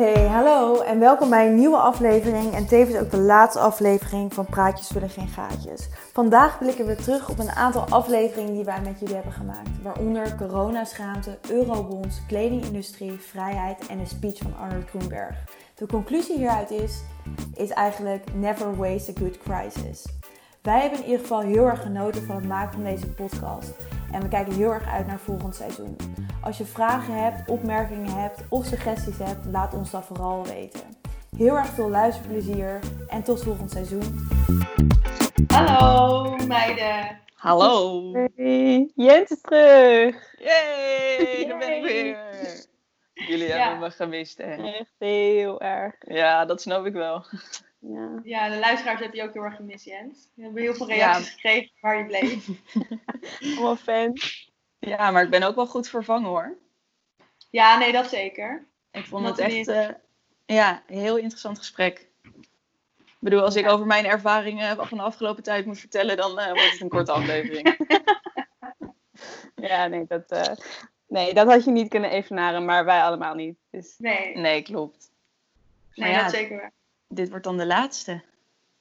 Hey, 0.00 0.26
hallo 0.26 0.80
en 0.80 0.98
welkom 0.98 1.30
bij 1.30 1.46
een 1.46 1.54
nieuwe 1.54 1.76
aflevering 1.76 2.54
en 2.54 2.66
tevens 2.66 2.96
ook 2.96 3.10
de 3.10 3.20
laatste 3.20 3.58
aflevering 3.60 4.34
van 4.34 4.46
Praatjes 4.46 4.88
vullen 4.88 5.10
geen 5.10 5.28
gaatjes. 5.28 5.88
Vandaag 6.12 6.58
blikken 6.58 6.86
we 6.86 6.94
terug 6.94 7.28
op 7.28 7.38
een 7.38 7.50
aantal 7.50 7.84
afleveringen 7.88 8.52
die 8.52 8.64
wij 8.64 8.80
met 8.84 9.00
jullie 9.00 9.14
hebben 9.14 9.32
gemaakt, 9.32 9.82
waaronder 9.82 10.34
coronaschaamte, 10.36 11.38
eurobonds, 11.50 12.26
kledingindustrie, 12.26 13.20
vrijheid 13.20 13.86
en 13.86 13.98
een 13.98 14.06
speech 14.06 14.38
van 14.38 14.56
Arnold 14.56 14.88
Groenberg. 14.88 15.36
De 15.74 15.86
conclusie 15.86 16.36
hieruit 16.36 16.70
is, 16.70 17.02
is 17.54 17.70
eigenlijk 17.70 18.34
never 18.34 18.76
waste 18.76 19.10
a 19.10 19.20
good 19.20 19.38
crisis. 19.38 20.04
Wij 20.62 20.80
hebben 20.80 20.98
in 20.98 21.04
ieder 21.04 21.20
geval 21.20 21.40
heel 21.40 21.66
erg 21.66 21.82
genoten 21.82 22.22
van 22.22 22.36
het 22.36 22.48
maken 22.48 22.72
van 22.72 22.84
deze 22.84 23.08
podcast 23.08 23.72
en 24.12 24.22
we 24.22 24.28
kijken 24.28 24.52
heel 24.54 24.72
erg 24.72 24.88
uit 24.88 25.06
naar 25.06 25.18
volgend 25.18 25.54
seizoen. 25.54 25.96
Als 26.42 26.58
je 26.58 26.64
vragen 26.64 27.14
hebt, 27.22 27.48
opmerkingen 27.50 28.12
hebt 28.20 28.40
of 28.48 28.64
suggesties 28.66 29.18
hebt, 29.18 29.46
laat 29.46 29.74
ons 29.74 29.90
dat 29.90 30.04
vooral 30.04 30.44
weten. 30.46 30.80
Heel 31.36 31.56
erg 31.56 31.66
veel 31.68 31.90
luisterplezier 31.90 32.78
en 33.08 33.22
tot 33.22 33.42
volgend 33.42 33.70
seizoen. 33.70 34.28
Hallo 35.48 36.36
meiden. 36.46 37.18
Hallo. 37.34 38.12
Hey, 38.36 38.90
Jens 38.94 39.30
is 39.30 39.40
terug. 39.40 40.34
Yay, 40.38 41.44
daar 41.48 41.58
ben 41.58 41.76
ik 41.76 41.82
weer. 41.82 42.18
Jullie 43.14 43.46
Ja. 43.46 43.56
hebben 43.56 43.78
me 43.78 43.90
gemist, 43.90 44.38
hè? 44.38 44.54
Echt 44.54 44.94
heel 44.98 45.60
erg. 45.60 45.94
Ja, 46.00 46.44
dat 46.44 46.60
snap 46.60 46.86
ik 46.86 46.92
wel. 46.92 47.24
Ja. 47.80 48.20
Ja, 48.24 48.48
de 48.48 48.58
luisteraars 48.58 49.00
heb 49.00 49.14
je 49.14 49.22
ook 49.22 49.32
heel 49.32 49.42
erg 49.42 49.56
gemist, 49.56 49.84
Jens. 49.84 50.28
We 50.34 50.42
hebben 50.42 50.62
heel 50.62 50.74
veel 50.74 50.88
Ja. 50.88 50.94
reacties 50.94 51.30
gekregen 51.30 51.70
waar 51.80 51.98
je 51.98 52.04
bleef. 52.04 52.48
Allemaal 53.56 53.76
fans. 53.76 54.50
Ja, 54.78 55.10
maar 55.10 55.22
ik 55.22 55.30
ben 55.30 55.42
ook 55.42 55.54
wel 55.54 55.66
goed 55.66 55.88
vervangen, 55.88 56.28
hoor. 56.28 56.58
Ja, 57.50 57.78
nee, 57.78 57.92
dat 57.92 58.08
zeker. 58.08 58.66
Ik 58.90 59.04
vond 59.06 59.24
Wat 59.28 59.36
het 59.38 59.50
een 59.52 59.56
echt 59.58 59.68
eh, 59.68 59.88
ja, 60.56 60.82
een 60.86 60.98
heel 60.98 61.16
interessant 61.16 61.58
gesprek. 61.58 62.08
Ik 63.06 63.26
bedoel, 63.26 63.42
als 63.42 63.56
ik 63.56 63.68
over 63.68 63.86
mijn 63.86 64.06
ervaringen 64.06 64.76
van 64.86 64.98
de 64.98 65.04
afgelopen 65.04 65.42
tijd 65.42 65.66
moet 65.66 65.78
vertellen, 65.78 66.16
dan 66.16 66.38
eh, 66.38 66.52
wordt 66.52 66.70
het 66.70 66.80
een 66.80 66.88
korte 66.88 67.12
aflevering. 67.12 67.76
Ja, 69.54 69.86
nee 69.86 70.04
dat, 70.06 70.30
eh, 70.30 70.52
nee, 71.08 71.34
dat 71.34 71.46
had 71.46 71.64
je 71.64 71.70
niet 71.70 71.88
kunnen 71.88 72.10
evenaren, 72.10 72.64
maar 72.64 72.84
wij 72.84 73.02
allemaal 73.02 73.34
niet. 73.34 73.58
Dus 73.70 73.94
Nee, 73.98 74.36
Nee, 74.36 74.62
klopt. 74.62 75.10
nee 75.94 76.10
ja, 76.10 76.22
dat 76.22 76.30
zeker 76.30 76.56
waar. 76.56 76.72
Dit 77.10 77.28
wordt 77.28 77.44
dan 77.44 77.56
de 77.56 77.66
laatste 77.66 78.22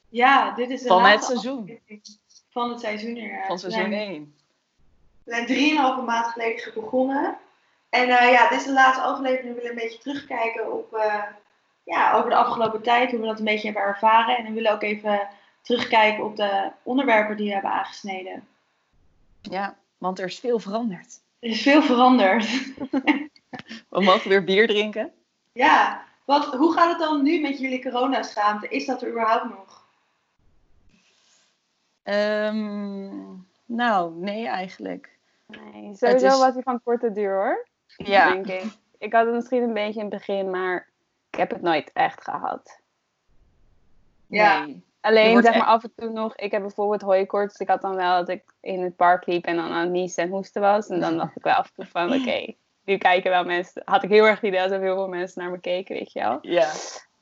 Ja, 0.09 0.51
dit 0.51 0.69
is 0.69 0.81
de 0.81 0.87
van 0.87 1.03
het 1.03 1.11
laatste 1.13 1.31
seizoen. 1.31 1.79
aflevering 1.87 2.19
Van 2.49 2.69
het 2.69 2.79
seizoen 2.79 3.17
inderdaad. 3.17 3.47
Van 3.47 3.59
seizoen 3.59 3.89
We 3.89 3.95
1. 3.95 4.35
zijn 5.25 5.45
drieënhalve 5.45 6.01
maand 6.01 6.27
geleden 6.27 6.73
begonnen. 6.73 7.37
En 7.89 8.09
eh, 8.09 8.31
ja, 8.31 8.49
dit 8.49 8.59
is 8.59 8.65
de 8.65 8.73
laatste 8.73 9.03
aflevering. 9.03 9.55
We 9.55 9.61
willen 9.61 9.69
een 9.69 9.83
beetje 9.83 9.99
terugkijken 9.99 10.73
op, 10.73 10.93
eh, 10.93 11.23
ja, 11.83 12.13
over 12.13 12.29
de 12.29 12.35
afgelopen 12.35 12.81
tijd. 12.81 13.11
Hoe 13.11 13.19
we 13.19 13.25
dat 13.25 13.39
een 13.39 13.45
beetje 13.45 13.65
hebben 13.65 13.83
ervaren. 13.83 14.37
En 14.37 14.45
we 14.45 14.51
willen 14.51 14.71
ook 14.71 14.83
even 14.83 15.27
terugkijken 15.61 16.23
op 16.23 16.35
de 16.35 16.71
onderwerpen 16.83 17.37
die 17.37 17.45
we 17.47 17.53
hebben 17.53 17.71
aangesneden. 17.71 18.47
Ja, 19.41 19.77
want 19.97 20.19
er 20.19 20.25
is 20.25 20.39
veel 20.39 20.59
veranderd. 20.59 21.21
Er 21.39 21.49
is 21.49 21.61
veel 21.61 21.81
veranderd. 21.81 22.45
We 23.89 24.01
mogen 24.01 24.29
weer 24.29 24.43
bier 24.43 24.67
drinken. 24.67 25.11
Ja, 25.53 26.03
wat, 26.29 26.45
hoe 26.45 26.73
gaat 26.73 26.89
het 26.89 26.99
dan 26.99 27.23
nu 27.23 27.41
met 27.41 27.59
jullie 27.59 27.81
coronaschaamte? 27.81 28.67
Is 28.67 28.85
dat 28.85 29.01
er 29.01 29.09
überhaupt 29.09 29.49
nog? 29.49 29.87
Ehm, 32.03 33.09
nou, 33.65 34.13
nee 34.15 34.47
eigenlijk. 34.47 35.09
nee, 35.45 35.95
sowieso 35.95 36.27
is- 36.27 36.39
was 36.39 36.53
hij 36.53 36.63
van 36.63 36.83
korte 36.83 37.11
duur 37.11 37.35
hoor. 37.35 37.67
Ja, 37.97 38.31
Denk 38.31 38.47
ik. 38.47 38.63
ik 38.97 39.13
had 39.13 39.25
het 39.25 39.35
misschien 39.35 39.63
een 39.63 39.73
beetje 39.73 39.99
in 40.01 40.05
het 40.05 40.17
begin, 40.17 40.49
maar 40.49 40.87
ik 41.29 41.37
heb 41.39 41.49
het 41.49 41.61
nooit 41.61 41.91
echt 41.93 42.23
gehad. 42.23 42.79
Ja. 44.27 44.65
nee. 44.65 44.87
Alleen 45.01 45.41
zeg 45.41 45.43
maar 45.53 45.61
echt- 45.61 45.65
af 45.65 45.83
en 45.83 45.93
toe 45.95 46.09
nog, 46.09 46.35
ik 46.35 46.51
heb 46.51 46.61
bijvoorbeeld 46.61 47.01
hooikoorts. 47.01 47.51
Dus 47.51 47.61
ik 47.67 47.73
had 47.73 47.81
dan 47.81 47.95
wel 47.95 48.17
dat 48.17 48.29
ik 48.29 48.43
in 48.61 48.81
het 48.83 48.95
park 48.95 49.25
liep 49.25 49.45
en 49.45 49.55
dan 49.55 49.71
aan 49.71 49.81
het 49.81 49.89
niezen 49.91 50.23
en 50.23 50.29
hoesten 50.29 50.61
was. 50.61 50.87
En 50.87 50.99
dan 50.99 51.17
dacht 51.21 51.35
ik 51.35 51.43
wel 51.43 51.53
af 51.53 51.67
en 51.67 51.73
toe 51.75 51.85
van, 51.85 52.13
oké, 52.13 52.53
nu 52.89 52.97
kijken 52.97 53.31
wel 53.31 53.43
mensen. 53.43 53.81
Had 53.85 54.03
ik 54.03 54.09
heel 54.09 54.25
erg 54.25 54.39
het 54.39 54.47
idee 54.49 54.61
alsof 54.61 54.79
heel 54.79 54.95
veel 54.95 55.07
mensen 55.07 55.41
naar 55.41 55.51
me 55.51 55.59
keken, 55.59 55.95
weet 55.95 56.11
je 56.11 56.19
wel. 56.19 56.39
Ja, 56.41 56.71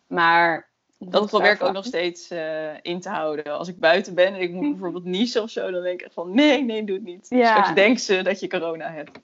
Maar 0.07 0.69
dat 0.97 1.28
probeer 1.28 1.51
ik 1.51 1.63
ook 1.63 1.73
nog 1.73 1.85
steeds 1.85 2.29
eh, 2.29 2.73
in 2.81 3.00
te 3.00 3.09
houden. 3.09 3.57
Als 3.57 3.67
ik 3.67 3.79
buiten 3.79 4.16
ben 4.16 4.33
en 4.33 4.41
ik 4.41 4.51
moet 4.51 4.72
bijvoorbeeld 4.72 5.03
niezen 5.03 5.41
of 5.41 5.50
zo, 5.50 5.72
dan 5.72 5.81
denk 5.81 6.00
ik 6.00 6.05
echt 6.05 6.13
van 6.13 6.33
nee, 6.33 6.63
nee, 6.63 6.83
doe 6.83 6.95
het 6.95 7.05
niet. 7.05 7.25
Ja. 7.29 7.50
Straks 7.50 7.73
denken 7.73 8.01
ze 8.01 8.22
dat 8.22 8.39
je 8.39 8.50
corona 8.50 8.91
hebt. 8.91 9.19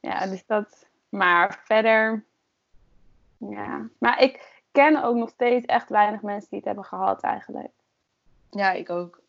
Ja, 0.00 0.26
dus 0.26 0.46
dat. 0.46 0.86
Maar 1.08 1.60
verder. 1.64 2.24
Ja. 3.36 3.88
Maar 3.98 4.22
ik 4.22 4.62
ken 4.72 5.04
ook 5.04 5.16
nog 5.16 5.28
steeds 5.28 5.66
echt 5.66 5.88
weinig 5.88 6.22
mensen 6.22 6.48
die 6.48 6.58
het 6.58 6.66
hebben 6.66 6.84
gehad, 6.84 7.22
eigenlijk. 7.22 7.70
Ja, 8.50 8.72
ik 8.72 8.90
ook. 8.90 9.20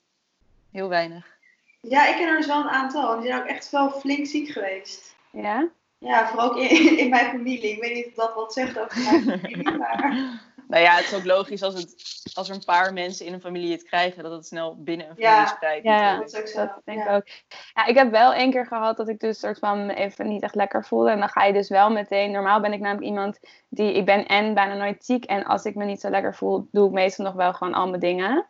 Heel 0.72 0.90
weinig. 0.90 1.38
Ja, 1.82 2.08
ik 2.08 2.16
ken 2.16 2.28
er 2.28 2.38
dus 2.38 2.48
wel 2.48 2.60
een 2.60 2.70
aantal. 2.70 3.20
Die 3.20 3.28
zijn 3.28 3.42
ook 3.42 3.48
echt 3.48 3.70
wel 3.70 3.90
flink 3.92 4.28
ziek 4.28 4.50
geweest. 4.50 5.16
Ja? 5.32 5.70
Ja, 6.04 6.28
vooral 6.28 6.50
ook 6.50 6.58
in, 6.58 6.98
in 6.98 7.10
mijn 7.10 7.30
familie. 7.30 7.72
Ik 7.72 7.82
weet 7.82 7.94
niet 7.94 8.08
of 8.08 8.14
dat 8.14 8.34
wat 8.36 8.54
zegt 8.54 8.80
over 8.80 9.02
mijn 9.02 9.24
familie, 9.40 9.78
maar... 9.78 10.52
Nou 10.68 10.84
ja, 10.84 10.96
het 10.96 11.06
is 11.06 11.14
ook 11.14 11.26
logisch 11.26 11.64
als, 11.64 11.74
het, 11.74 11.96
als 12.34 12.50
er 12.50 12.56
een 12.56 12.64
paar 12.66 12.94
mensen 12.94 13.26
in 13.26 13.34
een 13.34 13.42
familie 13.42 13.72
het 13.72 13.84
krijgen, 13.84 14.24
dat 14.24 14.32
het 14.32 14.46
snel 14.46 14.84
binnen 14.84 15.10
een 15.10 15.14
Ja. 15.18 15.30
familie 15.32 15.56
spreidt. 15.56 15.84
Ja, 15.84 15.92
natuurlijk. 15.92 16.32
Dat 16.32 16.34
is 16.34 16.40
ook 16.40 16.48
zo. 16.48 16.74
Dat 16.74 16.82
denk 16.86 16.98
ja. 16.98 17.10
ik 17.10 17.16
ook. 17.16 17.28
Ja, 17.74 17.86
ik 17.86 17.96
heb 17.96 18.12
wel 18.12 18.34
één 18.34 18.52
keer 18.52 18.66
gehad 18.66 18.98
dat 18.98 19.08
ik 19.10 19.20
dus 19.20 19.40
soort 19.40 19.60
van 19.60 19.86
me 19.86 19.94
even 19.94 20.28
niet 20.28 20.42
echt 20.44 20.56
lekker 20.56 20.86
voelde. 20.86 21.10
En 21.10 21.20
dan 21.20 21.30
ga 21.30 21.44
je 21.44 21.54
dus 21.54 21.70
wel 21.70 21.90
meteen. 21.92 22.32
Normaal 22.32 22.62
ben 22.62 22.74
ik 22.74 22.80
namelijk 22.80 23.08
iemand 23.08 23.40
die. 23.70 23.94
Ik 23.94 24.06
ben 24.06 24.26
en 24.26 24.54
bijna 24.54 24.74
nooit 24.74 25.06
ziek. 25.06 25.26
En 25.26 25.44
als 25.44 25.64
ik 25.64 25.76
me 25.76 25.86
niet 25.86 26.00
zo 26.00 26.10
lekker 26.10 26.36
voel, 26.36 26.68
doe 26.72 26.88
ik 26.88 26.94
meestal 26.94 27.26
nog 27.26 27.34
wel 27.34 27.54
gewoon 27.54 27.74
al 27.74 27.88
mijn 27.88 28.02
dingen. 28.02 28.46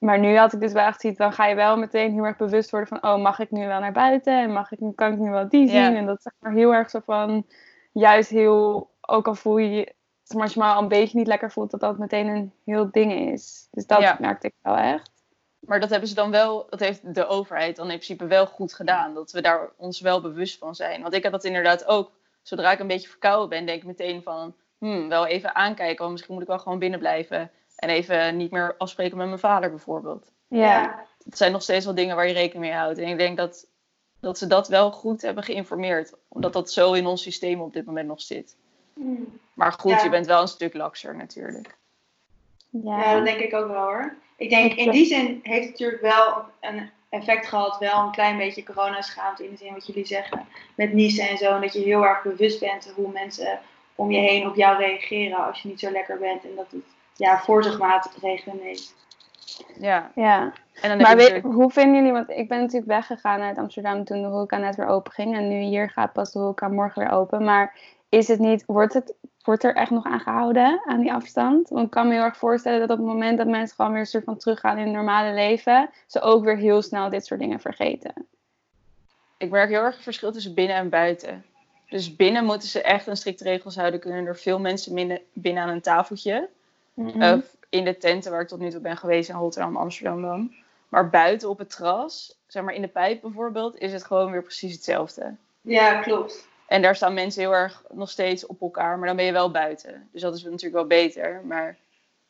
Maar 0.00 0.18
nu 0.18 0.36
had 0.36 0.52
ik 0.52 0.60
dus 0.60 0.72
wel 0.72 0.86
echt 0.86 1.00
zoiets, 1.00 1.18
dan 1.18 1.32
ga 1.32 1.46
je 1.46 1.54
wel 1.54 1.76
meteen 1.76 2.12
heel 2.12 2.24
erg 2.24 2.36
bewust 2.36 2.70
worden 2.70 2.88
van, 2.88 3.10
oh, 3.10 3.22
mag 3.22 3.38
ik 3.38 3.50
nu 3.50 3.66
wel 3.66 3.80
naar 3.80 3.92
buiten? 3.92 4.42
En 4.42 4.52
mag 4.52 4.72
ik, 4.72 4.78
kan 4.94 5.12
ik 5.12 5.18
nu 5.18 5.30
wel 5.30 5.48
die 5.48 5.68
zien? 5.68 5.92
Ja. 5.92 5.94
En 5.94 6.06
dat 6.06 6.16
is 6.16 6.22
zeg 6.22 6.32
maar 6.38 6.52
heel 6.52 6.74
erg 6.74 6.90
zo 6.90 7.00
van, 7.04 7.46
juist 7.92 8.30
heel, 8.30 8.90
ook 9.00 9.26
al 9.26 9.34
voel 9.34 9.58
je 9.58 9.70
je, 9.70 9.94
maar, 10.34 10.42
als 10.42 10.54
je 10.54 10.60
maar 10.60 10.74
al 10.74 10.82
een 10.82 10.88
beetje 10.88 11.18
niet 11.18 11.26
lekker 11.26 11.50
voelt, 11.50 11.70
dat 11.70 11.80
dat 11.80 11.98
meteen 11.98 12.26
een 12.26 12.52
heel 12.64 12.90
ding 12.90 13.12
is. 13.12 13.68
Dus 13.70 13.86
dat 13.86 14.00
Ja. 14.00 14.16
merkte 14.20 14.46
ik 14.46 14.54
wel 14.62 14.76
echt. 14.76 15.10
Maar 15.60 15.80
dat 15.80 15.90
hebben 15.90 16.08
ze 16.08 16.14
dan 16.14 16.30
wel, 16.30 16.66
dat 16.70 16.80
heeft 16.80 17.14
de 17.14 17.26
overheid 17.26 17.76
dan 17.76 17.84
in 17.90 17.94
principe 17.94 18.26
wel 18.26 18.46
goed 18.46 18.74
gedaan. 18.74 19.14
Dat 19.14 19.32
we 19.32 19.40
daar 19.40 19.70
ons 19.76 20.00
wel 20.00 20.20
bewust 20.20 20.58
van 20.58 20.74
zijn. 20.74 21.02
Want 21.02 21.14
ik 21.14 21.22
heb 21.22 21.32
dat 21.32 21.44
inderdaad 21.44 21.86
ook. 21.86 22.12
Zodra 22.42 22.72
ik 22.72 22.78
een 22.78 22.86
beetje 22.86 23.08
verkouden 23.08 23.48
ben, 23.48 23.66
denk 23.66 23.80
ik 23.80 23.86
meteen 23.86 24.22
van, 24.22 24.54
hmm, 24.78 25.08
wel 25.08 25.26
even 25.26 25.54
aankijken. 25.54 25.98
Want 25.98 26.10
misschien 26.10 26.34
moet 26.34 26.42
ik 26.42 26.48
wel 26.48 26.58
gewoon 26.58 26.78
binnen 26.78 26.98
blijven. 26.98 27.50
En 27.80 27.88
even 27.88 28.36
niet 28.36 28.50
meer 28.50 28.74
afspreken 28.78 29.16
met 29.16 29.26
mijn 29.26 29.38
vader 29.38 29.70
bijvoorbeeld. 29.70 30.30
Ja. 30.48 31.04
Het 31.24 31.36
zijn 31.36 31.52
nog 31.52 31.62
steeds 31.62 31.84
wel 31.84 31.94
dingen 31.94 32.16
waar 32.16 32.26
je 32.26 32.32
rekening 32.32 32.64
mee 32.64 32.78
houdt. 32.78 32.98
En 32.98 33.08
ik 33.08 33.18
denk 33.18 33.36
dat, 33.36 33.66
dat 34.20 34.38
ze 34.38 34.46
dat 34.46 34.68
wel 34.68 34.90
goed 34.90 35.22
hebben 35.22 35.44
geïnformeerd. 35.44 36.14
Omdat 36.28 36.52
dat 36.52 36.72
zo 36.72 36.92
in 36.92 37.06
ons 37.06 37.22
systeem 37.22 37.60
op 37.60 37.72
dit 37.72 37.86
moment 37.86 38.08
nog 38.08 38.20
zit. 38.20 38.56
Hmm. 38.94 39.38
Maar 39.54 39.72
goed, 39.72 39.90
Ja. 39.90 40.02
je 40.02 40.08
bent 40.10 40.26
wel 40.26 40.40
een 40.40 40.48
stuk 40.48 40.74
lakser 40.74 41.16
natuurlijk. 41.16 41.76
Ja, 42.70 43.14
dat 43.14 43.24
denk 43.24 43.40
ik 43.40 43.54
ook 43.54 43.68
wel 43.68 43.82
hoor. 43.82 44.14
Ik 44.36 44.50
denk 44.50 44.72
in 44.72 44.90
die 44.90 45.06
zin 45.06 45.40
heeft 45.42 45.62
het 45.62 45.70
natuurlijk 45.70 46.02
wel 46.02 46.44
een 46.60 46.90
effect 47.08 47.46
gehad, 47.46 47.78
wel 47.78 47.98
een 48.02 48.10
klein 48.10 48.36
beetje 48.36 48.62
coronaschaamte 48.62 49.44
in 49.44 49.50
de 49.50 49.56
zin 49.56 49.72
wat 49.72 49.86
jullie 49.86 50.06
zeggen. 50.06 50.46
Met 50.74 50.92
niezen 50.92 51.28
en 51.28 51.38
zo. 51.38 51.54
En 51.54 51.60
dat 51.60 51.72
je 51.72 51.80
heel 51.80 52.04
erg 52.04 52.22
bewust 52.22 52.60
bent 52.60 52.92
hoe 52.96 53.12
mensen 53.12 53.60
om 53.94 54.10
je 54.10 54.20
heen 54.20 54.48
op 54.48 54.56
jou 54.56 54.76
reageren 54.78 55.46
als 55.46 55.62
je 55.62 55.68
niet 55.68 55.80
zo 55.80 55.90
lekker 55.90 56.18
bent. 56.18 56.44
En 56.44 56.54
dat 56.56 56.70
het 56.70 56.84
ja, 57.16 57.40
voorzorgsmaatregelen 57.40 58.58
neemt. 58.62 58.94
Ja. 59.78 60.10
Ja. 60.14 60.52
En 60.80 60.88
dan 60.88 60.98
Maar 60.98 61.16
weet, 61.16 61.42
hoe 61.42 61.70
vinden 61.70 61.94
jullie, 61.94 62.12
want 62.12 62.30
ik 62.30 62.48
ben 62.48 62.58
natuurlijk 62.58 62.90
weggegaan 62.90 63.40
uit 63.40 63.58
Amsterdam 63.58 64.04
toen 64.04 64.22
de 64.22 64.28
horeca 64.28 64.56
net 64.56 64.76
weer 64.76 64.86
open 64.86 65.12
ging. 65.12 65.36
En 65.36 65.48
nu 65.48 65.60
hier 65.60 65.90
gaat 65.90 66.12
pas 66.12 66.32
de 66.32 66.38
horeca 66.38 66.68
morgen 66.68 67.02
weer 67.02 67.12
open. 67.12 67.44
Maar 67.44 67.78
is 68.08 68.28
het 68.28 68.38
niet, 68.38 68.64
wordt, 68.66 68.94
het, 68.94 69.14
wordt 69.42 69.64
er 69.64 69.74
echt 69.74 69.90
nog 69.90 70.04
aan 70.04 70.20
gehouden, 70.20 70.80
aan 70.84 71.00
die 71.00 71.12
afstand? 71.12 71.68
Want 71.68 71.84
ik 71.84 71.90
kan 71.90 72.08
me 72.08 72.14
heel 72.14 72.22
erg 72.22 72.36
voorstellen 72.36 72.80
dat 72.80 72.90
op 72.90 72.96
het 72.96 73.06
moment 73.06 73.38
dat 73.38 73.46
mensen 73.46 73.76
gewoon 73.76 73.90
weer 73.90 74.00
een 74.00 74.06
soort 74.06 74.24
van 74.24 74.36
teruggaan 74.36 74.78
in 74.78 74.84
het 74.84 74.94
normale 74.94 75.34
leven, 75.34 75.90
ze 76.06 76.20
ook 76.20 76.44
weer 76.44 76.56
heel 76.56 76.82
snel 76.82 77.10
dit 77.10 77.26
soort 77.26 77.40
dingen 77.40 77.60
vergeten. 77.60 78.12
ik 79.38 79.50
merk 79.50 79.68
heel 79.68 79.82
erg 79.82 79.94
het 79.94 80.02
verschil 80.02 80.32
tussen 80.32 80.54
binnen 80.54 80.76
en 80.76 80.88
buiten. 80.88 81.44
Dus 81.88 82.16
binnen 82.16 82.44
moeten 82.44 82.68
ze 82.68 82.82
echt 82.82 83.06
een 83.06 83.16
strikte 83.16 83.44
regels 83.44 83.76
houden. 83.76 84.00
Kunnen 84.00 84.26
er 84.26 84.36
veel 84.36 84.60
mensen 84.60 84.94
binnen, 84.94 85.20
binnen 85.32 85.62
aan 85.62 85.68
een 85.68 85.80
tafeltje. 85.80 86.48
Mhm. 86.94 87.22
Of 87.22 87.56
in 87.68 87.84
de 87.84 87.96
tenten 87.96 88.30
waar 88.30 88.40
ik 88.40 88.48
tot 88.48 88.58
nu 88.58 88.70
toe 88.70 88.80
ben 88.80 88.96
geweest 88.96 89.28
in 89.28 89.34
Rotterdam, 89.34 89.76
Amsterdam 89.76 90.22
dan. 90.22 90.54
Maar 90.88 91.10
buiten 91.10 91.48
op 91.48 91.58
het 91.58 91.70
terras, 91.70 92.38
zeg 92.46 92.62
maar 92.62 92.74
in 92.74 92.82
de 92.82 92.88
pijp 92.88 93.20
bijvoorbeeld, 93.20 93.78
is 93.78 93.92
het 93.92 94.04
gewoon 94.04 94.30
weer 94.30 94.42
precies 94.42 94.72
hetzelfde. 94.72 95.34
Ja, 95.60 96.00
klopt. 96.00 96.48
En 96.66 96.82
daar 96.82 96.96
staan 96.96 97.14
mensen 97.14 97.42
heel 97.42 97.54
erg 97.54 97.84
nog 97.92 98.10
steeds 98.10 98.46
op 98.46 98.60
elkaar, 98.60 98.98
maar 98.98 99.06
dan 99.06 99.16
ben 99.16 99.24
je 99.24 99.32
wel 99.32 99.50
buiten. 99.50 100.08
Dus 100.12 100.22
dat 100.22 100.34
is 100.34 100.42
natuurlijk 100.42 100.74
wel 100.74 100.86
beter, 100.86 101.40
maar 101.44 101.76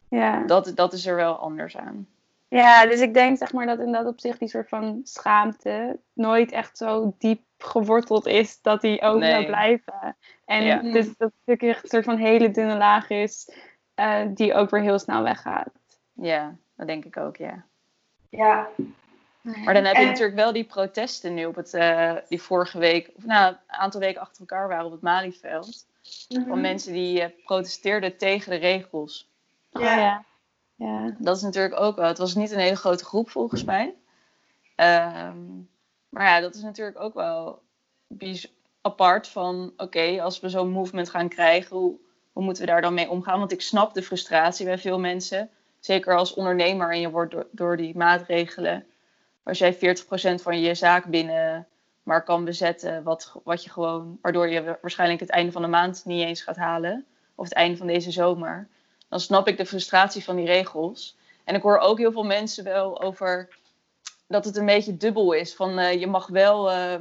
ja. 0.08 0.42
dat, 0.46 0.72
dat 0.74 0.92
is 0.92 1.06
er 1.06 1.16
wel 1.16 1.34
anders 1.34 1.76
aan. 1.76 2.06
Ja, 2.48 2.86
dus 2.86 3.00
ik 3.00 3.14
denk 3.14 3.38
zeg 3.38 3.52
maar 3.52 3.66
dat 3.66 3.78
in 3.78 3.92
dat 3.92 4.06
opzicht 4.06 4.38
die 4.38 4.48
soort 4.48 4.68
van 4.68 5.00
schaamte 5.04 5.98
nooit 6.12 6.52
echt 6.52 6.76
zo 6.76 7.14
diep 7.18 7.40
geworteld 7.58 8.26
is 8.26 8.62
dat 8.62 8.80
die 8.80 9.02
ook 9.02 9.18
nee. 9.18 9.30
zou 9.30 9.46
blijven. 9.46 10.16
En 10.44 10.64
ja. 10.64 10.82
dus 10.82 11.06
dat 11.06 11.16
het 11.18 11.32
natuurlijk 11.44 11.82
een 11.82 11.88
soort 11.88 12.04
van 12.04 12.16
hele 12.16 12.50
dunne 12.50 12.76
laag 12.76 13.10
is 13.10 13.50
uh, 14.00 14.22
die 14.34 14.54
ook 14.54 14.70
weer 14.70 14.82
heel 14.82 14.98
snel 14.98 15.22
weggaat. 15.22 15.70
Ja, 16.12 16.56
dat 16.76 16.86
denk 16.86 17.04
ik 17.04 17.16
ook, 17.16 17.36
ja. 17.36 17.64
Ja. 18.28 18.68
Maar 19.42 19.74
dan 19.74 19.84
heb 19.84 19.96
je 19.96 20.06
natuurlijk 20.06 20.36
wel 20.36 20.52
die 20.52 20.64
protesten 20.64 21.34
nu 21.34 21.44
op 21.44 21.54
het, 21.54 21.74
uh, 21.74 22.14
die 22.28 22.42
vorige 22.42 22.78
week, 22.78 23.10
of 23.16 23.24
nou, 23.24 23.52
een 23.52 23.76
aantal 23.76 24.00
weken 24.00 24.20
achter 24.20 24.40
elkaar 24.40 24.68
waren 24.68 24.86
op 24.86 24.92
het 24.92 25.00
Malieveld. 25.00 25.86
Mm 26.28 26.46
Van 26.46 26.60
mensen 26.60 26.92
die 26.92 27.20
uh, 27.20 27.26
protesteerden 27.44 28.16
tegen 28.16 28.50
de 28.50 28.56
regels. 28.56 29.30
Ja. 29.70 29.80
Oh, 29.80 29.84
ja. 29.84 30.24
ja. 30.74 31.14
Dat 31.18 31.36
is 31.36 31.42
natuurlijk 31.42 31.80
ook 31.80 31.96
wel. 31.96 32.06
Het 32.06 32.18
was 32.18 32.34
niet 32.34 32.50
een 32.50 32.58
hele 32.58 32.76
grote 32.76 33.04
groep 33.04 33.30
volgens 33.30 33.64
mij. 33.64 33.94
Um, 34.76 35.68
maar 36.08 36.24
ja, 36.24 36.40
dat 36.40 36.54
is 36.54 36.62
natuurlijk 36.62 37.00
ook 37.00 37.14
wel 37.14 37.62
apart 38.80 39.28
van, 39.28 39.72
oké, 39.76 40.22
als 40.22 40.40
we 40.40 40.48
zo'n 40.48 40.70
movement 40.70 41.10
gaan 41.10 41.28
krijgen, 41.28 41.76
hoe, 41.76 41.98
hoe 42.32 42.44
moeten 42.44 42.64
we 42.64 42.70
daar 42.70 42.80
dan 42.80 42.94
mee 42.94 43.10
omgaan? 43.10 43.38
Want 43.38 43.52
ik 43.52 43.62
snap 43.62 43.94
de 43.94 44.02
frustratie 44.02 44.66
bij 44.66 44.78
veel 44.78 44.98
mensen. 44.98 45.50
Zeker 45.80 46.16
als 46.16 46.34
ondernemer 46.34 46.92
en 46.92 47.00
je 47.00 47.10
wordt 47.10 47.34
door, 47.50 47.76
die 47.76 47.96
maatregelen, 47.96 48.86
als 49.42 49.58
jij 49.58 49.74
40% 49.74 49.78
van 50.42 50.60
je 50.60 50.74
zaak 50.74 51.04
binnen 51.04 51.66
maar 52.02 52.24
kan 52.24 52.44
bezetten, 52.44 53.02
wat, 53.02 53.32
wat 53.44 53.64
je 53.64 53.70
gewoon, 53.70 54.18
waardoor 54.22 54.48
je 54.48 54.78
waarschijnlijk 54.80 55.20
het 55.20 55.30
einde 55.30 55.52
van 55.52 55.62
de 55.62 55.68
maand 55.68 56.02
niet 56.04 56.24
eens 56.24 56.42
gaat 56.42 56.56
halen, 56.56 57.06
of 57.34 57.44
het 57.44 57.54
einde 57.54 57.76
van 57.76 57.86
deze 57.86 58.10
zomer, 58.10 58.68
dan 59.08 59.20
snap 59.20 59.48
ik 59.48 59.56
de 59.56 59.66
frustratie 59.66 60.24
van 60.24 60.36
die 60.36 60.46
regels. 60.46 61.16
En 61.44 61.54
ik 61.54 61.62
hoor 61.62 61.78
ook 61.78 61.98
heel 61.98 62.12
veel 62.12 62.24
mensen 62.24 62.64
wel 62.64 63.02
over 63.02 63.48
dat 64.26 64.44
het 64.44 64.56
een 64.56 64.66
beetje 64.66 64.96
dubbel 64.96 65.32
is. 65.32 65.54
Van 65.54 65.78
uh, 65.78 66.00
je 66.00 66.06
mag 66.06 66.26
wel 66.26 66.70
uh, 66.70 66.94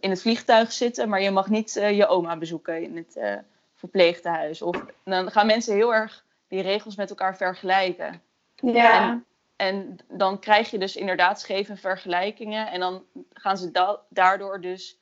in 0.00 0.10
het 0.10 0.20
vliegtuig 0.20 0.72
zitten, 0.72 1.08
maar 1.08 1.22
je 1.22 1.30
mag 1.30 1.48
niet 1.48 1.76
eh, 1.76 1.96
je 1.96 2.06
oma 2.06 2.36
bezoeken 2.36 2.82
in 2.82 2.96
het 2.96 3.16
uh, 3.16 3.34
verpleegtehuis. 3.74 4.62
Of 4.62 4.84
dan 5.04 5.30
gaan 5.30 5.46
mensen 5.46 5.74
heel 5.74 5.94
erg 5.94 6.24
die 6.48 6.62
regels 6.62 6.96
met 6.96 7.10
elkaar 7.10 7.36
vergelijken. 7.36 8.22
Ja. 8.54 9.08
En, 9.08 9.24
en 9.56 9.98
dan 10.08 10.38
krijg 10.38 10.70
je 10.70 10.78
dus 10.78 10.96
inderdaad 10.96 11.40
scheve 11.40 11.76
vergelijkingen. 11.76 12.70
En 12.70 12.80
dan 12.80 13.04
gaan 13.32 13.58
ze 13.58 13.70
da 13.70 14.00
daardoor 14.08 14.60
dus 14.60 14.98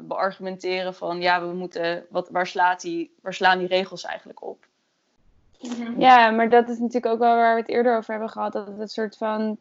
beargumenteren 0.00 0.94
van 0.94 1.20
ja, 1.20 1.40
we 1.40 1.54
moeten, 1.54 2.06
wat, 2.10 2.28
waar, 2.28 2.46
slaat 2.46 2.80
die, 2.80 3.14
waar 3.20 3.34
slaan 3.34 3.58
die 3.58 3.68
regels 3.68 4.04
eigenlijk 4.04 4.42
op? 4.42 4.66
Ja, 5.98 6.30
maar 6.30 6.48
dat 6.48 6.68
is 6.68 6.78
natuurlijk 6.78 7.12
ook 7.12 7.18
wel 7.18 7.36
waar 7.36 7.54
we 7.54 7.60
het 7.60 7.70
eerder 7.70 7.96
over 7.96 8.10
hebben 8.10 8.30
gehad. 8.30 8.52
Dat 8.52 8.78
het 8.78 8.92
soort 8.92 9.16
van. 9.16 9.58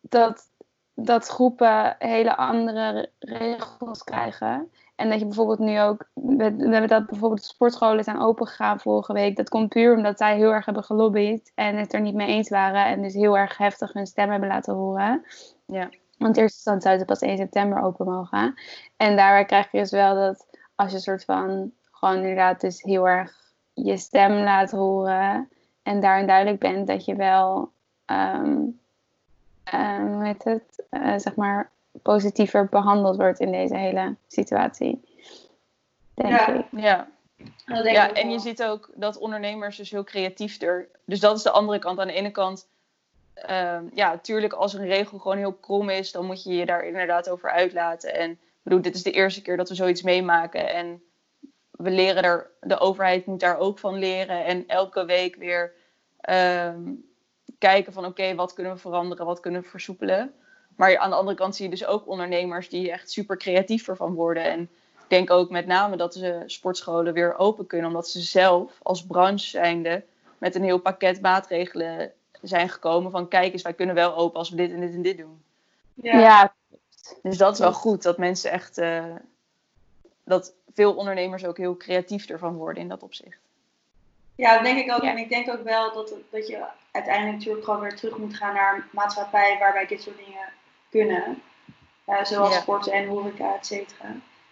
Dat, 0.00 0.48
dat 0.96 1.26
groepen 1.26 1.96
hele 1.98 2.36
andere 2.36 3.10
regels 3.18 4.04
krijgen. 4.04 4.70
En 4.94 5.08
dat 5.08 5.18
je 5.18 5.26
bijvoorbeeld 5.26 5.58
nu 5.58 5.80
ook. 5.80 6.08
We, 6.14 6.44
hebben 6.44 6.88
dat 6.88 7.06
bijvoorbeeld 7.06 7.44
sportscholen 7.44 8.04
zijn 8.04 8.20
opengegaan 8.20 8.80
vorige 8.80 9.12
week. 9.12 9.36
Dat 9.36 9.48
komt 9.48 9.68
puur 9.68 9.96
omdat 9.96 10.18
zij 10.18 10.36
heel 10.36 10.52
erg 10.52 10.64
hebben 10.64 10.84
gelobbyd. 10.84 11.52
En 11.54 11.76
het 11.76 11.92
er 11.92 12.00
niet 12.00 12.14
mee 12.14 12.28
eens 12.28 12.48
waren. 12.48 12.84
En 12.84 13.02
dus 13.02 13.14
heel 13.14 13.38
erg 13.38 13.58
heftig 13.58 13.92
hun 13.92 14.06
stem 14.06 14.30
hebben 14.30 14.48
laten 14.48 14.74
horen. 14.74 15.24
Ja. 15.66 15.88
Want 16.18 16.36
eerst 16.36 16.64
dan 16.64 16.80
zou 16.80 16.98
ze 16.98 17.04
pas 17.04 17.20
1 17.20 17.36
september 17.36 17.82
open 17.82 18.06
mogen. 18.06 18.54
En 18.96 19.16
daarbij 19.16 19.44
krijg 19.44 19.72
je 19.72 19.78
dus 19.78 19.90
wel 19.90 20.14
dat 20.14 20.46
als 20.74 20.90
je 20.90 20.96
een 20.96 21.02
soort 21.02 21.24
van. 21.24 21.72
Gewoon 21.90 22.16
inderdaad 22.16 22.60
dus 22.60 22.82
heel 22.82 23.08
erg 23.08 23.46
je 23.72 23.96
stem 23.96 24.32
laat 24.32 24.70
horen 24.70 25.48
en 25.82 26.00
daarin 26.00 26.26
duidelijk 26.26 26.60
bent 26.60 26.86
dat 26.86 27.04
je 27.04 27.14
wel, 27.16 27.70
um, 28.06 28.80
hoe 29.70 30.24
heet 30.24 30.44
het, 30.44 30.84
uh, 30.90 31.18
zeg 31.18 31.34
maar, 31.34 31.70
positiever 32.02 32.68
behandeld 32.68 33.16
wordt 33.16 33.40
in 33.40 33.52
deze 33.52 33.76
hele 33.76 34.16
situatie. 34.26 35.04
Denk 36.14 36.28
ja. 36.28 36.48
ik. 36.48 36.64
Ja. 36.70 37.08
Ja, 37.66 38.12
en 38.12 38.30
je 38.30 38.38
ziet 38.38 38.62
ook 38.62 38.90
dat 38.94 39.18
ondernemers 39.18 39.76
dus 39.76 39.90
heel 39.90 40.04
creatief 40.04 40.60
er. 40.60 40.88
Dus 41.04 41.20
dat 41.20 41.36
is 41.36 41.42
de 41.42 41.50
andere 41.50 41.78
kant. 41.78 41.98
Aan 41.98 42.06
de 42.06 42.12
ene 42.12 42.30
kant, 42.30 42.68
um, 43.50 43.90
ja, 43.94 44.10
natuurlijk 44.10 44.52
als 44.52 44.74
een 44.74 44.86
regel 44.86 45.18
gewoon 45.18 45.36
heel 45.36 45.52
krom 45.52 45.90
is, 45.90 46.12
dan 46.12 46.26
moet 46.26 46.42
je 46.42 46.54
je 46.54 46.66
daar 46.66 46.84
inderdaad 46.84 47.28
over 47.28 47.50
uitlaten. 47.50 48.14
En 48.14 48.30
ik 48.30 48.38
bedoel, 48.62 48.82
dit 48.82 48.94
is 48.94 49.02
de 49.02 49.10
eerste 49.10 49.42
keer 49.42 49.56
dat 49.56 49.68
we 49.68 49.74
zoiets 49.74 50.02
meemaken. 50.02 50.72
En 50.72 51.02
we 51.70 51.90
leren 51.90 52.22
er, 52.22 52.50
de 52.60 52.78
overheid 52.78 53.26
moet 53.26 53.40
daar 53.40 53.58
ook 53.58 53.78
van 53.78 53.98
leren. 53.98 54.44
En 54.44 54.64
elke 54.66 55.04
week 55.04 55.36
weer 55.36 55.72
um, 56.30 57.05
kijken 57.58 57.92
van 57.92 58.04
oké, 58.04 58.34
wat 58.34 58.52
kunnen 58.52 58.72
we 58.72 58.78
veranderen, 58.78 59.26
wat 59.26 59.40
kunnen 59.40 59.62
we 59.62 59.68
versoepelen. 59.68 60.34
Maar 60.76 60.98
aan 60.98 61.10
de 61.10 61.16
andere 61.16 61.36
kant 61.36 61.56
zie 61.56 61.64
je 61.64 61.70
dus 61.70 61.86
ook 61.86 62.08
ondernemers 62.08 62.68
die 62.68 62.90
echt 62.90 63.10
super 63.10 63.36
creatief 63.36 63.88
ervan 63.88 64.14
worden. 64.14 64.44
En 64.44 64.60
ik 65.02 65.08
denk 65.08 65.30
ook 65.30 65.50
met 65.50 65.66
name 65.66 65.96
dat 65.96 66.14
ze 66.14 66.42
sportscholen 66.46 67.12
weer 67.12 67.38
open 67.38 67.66
kunnen, 67.66 67.88
omdat 67.88 68.08
ze 68.08 68.20
zelf 68.20 68.78
als 68.82 69.06
branche 69.06 69.46
zijnde 69.46 70.04
met 70.38 70.54
een 70.54 70.64
heel 70.64 70.78
pakket 70.78 71.20
maatregelen 71.20 72.12
zijn 72.42 72.68
gekomen 72.68 73.10
van 73.10 73.28
kijk 73.28 73.52
eens, 73.52 73.62
wij 73.62 73.74
kunnen 73.74 73.94
wel 73.94 74.16
open 74.16 74.38
als 74.38 74.50
we 74.50 74.56
dit 74.56 74.72
en 74.72 74.80
dit 74.80 74.94
en 74.94 75.02
dit 75.02 75.16
doen. 75.16 75.42
Ja. 75.94 76.18
ja. 76.18 76.54
Dus 77.22 77.36
dat 77.36 77.52
is 77.52 77.58
wel 77.58 77.72
goed, 77.72 78.02
dat 78.02 78.18
mensen 78.18 78.50
echt, 78.50 78.78
uh, 78.78 79.14
dat 80.24 80.54
veel 80.74 80.94
ondernemers 80.94 81.44
ook 81.44 81.56
heel 81.56 81.76
creatief 81.76 82.26
ervan 82.26 82.54
worden 82.54 82.82
in 82.82 82.88
dat 82.88 83.02
opzicht. 83.02 83.38
Ja, 84.36 84.54
dat 84.54 84.64
denk 84.64 84.78
ik 84.78 84.92
ook. 84.92 85.02
En 85.02 85.18
ik 85.18 85.28
denk 85.28 85.50
ook 85.50 85.62
wel 85.62 85.92
dat, 85.92 86.14
dat 86.30 86.46
je 86.46 86.64
uiteindelijk 86.90 87.36
natuurlijk 87.36 87.64
gewoon 87.64 87.80
weer 87.80 87.96
terug 87.96 88.16
moet 88.16 88.36
gaan 88.36 88.54
naar 88.54 88.74
een 88.74 88.84
maatschappij 88.90 89.56
waarbij 89.58 89.86
dit 89.86 90.02
soort 90.02 90.16
dingen 90.16 90.48
kunnen. 90.90 91.42
Uh, 92.08 92.24
zoals 92.24 92.54
ja. 92.54 92.60
sporten 92.60 92.92
en 92.92 93.06
horeca, 93.06 93.54
et 93.54 93.66
cetera. 93.66 94.04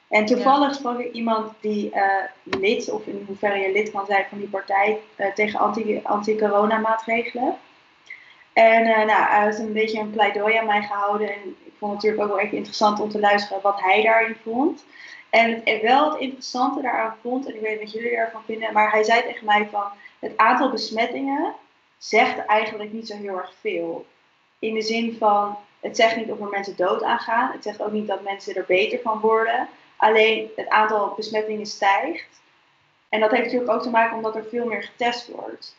En 0.09 0.27
toevallig 0.27 0.69
ja. 0.69 0.75
sprak 0.75 0.99
ik 0.99 1.13
iemand 1.13 1.53
die 1.61 1.91
uh, 1.95 2.03
lid, 2.43 2.91
of 2.91 3.07
in 3.07 3.25
hoeverre 3.27 3.59
je 3.59 3.73
lid 3.73 3.91
kan 3.91 4.07
zijn 4.07 4.27
van 4.29 4.39
die 4.39 4.49
partij, 4.49 5.01
uh, 5.17 5.33
tegen 5.33 5.61
anti-corona 6.03 6.79
maatregelen. 6.79 7.57
En 8.53 8.85
nou, 8.85 9.23
hij 9.23 9.45
heeft 9.45 9.59
een 9.59 9.73
beetje 9.73 10.01
een 10.01 10.11
pleidooi 10.11 10.57
aan 10.57 10.67
mij 10.67 10.83
gehouden. 10.83 11.29
En 11.29 11.57
ik 11.65 11.73
vond 11.79 11.93
het 11.93 12.03
natuurlijk 12.03 12.23
ook 12.23 12.37
wel 12.37 12.45
even 12.45 12.57
interessant 12.57 13.01
om 13.01 13.11
te 13.11 13.21
luisteren 13.21 13.63
wat 13.63 13.81
hij 13.81 14.03
daarin 14.03 14.37
vond. 14.43 14.85
En 15.35 15.63
wel 15.83 16.11
het 16.11 16.21
interessante 16.21 16.83
daaraan 16.83 17.17
vond, 17.23 17.47
en 17.47 17.55
ik 17.55 17.61
weet 17.61 17.81
niet 17.81 17.93
wat 17.93 17.93
jullie 17.93 18.17
ervan 18.17 18.43
vinden, 18.45 18.73
maar 18.73 18.91
hij 18.91 19.03
zei 19.03 19.23
tegen 19.23 19.45
mij 19.45 19.69
van 19.71 19.85
het 20.19 20.37
aantal 20.37 20.71
besmettingen 20.71 21.55
zegt 21.99 22.47
eigenlijk 22.47 22.93
niet 22.93 23.07
zo 23.07 23.17
heel 23.17 23.37
erg 23.37 23.53
veel. 23.61 24.07
In 24.59 24.75
de 24.75 24.83
zin 24.83 25.17
van, 25.19 25.57
het 25.81 25.97
zegt 25.97 26.17
niet 26.17 26.31
of 26.31 26.41
er 26.41 26.49
mensen 26.49 26.77
dood 26.77 27.03
aangaan, 27.03 27.53
het 27.53 27.63
zegt 27.63 27.83
ook 27.83 27.93
niet 27.93 28.07
dat 28.07 28.23
mensen 28.23 28.55
er 28.55 28.65
beter 28.67 29.01
van 29.03 29.21
worden. 29.21 29.69
Alleen 29.97 30.51
het 30.57 30.69
aantal 30.69 31.13
besmettingen 31.17 31.67
stijgt. 31.67 32.41
En 33.09 33.21
dat 33.21 33.31
heeft 33.31 33.45
natuurlijk 33.45 33.73
ook 33.73 33.83
te 33.83 33.91
maken 33.91 34.17
omdat 34.17 34.37
er 34.37 34.45
veel 34.51 34.67
meer 34.67 34.83
getest 34.83 35.29
wordt. 35.29 35.77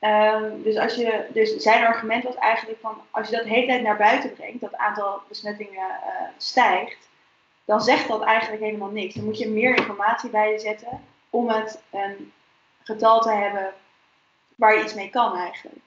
Um, 0.00 0.62
dus, 0.62 0.76
als 0.76 0.94
je, 0.94 1.26
dus 1.28 1.56
zijn 1.56 1.84
argument 1.86 2.24
was 2.24 2.36
eigenlijk 2.36 2.80
van, 2.80 2.96
als 3.10 3.28
je 3.28 3.36
dat 3.36 3.44
de 3.44 3.50
hele 3.50 3.66
tijd 3.66 3.82
naar 3.82 3.96
buiten 3.96 4.32
brengt, 4.32 4.60
dat 4.60 4.70
het 4.70 4.80
aantal 4.80 5.22
besmettingen 5.28 5.88
uh, 5.88 6.28
stijgt, 6.36 7.03
dan 7.64 7.80
zegt 7.80 8.08
dat 8.08 8.22
eigenlijk 8.22 8.62
helemaal 8.62 8.90
niks. 8.90 9.14
Dan 9.14 9.24
moet 9.24 9.38
je 9.38 9.48
meer 9.48 9.76
informatie 9.76 10.30
bij 10.30 10.52
je 10.52 10.58
zetten 10.58 11.00
om 11.30 11.48
het 11.48 11.82
een 11.90 12.32
getal 12.82 13.20
te 13.20 13.30
hebben 13.30 13.72
waar 14.54 14.74
je 14.76 14.84
iets 14.84 14.94
mee 14.94 15.10
kan 15.10 15.36
eigenlijk. 15.36 15.78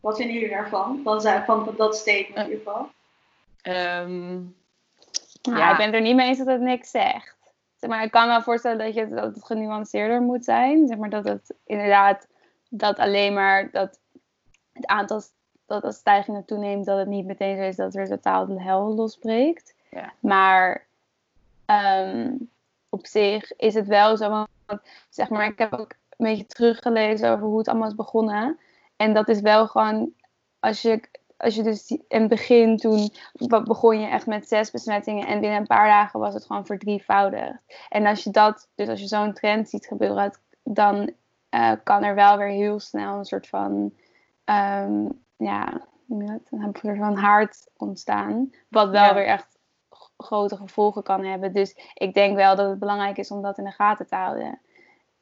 Wat 0.00 0.16
vinden 0.16 0.34
jullie 0.34 0.50
daarvan? 0.50 1.00
Van, 1.04 1.22
van, 1.22 1.64
van 1.64 1.74
dat 1.76 1.96
statement 1.96 2.48
in 2.48 2.58
ieder 2.58 2.58
geval. 2.58 2.90
Um, 3.62 4.56
nou, 5.42 5.58
ja. 5.58 5.70
Ik 5.70 5.76
ben 5.76 5.86
het 5.86 5.94
er 5.94 6.00
niet 6.00 6.16
mee 6.16 6.28
eens 6.28 6.38
dat 6.38 6.46
het 6.46 6.60
niks 6.60 6.90
zegt. 6.90 7.36
Zeg 7.76 7.90
maar, 7.90 8.02
ik 8.02 8.10
kan 8.10 8.28
me 8.28 8.42
voorstellen 8.42 8.78
dat, 8.78 8.94
je, 8.94 9.08
dat 9.08 9.34
het 9.34 9.44
genuanceerder 9.44 10.20
moet 10.20 10.44
zijn. 10.44 10.86
Zeg 10.86 10.96
maar, 10.96 11.10
dat 11.10 11.24
het 11.24 11.54
inderdaad 11.66 12.26
dat 12.68 12.98
alleen 12.98 13.34
maar 13.34 13.70
dat 13.70 14.00
het 14.72 14.86
aantal 14.86 15.22
dat 15.66 15.82
als 15.82 15.96
stijgingen 15.96 16.44
toeneemt, 16.44 16.84
dat 16.84 16.98
het 16.98 17.08
niet 17.08 17.26
meteen 17.26 17.56
zo 17.56 17.62
is 17.62 17.76
dat 17.76 17.94
er 17.94 18.08
totaal 18.08 18.46
de 18.46 18.62
hel 18.62 18.94
losbreekt. 18.94 19.74
Ja. 19.90 20.12
Maar 20.20 20.86
um, 21.70 22.50
op 22.88 23.06
zich 23.06 23.56
is 23.56 23.74
het 23.74 23.86
wel 23.86 24.16
zo. 24.16 24.28
Want, 24.28 24.80
zeg 25.08 25.28
maar, 25.28 25.46
ik 25.46 25.58
heb 25.58 25.72
ook 25.72 25.94
een 26.16 26.26
beetje 26.26 26.46
teruggelezen 26.46 27.30
over 27.30 27.46
hoe 27.46 27.58
het 27.58 27.68
allemaal 27.68 27.88
is 27.88 27.94
begonnen. 27.94 28.58
En 28.96 29.14
dat 29.14 29.28
is 29.28 29.40
wel 29.40 29.66
gewoon, 29.66 30.12
als 30.60 30.82
je, 30.82 31.00
als 31.36 31.54
je 31.54 31.62
dus 31.62 31.90
in 31.90 32.20
het 32.20 32.28
begin 32.28 32.76
toen 32.76 33.10
begon 33.64 34.00
je 34.00 34.06
echt 34.06 34.26
met 34.26 34.48
zes 34.48 34.70
besmettingen 34.70 35.26
en 35.26 35.40
binnen 35.40 35.58
een 35.58 35.66
paar 35.66 35.88
dagen 35.88 36.20
was 36.20 36.34
het 36.34 36.44
gewoon 36.44 36.66
verdrievoudigd. 36.66 37.62
En 37.88 38.06
als 38.06 38.24
je 38.24 38.30
dat, 38.30 38.68
dus 38.74 38.88
als 38.88 39.00
je 39.00 39.06
zo'n 39.06 39.32
trend 39.32 39.68
ziet 39.68 39.86
gebeuren, 39.86 40.38
dan 40.62 41.12
uh, 41.50 41.72
kan 41.84 42.04
er 42.04 42.14
wel 42.14 42.36
weer 42.36 42.48
heel 42.48 42.80
snel 42.80 43.18
een 43.18 43.24
soort 43.24 43.46
van, 43.46 43.72
um, 44.44 45.24
ja, 45.36 45.86
een 46.08 46.40
soort 46.82 46.98
van 46.98 47.16
haard 47.16 47.66
ontstaan. 47.76 48.50
Wat 48.68 48.90
wel 48.90 49.04
ja. 49.04 49.14
weer 49.14 49.26
echt 49.26 49.57
grote 50.18 50.56
gevolgen 50.56 51.02
kan 51.02 51.24
hebben. 51.24 51.52
Dus 51.52 51.76
ik 51.94 52.14
denk 52.14 52.36
wel 52.36 52.56
dat 52.56 52.68
het 52.68 52.78
belangrijk 52.78 53.16
is 53.16 53.30
om 53.30 53.42
dat 53.42 53.58
in 53.58 53.64
de 53.64 53.70
gaten 53.70 54.06
te 54.06 54.14
houden. 54.14 54.58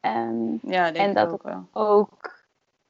Um, 0.01 0.59
ja, 0.61 0.91
denk 0.91 1.07
en 1.07 1.13
dat 1.13 1.31
ook 1.31 1.43
wel. 1.43 1.67
ook 1.73 2.35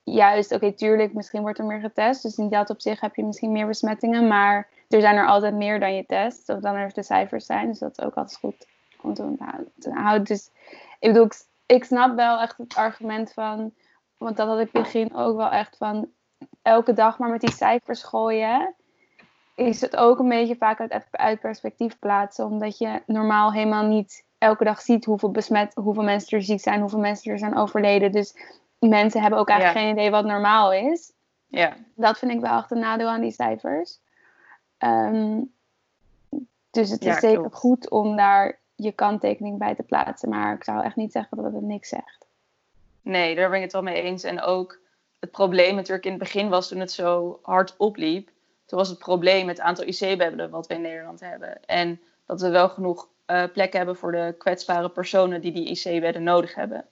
juist, 0.03 0.51
oké, 0.51 0.73
tuurlijk, 0.73 1.13
misschien 1.13 1.41
wordt 1.41 1.59
er 1.59 1.65
meer 1.65 1.79
getest. 1.79 2.23
Dus 2.23 2.37
in 2.37 2.49
dat 2.49 2.69
opzicht 2.69 3.01
heb 3.01 3.15
je 3.15 3.23
misschien 3.23 3.51
meer 3.51 3.67
besmettingen. 3.67 4.27
Maar 4.27 4.67
er 4.87 5.01
zijn 5.01 5.15
er 5.15 5.27
altijd 5.27 5.53
meer 5.53 5.79
dan 5.79 5.95
je 5.95 6.05
test. 6.05 6.49
Of 6.49 6.59
dan 6.59 6.75
er 6.75 6.93
de 6.93 7.03
cijfers 7.03 7.45
zijn. 7.45 7.67
Dus 7.67 7.79
dat 7.79 7.97
is 7.97 8.05
ook 8.05 8.15
altijd 8.15 8.37
goed 8.37 8.67
om 9.01 9.13
te 9.79 9.91
houden. 9.93 10.23
Dus 10.23 10.49
ik 10.99 11.11
bedoel, 11.11 11.25
ik, 11.25 11.43
ik 11.65 11.83
snap 11.83 12.15
wel 12.15 12.39
echt 12.39 12.57
het 12.57 12.75
argument 12.75 13.33
van. 13.33 13.73
Want 14.17 14.37
dat 14.37 14.47
had 14.47 14.59
ik 14.59 14.71
begin 14.71 15.15
ook 15.15 15.37
wel 15.37 15.49
echt 15.49 15.77
van. 15.77 16.09
Elke 16.61 16.93
dag 16.93 17.19
maar 17.19 17.29
met 17.29 17.41
die 17.41 17.51
cijfers 17.51 18.03
gooien. 18.03 18.75
Is 19.57 19.81
het 19.81 19.95
ook 19.95 20.19
een 20.19 20.29
beetje 20.29 20.55
vaak 20.55 20.79
uit, 20.79 21.05
uit 21.11 21.39
perspectief 21.39 21.99
plaatsen. 21.99 22.45
Omdat 22.45 22.77
je 22.77 23.01
normaal 23.05 23.53
helemaal 23.53 23.85
niet 23.85 24.25
elke 24.37 24.63
dag 24.63 24.81
ziet 24.81 25.05
hoeveel 25.05 25.31
besmet, 25.31 25.73
hoeveel 25.73 26.03
mensen 26.03 26.37
er 26.37 26.43
ziek 26.43 26.59
zijn, 26.59 26.79
hoeveel 26.79 26.99
mensen 26.99 27.31
er 27.31 27.39
zijn 27.39 27.57
overleden. 27.57 28.11
Dus 28.11 28.35
mensen 28.79 29.21
hebben 29.21 29.39
ook 29.39 29.49
eigenlijk 29.49 29.79
geen 29.79 29.91
idee 29.91 30.11
wat 30.11 30.25
normaal 30.25 30.73
is. 30.73 31.13
Ja. 31.47 31.75
Dat 31.95 32.19
vind 32.19 32.31
ik 32.31 32.39
wel 32.39 32.57
echt 32.57 32.71
een 32.71 32.79
nadeel 32.79 33.07
aan 33.07 33.21
die 33.21 33.31
cijfers. 33.31 33.99
Ehm, 34.77 35.41
dus 36.71 36.89
het 36.89 37.05
is 37.05 37.19
zeker 37.19 37.51
goed 37.51 37.89
om 37.89 38.15
daar 38.15 38.59
je 38.75 38.91
kanttekening 38.91 39.57
bij 39.57 39.75
te 39.75 39.83
plaatsen. 39.83 40.29
Maar 40.29 40.55
ik 40.55 40.63
zou 40.63 40.83
echt 40.83 40.95
niet 40.95 41.11
zeggen 41.11 41.37
dat 41.37 41.53
het 41.53 41.61
niks 41.61 41.89
zegt. 41.89 42.27
Nee, 43.01 43.35
daar 43.35 43.47
ben 43.49 43.57
ik 43.57 43.63
het 43.63 43.73
wel 43.73 43.83
mee 43.83 44.01
eens. 44.01 44.23
En 44.23 44.41
ook 44.41 44.79
het 45.19 45.31
probleem 45.31 45.75
natuurlijk 45.75 46.05
in 46.05 46.11
het 46.11 46.19
begin 46.19 46.49
was 46.49 46.67
toen 46.67 46.79
het 46.79 46.91
zo 46.91 47.39
hard 47.41 47.77
opliep. 47.77 48.29
Toen 48.67 48.77
was 48.77 48.89
het 48.89 48.97
probleem 48.97 49.47
het 49.47 49.59
aantal 49.59 49.85
IC-bedden 49.85 50.49
wat 50.49 50.67
we 50.67 50.73
in 50.73 50.81
Nederland 50.81 51.19
hebben. 51.19 51.65
En 51.65 52.01
dat 52.25 52.41
we 52.41 52.49
wel 52.49 52.69
genoeg 52.69 53.07
uh, 53.27 53.43
plekken 53.53 53.77
hebben 53.77 53.95
voor 53.95 54.11
de 54.11 54.35
kwetsbare 54.37 54.89
personen 54.89 55.41
die 55.41 55.51
die 55.51 55.69
IC-bedden 55.69 56.23
nodig 56.23 56.55
hebben. 56.55 56.85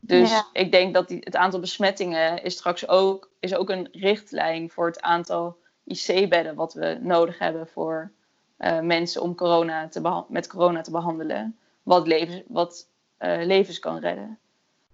Dus 0.00 0.42
ik 0.52 0.72
denk 0.72 0.94
dat 0.94 1.08
die, 1.08 1.18
het 1.20 1.36
aantal 1.36 1.60
besmettingen 1.60 2.42
is 2.42 2.52
straks 2.52 2.88
ook, 2.88 3.30
is 3.40 3.54
ook 3.54 3.70
een 3.70 3.88
richtlijn 3.92 4.70
voor 4.70 4.86
het 4.86 5.00
aantal 5.00 5.56
IC-bedden 5.84 6.54
wat 6.54 6.74
we 6.74 6.98
nodig 7.00 7.38
hebben 7.38 7.68
voor 7.68 8.10
uh, 8.58 8.80
mensen 8.80 9.22
om 9.22 9.34
corona 9.34 9.88
te 9.88 10.24
met 10.28 10.46
corona 10.46 10.80
te 10.80 10.90
behandelen. 10.90 11.58
Wat, 11.82 12.06
levens, 12.06 12.42
wat 12.48 12.88
uh, 13.18 13.44
levens 13.44 13.78
kan 13.78 13.98
redden. 13.98 14.38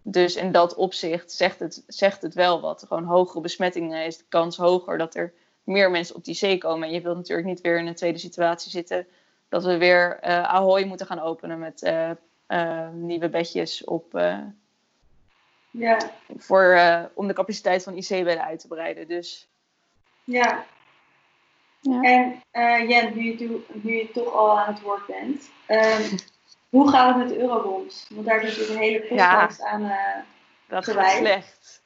Dus 0.02 0.36
in 0.36 0.52
dat 0.52 0.74
opzicht 0.74 1.32
zegt 1.32 1.58
het, 1.58 1.84
zegt 1.86 2.22
het 2.22 2.34
wel 2.34 2.60
wat. 2.60 2.84
Gewoon 2.88 3.04
hogere 3.04 3.40
besmettingen 3.40 4.04
is 4.04 4.18
de 4.18 4.24
kans 4.28 4.56
hoger 4.56 4.98
dat 4.98 5.14
er 5.14 5.32
meer 5.64 5.90
mensen 5.90 6.16
op 6.16 6.24
die 6.24 6.38
IC 6.40 6.60
komen. 6.60 6.88
En 6.88 6.94
je 6.94 7.00
wilt 7.00 7.16
natuurlijk 7.16 7.48
niet 7.48 7.60
weer 7.60 7.78
in 7.78 7.86
een 7.86 7.94
tweede 7.94 8.18
situatie 8.18 8.70
zitten 8.70 9.06
dat 9.48 9.64
we 9.64 9.76
weer 9.76 10.18
uh, 10.22 10.42
Ahoy 10.42 10.84
moeten 10.84 11.06
gaan 11.06 11.20
openen 11.20 11.58
met 11.58 11.92
nieuwe 12.92 13.28
bedjes 13.28 13.84
op 13.84 14.12
ja. 15.70 15.98
Voor, 16.36 16.80
om 17.14 17.26
de 17.26 17.32
capaciteit 17.32 17.82
van 17.82 17.96
IC-bedden 17.96 18.44
uit 18.44 18.60
te 18.60 18.68
breiden. 18.68 19.08
Dus. 19.08 19.48
Ja. 20.24 20.64
ja. 21.80 22.02
En 22.02 22.42
Jen, 22.88 23.14
nu 23.14 23.22
je, 23.22 23.62
nu 23.72 23.96
je 23.96 24.10
toch 24.12 24.34
al 24.34 24.60
aan 24.60 24.74
het 24.74 24.82
woord 24.82 25.06
bent. 25.06 25.50
Um, 25.68 26.18
hoe 26.70 26.90
gaat 26.90 27.08
het 27.08 27.16
met 27.16 27.28
de 27.28 27.38
eurobonds? 27.40 28.06
Want 28.14 28.26
daar 28.26 28.42
is 28.42 28.68
een 28.68 28.76
hele 28.76 29.00
podcast 29.00 29.58
ja, 29.58 29.66
aan 29.66 29.82
uh, 29.82 30.16
Dat 30.68 30.88
is 30.88 31.16
slecht. 31.16 31.82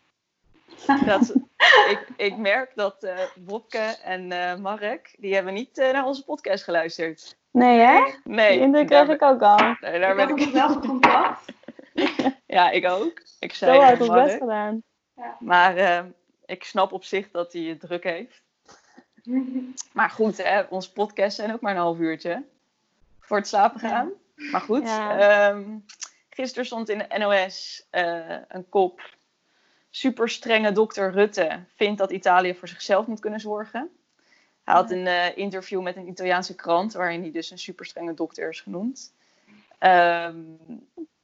dat, 1.07 1.35
ik, 1.95 2.09
ik 2.17 2.37
merk 2.37 2.73
dat 2.75 3.05
uh, 3.05 3.19
Bobke 3.37 3.97
en 4.05 4.31
uh, 4.31 4.57
Mark, 4.57 5.15
die 5.19 5.35
hebben 5.35 5.55
niet 5.55 5.79
uh, 5.79 5.93
naar 5.93 6.05
onze 6.05 6.25
podcast 6.25 6.65
geluisterd. 6.65 7.37
Nee, 7.51 7.79
hè? 7.79 8.13
Nee. 8.25 8.51
Die 8.51 8.61
indruk 8.61 8.87
krijg 8.87 9.09
ik 9.09 9.23
ook 9.23 9.43
al. 9.43 9.59
Nee, 9.81 10.01
daar 10.01 10.19
ik 10.19 10.27
ben 10.27 10.37
ik 10.37 10.53
wel 10.53 10.81
contact. 10.87 11.53
ja, 12.47 12.71
ik 12.71 12.89
ook. 12.89 13.23
Ik 13.41 13.55
zei 13.55 13.75
Zo 13.75 13.81
had 13.81 13.99
het 13.99 14.13
best 14.13 14.37
gedaan. 14.37 14.83
Ja. 15.17 15.37
Maar 15.41 15.77
uh, 15.77 16.01
ik 16.47 16.65
snap 16.65 16.93
op 16.93 17.05
zich 17.05 17.31
dat 17.31 17.53
hij 17.53 17.63
het 17.63 17.81
druk 17.81 18.05
heeft. 18.05 18.43
maar 19.93 20.11
goed, 20.11 20.43
hè, 20.43 20.63
onze 20.63 20.93
podcasts 20.93 21.37
zijn 21.37 21.53
ook 21.53 21.61
maar 21.61 21.73
een 21.73 21.81
half 21.81 21.99
uurtje. 21.99 22.45
Voor 23.21 23.37
het 23.37 23.49
slapen 23.49 23.81
gaan. 23.81 24.13
Ja. 24.37 24.51
Maar 24.51 24.61
goed. 24.61 24.83
Ja. 24.83 25.49
Um, 25.49 25.85
gisteren 26.31 26.67
stond 26.67 26.89
in 26.89 26.99
de 26.99 27.19
NOS 27.19 27.87
uh, 27.91 28.31
eh, 28.31 28.43
een 28.49 28.69
kop. 28.69 29.14
Super 29.97 30.29
strenge 30.29 30.73
dokter 30.73 31.13
Rutte 31.13 31.65
vindt 31.75 31.99
dat 31.99 32.11
Italië 32.11 32.55
voor 32.55 32.69
zichzelf 32.69 33.07
moet 33.07 33.21
kunnen 33.21 33.41
zorgen. 33.41 33.91
Hij 34.65 34.75
had 34.75 34.91
een 34.91 35.07
uh, 35.07 35.37
interview 35.37 35.83
met 35.83 35.97
een 35.97 36.09
Italiaanse 36.09 36.55
krant, 36.55 36.93
waarin 36.93 37.21
hij 37.21 37.31
dus 37.31 37.51
een 37.51 37.59
super 37.59 37.87
strenge 37.87 38.15
dokter 38.15 38.49
is 38.49 38.61
genoemd. 38.61 39.13
Um, 39.81 40.59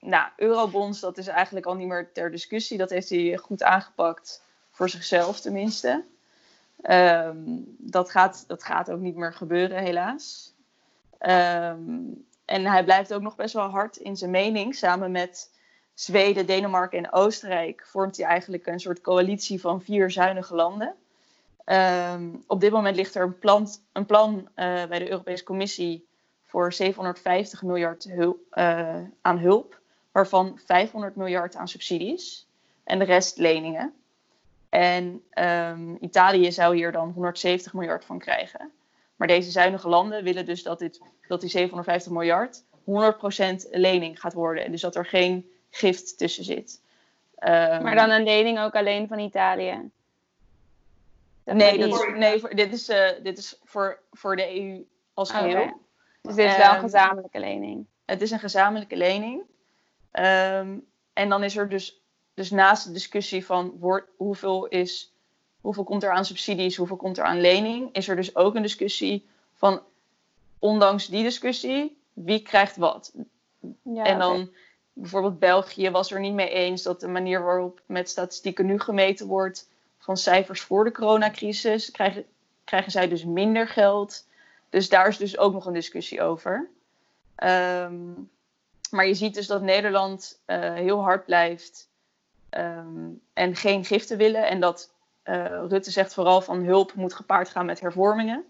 nou, 0.00 0.28
eurobonds, 0.36 1.00
dat 1.00 1.18
is 1.18 1.26
eigenlijk 1.26 1.66
al 1.66 1.74
niet 1.74 1.88
meer 1.88 2.12
ter 2.12 2.30
discussie. 2.30 2.78
Dat 2.78 2.90
heeft 2.90 3.08
hij 3.08 3.36
goed 3.36 3.62
aangepakt, 3.62 4.42
voor 4.70 4.88
zichzelf 4.88 5.40
tenminste. 5.40 6.04
Um, 6.82 7.64
dat, 7.78 8.10
gaat, 8.10 8.44
dat 8.46 8.64
gaat 8.64 8.90
ook 8.90 9.00
niet 9.00 9.16
meer 9.16 9.32
gebeuren, 9.32 9.82
helaas. 9.82 10.54
Um, 11.20 12.26
en 12.44 12.66
hij 12.66 12.84
blijft 12.84 13.14
ook 13.14 13.22
nog 13.22 13.36
best 13.36 13.54
wel 13.54 13.68
hard 13.68 13.96
in 13.96 14.16
zijn 14.16 14.30
mening. 14.30 14.74
Samen 14.74 15.10
met 15.10 15.50
Zweden, 16.00 16.46
Denemarken 16.46 16.98
en 16.98 17.12
Oostenrijk 17.12 17.86
vormt 17.86 18.16
hij 18.16 18.26
eigenlijk 18.26 18.66
een 18.66 18.80
soort 18.80 19.00
coalitie 19.00 19.60
van 19.60 19.82
vier 19.82 20.10
zuinige 20.10 20.54
landen. 20.54 20.94
Um, 21.66 22.44
op 22.46 22.60
dit 22.60 22.70
moment 22.70 22.96
ligt 22.96 23.14
er 23.14 23.22
een 23.22 23.38
plan, 23.38 23.68
een 23.92 24.06
plan 24.06 24.34
uh, 24.38 24.44
bij 24.84 24.98
de 24.98 25.10
Europese 25.10 25.44
Commissie 25.44 26.06
voor 26.44 26.72
750 26.72 27.62
miljard 27.62 28.06
uh, 28.06 28.38
aan 29.20 29.38
hulp 29.38 29.80
waarvan 30.12 30.60
500 30.64 31.16
miljard 31.16 31.56
aan 31.56 31.68
subsidies 31.68 32.46
en 32.84 32.98
de 32.98 33.04
rest 33.04 33.38
leningen. 33.38 33.94
En 34.68 35.22
um, 35.34 35.96
Italië 36.00 36.52
zou 36.52 36.76
hier 36.76 36.92
dan 36.92 37.10
170 37.10 37.72
miljard 37.72 38.04
van 38.04 38.18
krijgen. 38.18 38.70
Maar 39.16 39.28
deze 39.28 39.50
zuinige 39.50 39.88
landen 39.88 40.24
willen 40.24 40.46
dus 40.46 40.62
dat, 40.62 40.78
dit, 40.78 41.00
dat 41.28 41.40
die 41.40 41.50
750 41.50 42.12
miljard 42.12 42.62
100% 42.62 43.70
lening 43.70 44.20
gaat 44.20 44.32
worden. 44.32 44.64
En 44.64 44.70
dus 44.70 44.80
dat 44.80 44.96
er 44.96 45.06
geen 45.06 45.50
gift 45.70 46.18
tussen 46.18 46.44
zit. 46.44 46.80
Um, 47.38 47.82
maar 47.82 47.94
dan 47.94 48.10
een 48.10 48.24
lening 48.24 48.60
ook 48.60 48.74
alleen 48.74 49.08
van 49.08 49.18
Italië? 49.18 49.90
nee, 51.44 51.78
dat 51.78 51.88
is, 51.88 52.06
nee 52.16 52.40
voor, 52.40 52.54
dit, 52.54 52.72
is, 52.72 52.88
uh, 52.88 53.08
dit 53.22 53.38
is 53.38 53.58
voor, 53.64 54.00
voor 54.12 54.36
de 54.36 54.60
EU 54.60 54.84
als 55.14 55.30
geheel. 55.30 55.62
Okay. 55.62 55.74
Dus 56.22 56.34
dit 56.34 56.46
is 56.46 56.56
wel 56.56 56.66
een 56.66 56.72
ehm, 56.72 56.80
gezamenlijke 56.80 57.40
lening? 57.40 57.86
Het 58.04 58.22
is 58.22 58.30
een 58.30 58.38
gezamenlijke 58.38 58.96
lening. 58.96 59.42
Um, 60.12 60.86
en 61.12 61.28
dan 61.28 61.42
is 61.42 61.56
er 61.56 61.68
dus, 61.68 62.00
dus 62.34 62.50
naast 62.50 62.86
de 62.86 62.92
discussie 62.92 63.46
van 63.46 63.76
hoeveel, 64.16 64.66
is, 64.66 65.14
hoeveel 65.60 65.84
komt 65.84 66.02
er 66.02 66.10
aan 66.10 66.24
subsidies, 66.24 66.76
hoeveel 66.76 66.96
komt 66.96 67.18
er 67.18 67.24
aan 67.24 67.40
lening, 67.40 67.88
is 67.92 68.08
er 68.08 68.16
dus 68.16 68.36
ook 68.36 68.54
een 68.54 68.62
discussie 68.62 69.28
van, 69.52 69.82
ondanks 70.58 71.06
die 71.06 71.22
discussie, 71.22 71.98
wie 72.12 72.42
krijgt 72.42 72.76
wat. 72.76 73.12
Ja, 73.82 74.04
en 74.04 74.18
dan 74.18 74.50
bijvoorbeeld 74.92 75.38
België 75.38 75.90
was 75.90 76.10
er 76.10 76.20
niet 76.20 76.34
mee 76.34 76.48
eens 76.48 76.82
dat 76.82 77.00
de 77.00 77.08
manier 77.08 77.44
waarop 77.44 77.80
met 77.86 78.10
statistieken 78.10 78.66
nu 78.66 78.78
gemeten 78.78 79.26
wordt 79.26 79.68
van 79.98 80.16
cijfers 80.16 80.60
voor 80.60 80.84
de 80.84 80.92
coronacrisis, 80.92 81.90
krijgen, 81.90 82.24
krijgen 82.64 82.92
zij 82.92 83.08
dus 83.08 83.24
minder 83.24 83.68
geld. 83.68 84.26
Dus 84.68 84.88
daar 84.88 85.08
is 85.08 85.16
dus 85.16 85.38
ook 85.38 85.52
nog 85.52 85.66
een 85.66 85.72
discussie 85.72 86.22
over. 86.22 86.68
Um, 87.36 88.30
maar 88.90 89.06
je 89.06 89.14
ziet 89.14 89.34
dus 89.34 89.46
dat 89.46 89.62
Nederland 89.62 90.40
uh, 90.46 90.74
heel 90.74 91.02
hard 91.02 91.24
blijft 91.24 91.88
um, 92.50 93.20
en 93.32 93.56
geen 93.56 93.84
giften 93.84 94.16
willen. 94.16 94.48
En 94.48 94.60
dat 94.60 94.92
uh, 95.24 95.44
Rutte 95.44 95.90
zegt 95.90 96.14
vooral 96.14 96.40
van 96.40 96.64
hulp 96.64 96.94
moet 96.94 97.14
gepaard 97.14 97.48
gaan 97.48 97.66
met 97.66 97.80
hervormingen. 97.80 98.44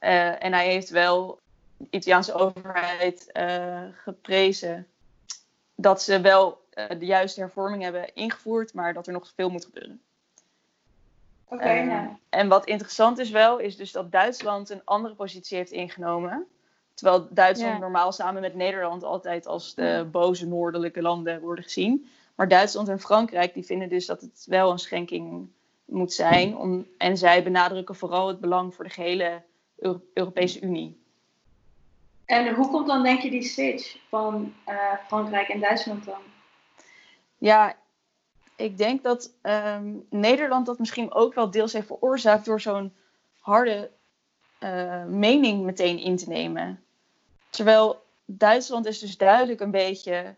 Uh, 0.00 0.44
en 0.44 0.52
hij 0.52 0.66
heeft 0.66 0.88
wel 0.88 1.38
de 1.76 1.86
Italiaanse 1.90 2.32
overheid 2.32 3.30
geprezen 3.92 4.86
dat 5.80 6.02
ze 6.02 6.20
wel 6.20 6.58
de 6.98 7.06
juiste 7.06 7.40
hervorming 7.40 7.82
hebben 7.82 8.14
ingevoerd, 8.14 8.74
maar 8.74 8.94
dat 8.94 9.06
er 9.06 9.12
nog 9.12 9.32
veel 9.34 9.50
moet 9.50 9.64
gebeuren. 9.64 10.00
Okay, 11.44 11.86
ja. 11.86 12.18
En 12.28 12.48
wat 12.48 12.66
interessant 12.66 13.18
is 13.18 13.30
wel, 13.30 13.58
is 13.58 13.76
dus 13.76 13.92
dat 13.92 14.12
Duitsland 14.12 14.70
een 14.70 14.84
andere 14.84 15.14
positie 15.14 15.56
heeft 15.56 15.70
ingenomen. 15.70 16.46
Terwijl 16.94 17.28
Duitsland 17.30 17.80
normaal 17.80 18.12
samen 18.12 18.40
met 18.40 18.54
Nederland 18.54 19.04
altijd 19.04 19.46
als 19.46 19.74
de 19.74 20.08
boze 20.10 20.46
noordelijke 20.46 21.02
landen 21.02 21.40
worden 21.40 21.64
gezien. 21.64 22.06
Maar 22.34 22.48
Duitsland 22.48 22.88
en 22.88 23.00
Frankrijk 23.00 23.54
die 23.54 23.64
vinden 23.64 23.88
dus 23.88 24.06
dat 24.06 24.20
het 24.20 24.44
wel 24.48 24.70
een 24.70 24.78
schenking 24.78 25.48
moet 25.84 26.12
zijn. 26.12 26.56
Om, 26.56 26.86
en 26.98 27.16
zij 27.16 27.42
benadrukken 27.42 27.94
vooral 27.94 28.28
het 28.28 28.40
belang 28.40 28.74
voor 28.74 28.84
de 28.84 28.90
gehele 28.90 29.42
Europese 30.14 30.60
Unie. 30.60 30.98
En 32.30 32.54
hoe 32.54 32.68
komt 32.68 32.86
dan 32.86 33.02
denk 33.02 33.20
je 33.20 33.30
die 33.30 33.42
switch 33.42 33.98
van 34.08 34.54
uh, 34.68 34.74
Frankrijk 35.06 35.48
en 35.48 35.60
Duitsland 35.60 36.04
dan? 36.04 36.20
Ja, 37.38 37.76
ik 38.56 38.78
denk 38.78 39.02
dat 39.02 39.32
um, 39.42 40.06
Nederland 40.10 40.66
dat 40.66 40.78
misschien 40.78 41.12
ook 41.12 41.34
wel 41.34 41.50
deels 41.50 41.72
heeft 41.72 41.86
veroorzaakt 41.86 42.44
door 42.44 42.60
zo'n 42.60 42.92
harde 43.38 43.90
uh, 44.60 45.04
mening 45.04 45.64
meteen 45.64 45.98
in 45.98 46.16
te 46.16 46.28
nemen. 46.28 46.84
Terwijl 47.48 48.02
Duitsland 48.24 48.86
is 48.86 48.98
dus 48.98 49.16
duidelijk 49.16 49.60
een 49.60 49.70
beetje. 49.70 50.34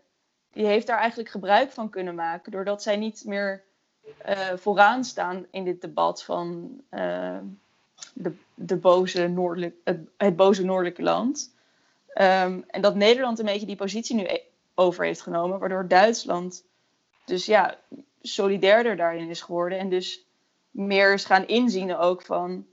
Die 0.51 0.65
heeft 0.65 0.87
daar 0.87 0.99
eigenlijk 0.99 1.29
gebruik 1.29 1.71
van 1.71 1.89
kunnen 1.89 2.15
maken. 2.15 2.51
Doordat 2.51 2.83
zij 2.83 2.95
niet 2.95 3.23
meer 3.25 3.63
vooraan 4.55 5.03
staan 5.03 5.45
in 5.51 5.63
dit 5.63 5.81
debat 5.81 6.23
van 6.23 6.71
de, 8.13 8.35
de 8.53 8.77
boze 8.77 9.27
noordelijk, 9.27 9.75
het 10.17 10.35
boze 10.35 10.63
noordelijke 10.63 11.03
land. 11.03 11.52
Ehm, 12.13 12.61
en 12.67 12.81
dat 12.81 12.95
Nederland 12.95 13.39
een 13.39 13.45
beetje 13.45 13.65
die 13.65 13.75
positie 13.75 14.15
nu 14.15 14.23
e-, 14.23 14.41
over 14.75 15.05
heeft 15.05 15.21
genomen, 15.21 15.59
waardoor 15.59 15.87
Duitsland 15.87 16.65
dus 17.25 17.45
ja, 17.45 17.77
solidairder 18.21 18.95
daarin 18.95 19.29
is 19.29 19.41
geworden. 19.41 19.79
En 19.79 19.89
dus 19.89 20.25
meer 20.71 21.13
is 21.13 21.25
gaan 21.25 21.47
inzien 21.47 21.95
ook 21.95 22.21
van 22.21 22.65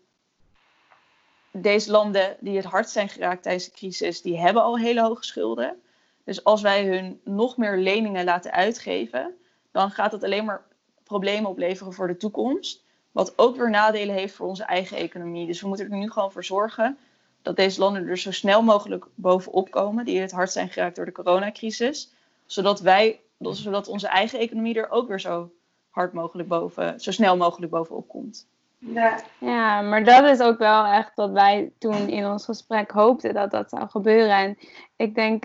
deze 1.52 1.90
landen 1.90 2.36
die 2.40 2.56
het 2.56 2.64
hard 2.64 2.90
zijn 2.90 3.08
geraakt 3.08 3.42
tijdens 3.42 3.64
de 3.64 3.70
crisis, 3.70 4.22
die 4.22 4.38
hebben 4.38 4.62
al 4.62 4.78
hele 4.78 5.02
hoge 5.02 5.24
schulden. 5.24 5.82
Dus 6.24 6.44
als 6.44 6.62
wij 6.62 6.86
hun 6.86 7.20
nog 7.24 7.56
meer 7.56 7.76
leningen 7.76 8.24
laten 8.24 8.52
uitgeven, 8.52 9.34
dan 9.70 9.90
gaat 9.90 10.10
dat 10.10 10.24
alleen 10.24 10.44
maar 10.44 10.66
problemen 11.04 11.50
opleveren 11.50 11.92
voor 11.92 12.06
de 12.06 12.16
toekomst. 12.16 12.84
Wat 13.12 13.38
ook 13.38 13.56
weer 13.56 13.70
nadelen 13.70 14.14
heeft 14.14 14.34
voor 14.34 14.46
onze 14.46 14.64
eigen 14.64 14.96
economie. 14.96 15.46
Dus 15.46 15.60
we 15.60 15.68
moeten 15.68 15.90
er 15.90 15.98
nu 15.98 16.10
gewoon 16.10 16.32
voor 16.32 16.44
zorgen 16.44 16.98
dat 17.42 17.56
deze 17.56 17.80
landen 17.80 18.08
er 18.08 18.18
zo 18.18 18.30
snel 18.30 18.62
mogelijk 18.62 19.06
bovenop 19.14 19.70
komen, 19.70 20.04
die 20.04 20.20
het 20.20 20.32
hard 20.32 20.52
zijn 20.52 20.68
geraakt 20.68 20.96
door 20.96 21.04
de 21.04 21.12
coronacrisis. 21.12 22.12
Zodat 22.46 22.80
wij, 22.80 23.20
zodat 23.38 23.88
onze 23.88 24.08
eigen 24.08 24.38
economie 24.38 24.74
er 24.74 24.90
ook 24.90 25.08
weer 25.08 25.20
zo 25.20 25.50
hard 25.90 26.12
mogelijk 26.12 26.48
boven, 26.48 27.00
zo 27.00 27.10
snel 27.10 27.36
mogelijk 27.36 27.72
bovenop 27.72 28.08
komt. 28.08 28.46
Ja. 28.78 29.20
ja, 29.38 29.80
maar 29.80 30.04
dat 30.04 30.24
is 30.24 30.40
ook 30.40 30.58
wel 30.58 30.84
echt 30.84 31.14
wat 31.14 31.30
wij 31.30 31.72
toen 31.78 32.08
in 32.08 32.26
ons 32.26 32.44
gesprek 32.44 32.90
hoopten 32.90 33.34
dat 33.34 33.50
dat 33.50 33.70
zou 33.70 33.88
gebeuren. 33.88 34.36
En 34.36 34.58
ik 34.96 35.14
denk 35.14 35.44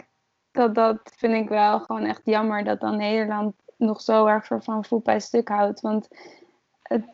dat 0.51 0.75
dat 0.75 0.99
vind 1.17 1.33
ik 1.33 1.49
wel 1.49 1.79
gewoon 1.79 2.05
echt 2.05 2.21
jammer 2.23 2.63
dat 2.63 2.79
dan 2.79 2.97
Nederland 2.97 3.53
nog 3.77 4.01
zo 4.01 4.25
erg 4.25 4.47
van 4.59 4.85
voet 4.85 5.03
bij 5.03 5.19
stuk 5.19 5.47
houdt. 5.47 5.81
Want 5.81 6.07
het, 6.81 7.05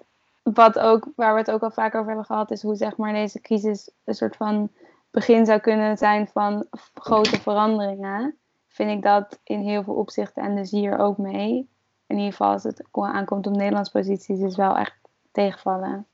wat 0.43 0.79
ook, 0.79 1.07
waar 1.15 1.33
we 1.33 1.39
het 1.39 1.51
ook 1.51 1.61
al 1.61 1.71
vaak 1.71 1.95
over 1.95 2.07
hebben 2.07 2.25
gehad, 2.25 2.51
is 2.51 2.61
hoe 2.61 2.75
zeg 2.75 2.97
maar 2.97 3.13
deze 3.13 3.41
crisis 3.41 3.89
een 4.03 4.13
soort 4.13 4.35
van 4.35 4.71
begin 5.11 5.45
zou 5.45 5.59
kunnen 5.59 5.97
zijn 5.97 6.27
van 6.27 6.67
grote 6.93 7.41
veranderingen. 7.41 8.37
Vind 8.67 8.91
ik 8.91 9.01
dat 9.01 9.39
in 9.43 9.59
heel 9.59 9.83
veel 9.83 9.93
opzichten 9.93 10.43
en 10.43 10.55
dus 10.55 10.71
hier 10.71 10.97
ook 10.97 11.17
mee. 11.17 11.69
In 12.07 12.17
ieder 12.17 12.31
geval 12.31 12.51
als 12.51 12.63
het 12.63 12.83
aankomt 12.91 13.47
op 13.47 13.55
Nederlandse 13.55 13.91
posities, 13.91 14.39
is 14.39 14.55
wel 14.55 14.77
echt 14.77 14.95
tegenvallen. 15.31 16.05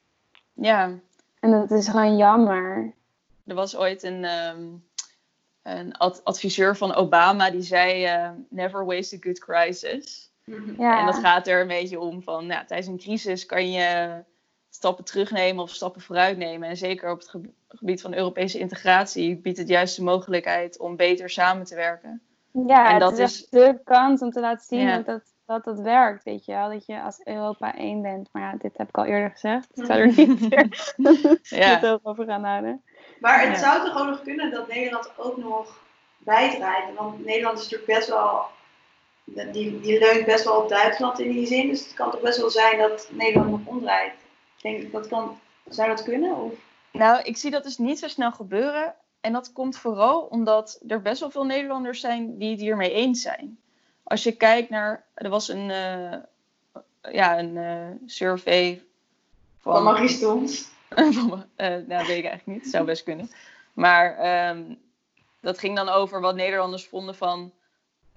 Ja. 0.54 0.92
En 1.40 1.52
dat 1.52 1.72
is 1.72 1.88
gewoon 1.88 2.18
jammer. 2.18 2.94
Er 3.46 3.56
was 3.56 3.76
ooit 3.76 4.04
een, 4.04 4.26
ehm, 4.26 4.66
een 5.62 5.98
adviseur 6.24 6.78
van 6.78 6.96
Obama 6.96 7.52
die 7.52 7.62
zei: 7.62 8.06
uh, 8.06 8.30
Never 8.50 8.86
waste 8.86 9.16
a 9.16 9.20
good 9.22 9.40
crisis. 9.40 10.32
Ja. 10.78 11.00
En 11.00 11.06
dat 11.06 11.18
gaat 11.18 11.48
er 11.48 11.62
een 11.62 11.68
beetje 11.68 12.00
om 12.00 12.22
van, 12.22 12.46
nou, 12.46 12.66
tijdens 12.66 12.90
een 12.90 12.98
crisis 12.98 13.46
kan 13.46 13.72
je 13.72 14.24
stappen 14.70 15.04
terugnemen 15.04 15.64
of 15.64 15.70
stappen 15.70 16.02
vooruitnemen. 16.02 16.70
En 16.70 16.78
zeker 16.78 17.12
op 17.12 17.20
het 17.20 17.34
gebied 17.68 18.02
van 18.02 18.14
Europese 18.14 18.60
integratie 18.60 19.38
biedt 19.38 19.58
het 19.58 19.68
juist 19.68 19.96
de 19.96 20.04
mogelijkheid 20.04 20.80
om 20.80 20.96
beter 20.96 21.30
samen 21.30 21.66
te 21.66 21.76
werken. 21.76 22.22
Ja, 22.66 22.92
en 22.92 23.00
dat 23.00 23.18
is, 23.18 23.48
de 23.50 23.80
kans 23.84 24.22
om 24.22 24.32
te 24.32 24.40
laten 24.40 24.66
zien 24.66 24.88
dat, 24.88 25.06
dat, 25.06 25.22
dat 25.46 25.64
dat 25.64 25.80
werkt, 25.80 26.24
weet 26.24 26.46
je 26.46 26.52
wel. 26.52 26.70
Dat 26.70 26.86
je 26.86 27.02
als 27.02 27.22
Europa 27.24 27.76
één 27.76 28.02
bent. 28.02 28.30
Maar 28.32 28.42
ja, 28.42 28.58
dit 28.58 28.78
heb 28.78 28.88
ik 28.88 28.98
al 28.98 29.06
eerder 29.06 29.30
gezegd. 29.30 29.68
Ik 29.74 29.86
zou 29.86 30.00
er 30.00 30.14
niet 30.16 30.50
meer 30.50 30.96
ja. 31.64 32.00
over 32.04 32.26
gaan 32.26 32.44
houden. 32.44 32.84
Maar 33.20 33.48
het 33.48 33.58
zou 33.58 33.86
toch 33.86 34.00
ook 34.02 34.08
nog 34.08 34.22
kunnen 34.22 34.52
dat 34.52 34.68
Nederland 34.68 35.12
ook 35.18 35.38
nog 35.38 35.80
bijdraait. 36.18 36.96
Want 36.96 37.26
Nederland 37.26 37.58
is 37.58 37.64
natuurlijk 37.64 38.00
best 38.00 38.10
wel 38.10 38.46
die, 39.34 39.80
die 39.80 40.00
leunt 40.00 40.26
best 40.26 40.44
wel 40.44 40.62
op 40.62 40.70
Duitsland 40.70 41.20
in 41.20 41.32
die 41.32 41.46
zin. 41.46 41.68
Dus 41.68 41.84
het 41.84 41.94
kan 41.94 42.12
toch 42.12 42.22
best 42.22 42.38
wel 42.38 42.50
zijn 42.50 42.78
dat 42.78 43.10
Nederland 43.12 43.52
nog 43.52 43.60
omdraait. 43.66 44.14
Denk, 44.62 44.92
dat 44.92 45.08
kan, 45.08 45.40
zou 45.70 45.88
dat 45.88 46.04
kunnen? 46.04 46.36
Of? 46.36 46.54
Nou, 46.92 47.24
ik 47.24 47.38
zie 47.38 47.52
dat 47.52 47.64
dus 47.64 47.78
niet 47.78 48.00
zo 48.00 48.08
snel 48.08 48.32
gebeuren. 48.32 48.96
En 49.22 49.34
dat 49.34 49.54
komt 49.54 49.78
vooral 49.78 50.22
omdat 50.22 50.80
er 50.88 51.02
best 51.02 51.20
wel 51.20 51.32
veel 51.32 51.46
Nederlanders 51.46 52.00
zijn 52.00 52.38
die 52.38 52.52
het 52.52 52.60
hiermee 52.60 52.92
eens 52.92 53.22
zijn. 53.22 53.60
Als 54.04 54.24
je 54.24 54.32
kijkt 54.32 54.70
naar, 54.70 55.06
er 55.14 55.30
was 55.30 55.48
een, 55.48 55.70
uh, 55.70 56.14
ja, 57.14 57.40
een 57.40 57.56
uh, 57.56 57.88
survey 58.06 58.82
van. 59.60 59.74
Van 59.74 59.84
Marie 59.84 60.10
Stons. 60.10 60.70
uh, 60.96 61.08
nou, 61.58 61.86
weet 61.88 62.18
ik 62.18 62.26
eigenlijk 62.26 62.46
niet. 62.46 62.68
Zou 62.68 62.86
best 62.86 63.04
kunnen. 63.04 63.30
Maar 63.74 64.50
um, 64.50 64.80
dat 65.42 65.60
ging 65.60 65.76
dan 65.76 65.90
over 65.90 66.22
wat 66.22 66.36
Nederlanders 66.36 66.88
vonden 66.88 67.16
van 67.16 67.52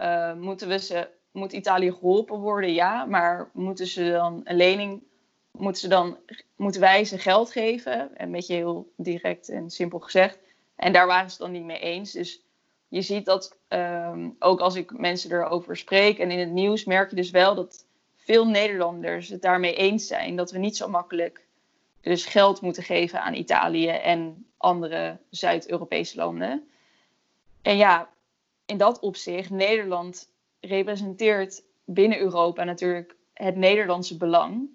uh, 0.01 0.35
moeten 0.35 0.69
we 0.69 0.79
ze, 0.79 1.09
moet 1.31 1.53
Italië 1.53 1.93
geholpen 1.93 2.39
worden? 2.39 2.73
Ja, 2.73 3.05
maar 3.05 3.51
moeten 3.53 3.87
ze 3.87 4.11
dan 4.11 4.41
een 4.45 4.57
lening, 4.57 5.03
moeten, 5.51 5.81
ze 5.81 5.89
dan, 5.89 6.19
moeten 6.57 6.81
wij 6.81 7.05
ze 7.05 7.19
geld 7.19 7.53
geven? 7.53 8.11
Een 8.15 8.33
beetje 8.33 8.55
heel 8.55 8.93
direct 8.97 9.49
en 9.49 9.71
simpel 9.71 9.99
gezegd. 9.99 10.39
En 10.77 10.93
daar 10.93 11.07
waren 11.07 11.31
ze 11.31 11.39
dan 11.39 11.53
niet 11.53 11.65
mee 11.65 11.79
eens. 11.79 12.13
Dus 12.13 12.43
je 12.89 13.03
ziet 13.03 13.25
dat 13.25 13.57
um, 13.69 14.37
ook 14.39 14.61
als 14.61 14.75
ik 14.75 14.99
mensen 14.99 15.33
erover 15.33 15.77
spreek 15.77 16.19
en 16.19 16.31
in 16.31 16.39
het 16.39 16.51
nieuws, 16.51 16.85
merk 16.85 17.11
je 17.11 17.17
dus 17.17 17.31
wel 17.31 17.55
dat 17.55 17.85
veel 18.17 18.47
Nederlanders 18.47 19.29
het 19.29 19.43
daarmee 19.43 19.75
eens 19.75 20.07
zijn 20.07 20.37
dat 20.37 20.51
we 20.51 20.59
niet 20.59 20.77
zo 20.77 20.89
makkelijk 20.89 21.45
dus 22.01 22.27
geld 22.27 22.61
moeten 22.61 22.83
geven 22.83 23.23
aan 23.23 23.35
Italië 23.35 23.89
en 23.89 24.47
andere 24.57 25.19
Zuid-Europese 25.31 26.17
landen. 26.17 26.69
En 27.63 27.77
ja, 27.77 28.09
in 28.71 28.77
dat 28.77 29.01
opzicht, 29.01 29.51
Nederland 29.51 30.29
representeert 30.61 31.63
binnen 31.85 32.21
Europa 32.21 32.65
natuurlijk 32.65 33.17
het 33.35 33.57
Nederlandse 33.57 34.17
belang. 34.17 34.69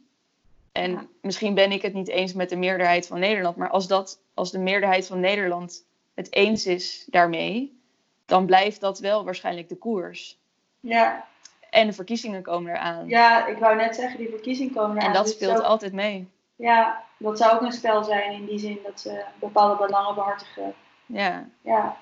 En 0.72 1.10
misschien 1.22 1.54
ben 1.54 1.72
ik 1.72 1.82
het 1.82 1.94
niet 1.94 2.08
eens 2.08 2.34
met 2.34 2.50
de 2.50 2.56
meerderheid 2.56 3.08
van 3.08 3.20
Nederland, 3.20 3.56
maar 3.56 3.70
als, 3.70 3.88
dat, 3.88 4.20
als 4.34 4.52
de 4.52 4.60
meerderheid 4.60 5.08
van 5.08 5.20
Nederland 5.20 5.86
het 6.14 6.34
eens 6.34 6.66
is 6.66 7.06
daarmee, 7.10 7.80
dan 8.26 8.46
blijft 8.46 8.82
dat 8.82 9.00
wel 9.00 9.24
waarschijnlijk 9.24 9.70
de 9.70 9.78
koers. 9.78 10.38
Ja. 10.80 11.26
En 11.70 11.88
de 11.88 11.94
verkiezingen 11.94 12.42
komen 12.42 12.72
eraan. 12.72 13.08
Ja, 13.08 13.48
ik 13.48 13.58
wou 13.58 13.76
net 13.76 13.96
zeggen, 13.96 14.20
die 14.20 14.30
verkiezingen 14.30 14.74
komen 14.74 14.98
eraan. 14.98 15.08
En 15.08 15.14
dat 15.14 15.26
dus 15.26 15.34
speelt 15.34 15.64
altijd 15.64 15.94
mee. 15.94 16.28
Ja, 16.56 17.04
dat 17.18 17.38
zou 17.38 17.56
ook 17.56 17.62
een 17.62 17.72
spel 17.72 18.04
zijn 18.04 18.32
in 18.32 18.46
die 18.46 18.60
zin 18.60 18.80
dat 18.84 19.00
ze 19.00 19.24
bepaalde 19.40 19.86
belangen 19.86 20.16
behartigen. 20.16 20.74
Ja. 21.06 21.48
Ja. 21.62 21.98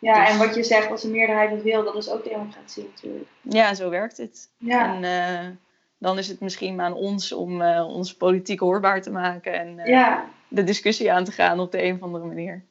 Ja, 0.00 0.26
en 0.26 0.38
dus- 0.38 0.46
wat 0.46 0.54
je 0.54 0.62
zegt, 0.62 0.90
als 0.90 1.02
de 1.02 1.10
meerderheid 1.10 1.50
het 1.50 1.62
wil, 1.62 1.84
dat 1.84 1.96
is 1.96 2.10
ook 2.10 2.24
democratie 2.24 2.90
natuurlijk. 2.94 3.28
Ja, 3.40 3.74
zo 3.74 3.90
werkt 3.90 4.16
het. 4.16 4.48
Ja. 4.56 4.94
En 4.94 5.02
uh, 5.02 5.50
dan 5.98 6.18
is 6.18 6.28
het 6.28 6.40
misschien 6.40 6.80
aan 6.80 6.94
ons 6.94 7.32
om 7.32 7.62
uh, 7.62 7.86
onze 7.88 8.16
politiek 8.16 8.60
hoorbaar 8.60 9.02
te 9.02 9.10
maken 9.10 9.52
en 9.52 9.78
uh, 9.78 9.86
ja. 9.86 10.28
de 10.48 10.64
discussie 10.64 11.12
aan 11.12 11.24
te 11.24 11.32
gaan 11.32 11.60
op 11.60 11.72
de 11.72 11.82
een 11.82 11.94
of 11.94 12.02
andere 12.02 12.24
manier. 12.24 12.64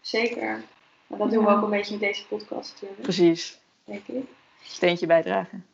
Zeker. 0.00 0.64
En 1.08 1.18
dat 1.18 1.30
doen 1.30 1.44
we 1.44 1.50
ook 1.50 1.62
een 1.62 1.70
beetje 1.70 1.94
in 1.94 2.00
deze 2.00 2.26
podcast 2.26 2.72
natuurlijk. 2.72 3.02
Precies. 3.02 3.58
Denk 3.84 4.06
ik. 4.06 4.24
Steentje 4.62 5.06
bijdragen. 5.06 5.66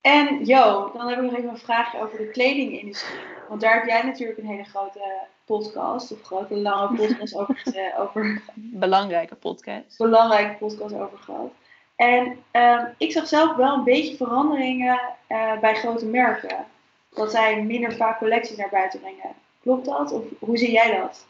En 0.00 0.44
Jo, 0.44 0.90
dan 0.96 1.08
heb 1.08 1.18
ik 1.18 1.24
nog 1.24 1.36
even 1.36 1.48
een 1.48 1.58
vraagje 1.58 2.02
over 2.02 2.18
de 2.18 2.30
kledingindustrie. 2.30 3.20
Want 3.48 3.60
daar 3.60 3.74
heb 3.74 3.86
jij 3.86 4.02
natuurlijk 4.02 4.38
een 4.38 4.46
hele 4.46 4.64
grote 4.64 5.00
podcast, 5.48 6.12
of 6.12 6.22
grote 6.22 6.54
lange 6.54 6.96
podcast 7.06 7.34
over, 7.34 7.92
over... 7.98 8.42
Belangrijke 8.54 9.34
podcast. 9.34 9.98
Belangrijke 9.98 10.56
podcast 10.58 10.94
over 10.94 11.18
gehad. 11.18 11.50
En 11.96 12.38
uh, 12.52 12.82
ik 12.98 13.12
zag 13.12 13.26
zelf 13.26 13.56
wel 13.56 13.74
een 13.74 13.84
beetje 13.84 14.16
veranderingen 14.16 15.00
uh, 15.28 15.58
bij 15.60 15.74
grote 15.74 16.06
merken. 16.06 16.66
Dat 17.14 17.30
zij 17.30 17.62
minder 17.62 17.92
vaak 17.92 18.18
collecties 18.18 18.56
naar 18.56 18.68
buiten 18.70 19.00
brengen. 19.00 19.34
Klopt 19.62 19.84
dat? 19.84 20.12
Of 20.12 20.22
hoe 20.38 20.58
zie 20.58 20.72
jij 20.72 21.00
dat? 21.00 21.26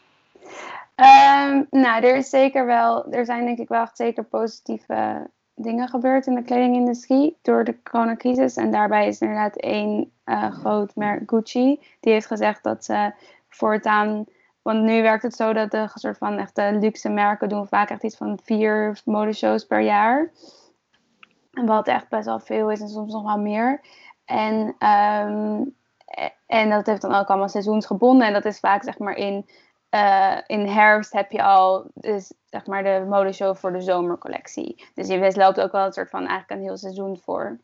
Um, 0.95 1.67
nou, 1.69 2.03
er 2.03 2.15
is 2.15 2.29
zeker 2.29 2.65
wel, 2.65 3.11
er 3.11 3.25
zijn 3.25 3.45
denk 3.45 3.57
ik 3.57 3.67
wel 3.67 3.87
zeker 3.93 4.23
positieve 4.23 5.27
dingen 5.55 5.87
gebeurd 5.87 6.27
in 6.27 6.35
de 6.35 6.43
kledingindustrie 6.43 7.37
door 7.41 7.63
de 7.63 7.81
coronacrisis. 7.83 8.55
En 8.55 8.71
daarbij 8.71 9.07
is 9.07 9.21
inderdaad 9.21 9.55
één 9.55 10.11
uh, 10.25 10.51
groot 10.51 10.95
merk, 10.95 11.29
Gucci, 11.29 11.79
die 11.99 12.13
heeft 12.13 12.25
gezegd 12.25 12.63
dat 12.63 12.85
ze 12.85 13.11
voortaan. 13.49 14.25
Want 14.61 14.81
nu 14.81 15.01
werkt 15.01 15.23
het 15.23 15.35
zo 15.35 15.53
dat 15.53 15.71
de 15.71 15.89
soort 15.93 16.17
van 16.17 16.37
echte 16.37 16.77
luxe 16.79 17.09
merken 17.09 17.49
doen 17.49 17.67
vaak 17.67 17.89
echt 17.89 18.03
iets 18.03 18.17
van 18.17 18.39
vier 18.43 19.01
modeshows 19.05 19.65
per 19.65 19.81
jaar. 19.81 20.31
Wat 21.51 21.87
echt 21.87 22.09
best 22.09 22.25
wel 22.25 22.39
veel 22.39 22.71
is 22.71 22.81
en 22.81 22.89
soms 22.89 23.13
nog 23.13 23.23
wel 23.23 23.39
meer. 23.39 23.81
En, 24.25 24.75
um, 24.87 25.75
en 26.45 26.69
dat 26.69 26.85
heeft 26.85 27.01
dan 27.01 27.15
ook 27.15 27.27
allemaal 27.27 27.49
seizoensgebonden. 27.49 28.27
En 28.27 28.33
dat 28.33 28.45
is 28.45 28.59
vaak 28.59 28.83
zeg 28.83 28.97
maar 28.97 29.15
in 29.15 29.45
uh, 29.95 30.37
in 30.47 30.67
herfst 30.67 31.13
heb 31.13 31.31
je 31.31 31.43
al 31.43 31.85
dus, 31.93 32.33
zeg 32.45 32.65
maar 32.65 32.83
de 32.83 33.05
modeshow 33.09 33.55
voor 33.55 33.71
de 33.73 33.81
zomercollectie. 33.81 34.85
Dus 34.93 35.07
je 35.07 35.31
loopt 35.35 35.61
ook 35.61 35.71
wel 35.71 35.85
een 35.85 35.93
soort 35.93 36.09
van 36.09 36.19
eigenlijk 36.19 36.51
een 36.51 36.67
heel 36.67 36.77
seizoen 36.77 37.17
voor. 37.17 37.59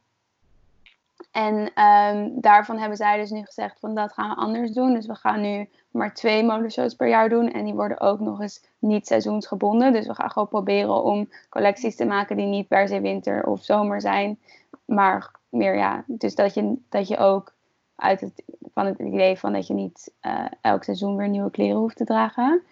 En 1.31 1.55
um, 1.83 2.41
daarvan 2.41 2.77
hebben 2.77 2.97
zij 2.97 3.17
dus 3.17 3.29
nu 3.29 3.43
gezegd 3.45 3.79
van 3.79 3.95
dat 3.95 4.13
gaan 4.13 4.29
we 4.29 4.35
anders 4.35 4.71
doen. 4.71 4.93
Dus 4.93 5.05
we 5.05 5.15
gaan 5.15 5.41
nu 5.41 5.69
maar 5.91 6.13
twee 6.13 6.43
modeshows 6.43 6.93
per 6.93 7.07
jaar 7.07 7.29
doen. 7.29 7.51
En 7.51 7.65
die 7.65 7.73
worden 7.73 7.99
ook 7.99 8.19
nog 8.19 8.41
eens 8.41 8.63
niet 8.79 9.07
seizoensgebonden. 9.07 9.93
Dus 9.93 10.07
we 10.07 10.15
gaan 10.15 10.31
gewoon 10.31 10.47
proberen 10.47 11.03
om 11.03 11.29
collecties 11.49 11.95
te 11.95 12.05
maken 12.05 12.37
die 12.37 12.45
niet 12.45 12.67
per 12.67 12.87
se 12.87 13.01
winter 13.01 13.45
of 13.45 13.63
zomer 13.63 14.01
zijn. 14.01 14.39
Maar 14.85 15.31
meer 15.49 15.75
ja, 15.75 16.03
dus 16.07 16.35
dat 16.35 16.53
je, 16.53 16.75
dat 16.89 17.07
je 17.07 17.17
ook 17.17 17.53
uit 17.95 18.21
het, 18.21 18.43
van 18.73 18.85
het 18.85 18.99
idee 18.99 19.39
van 19.39 19.53
dat 19.53 19.67
je 19.67 19.73
niet 19.73 20.13
uh, 20.21 20.45
elk 20.61 20.83
seizoen 20.83 21.15
weer 21.15 21.29
nieuwe 21.29 21.51
kleren 21.51 21.77
hoeft 21.77 21.97
te 21.97 22.05
dragen. 22.05 22.63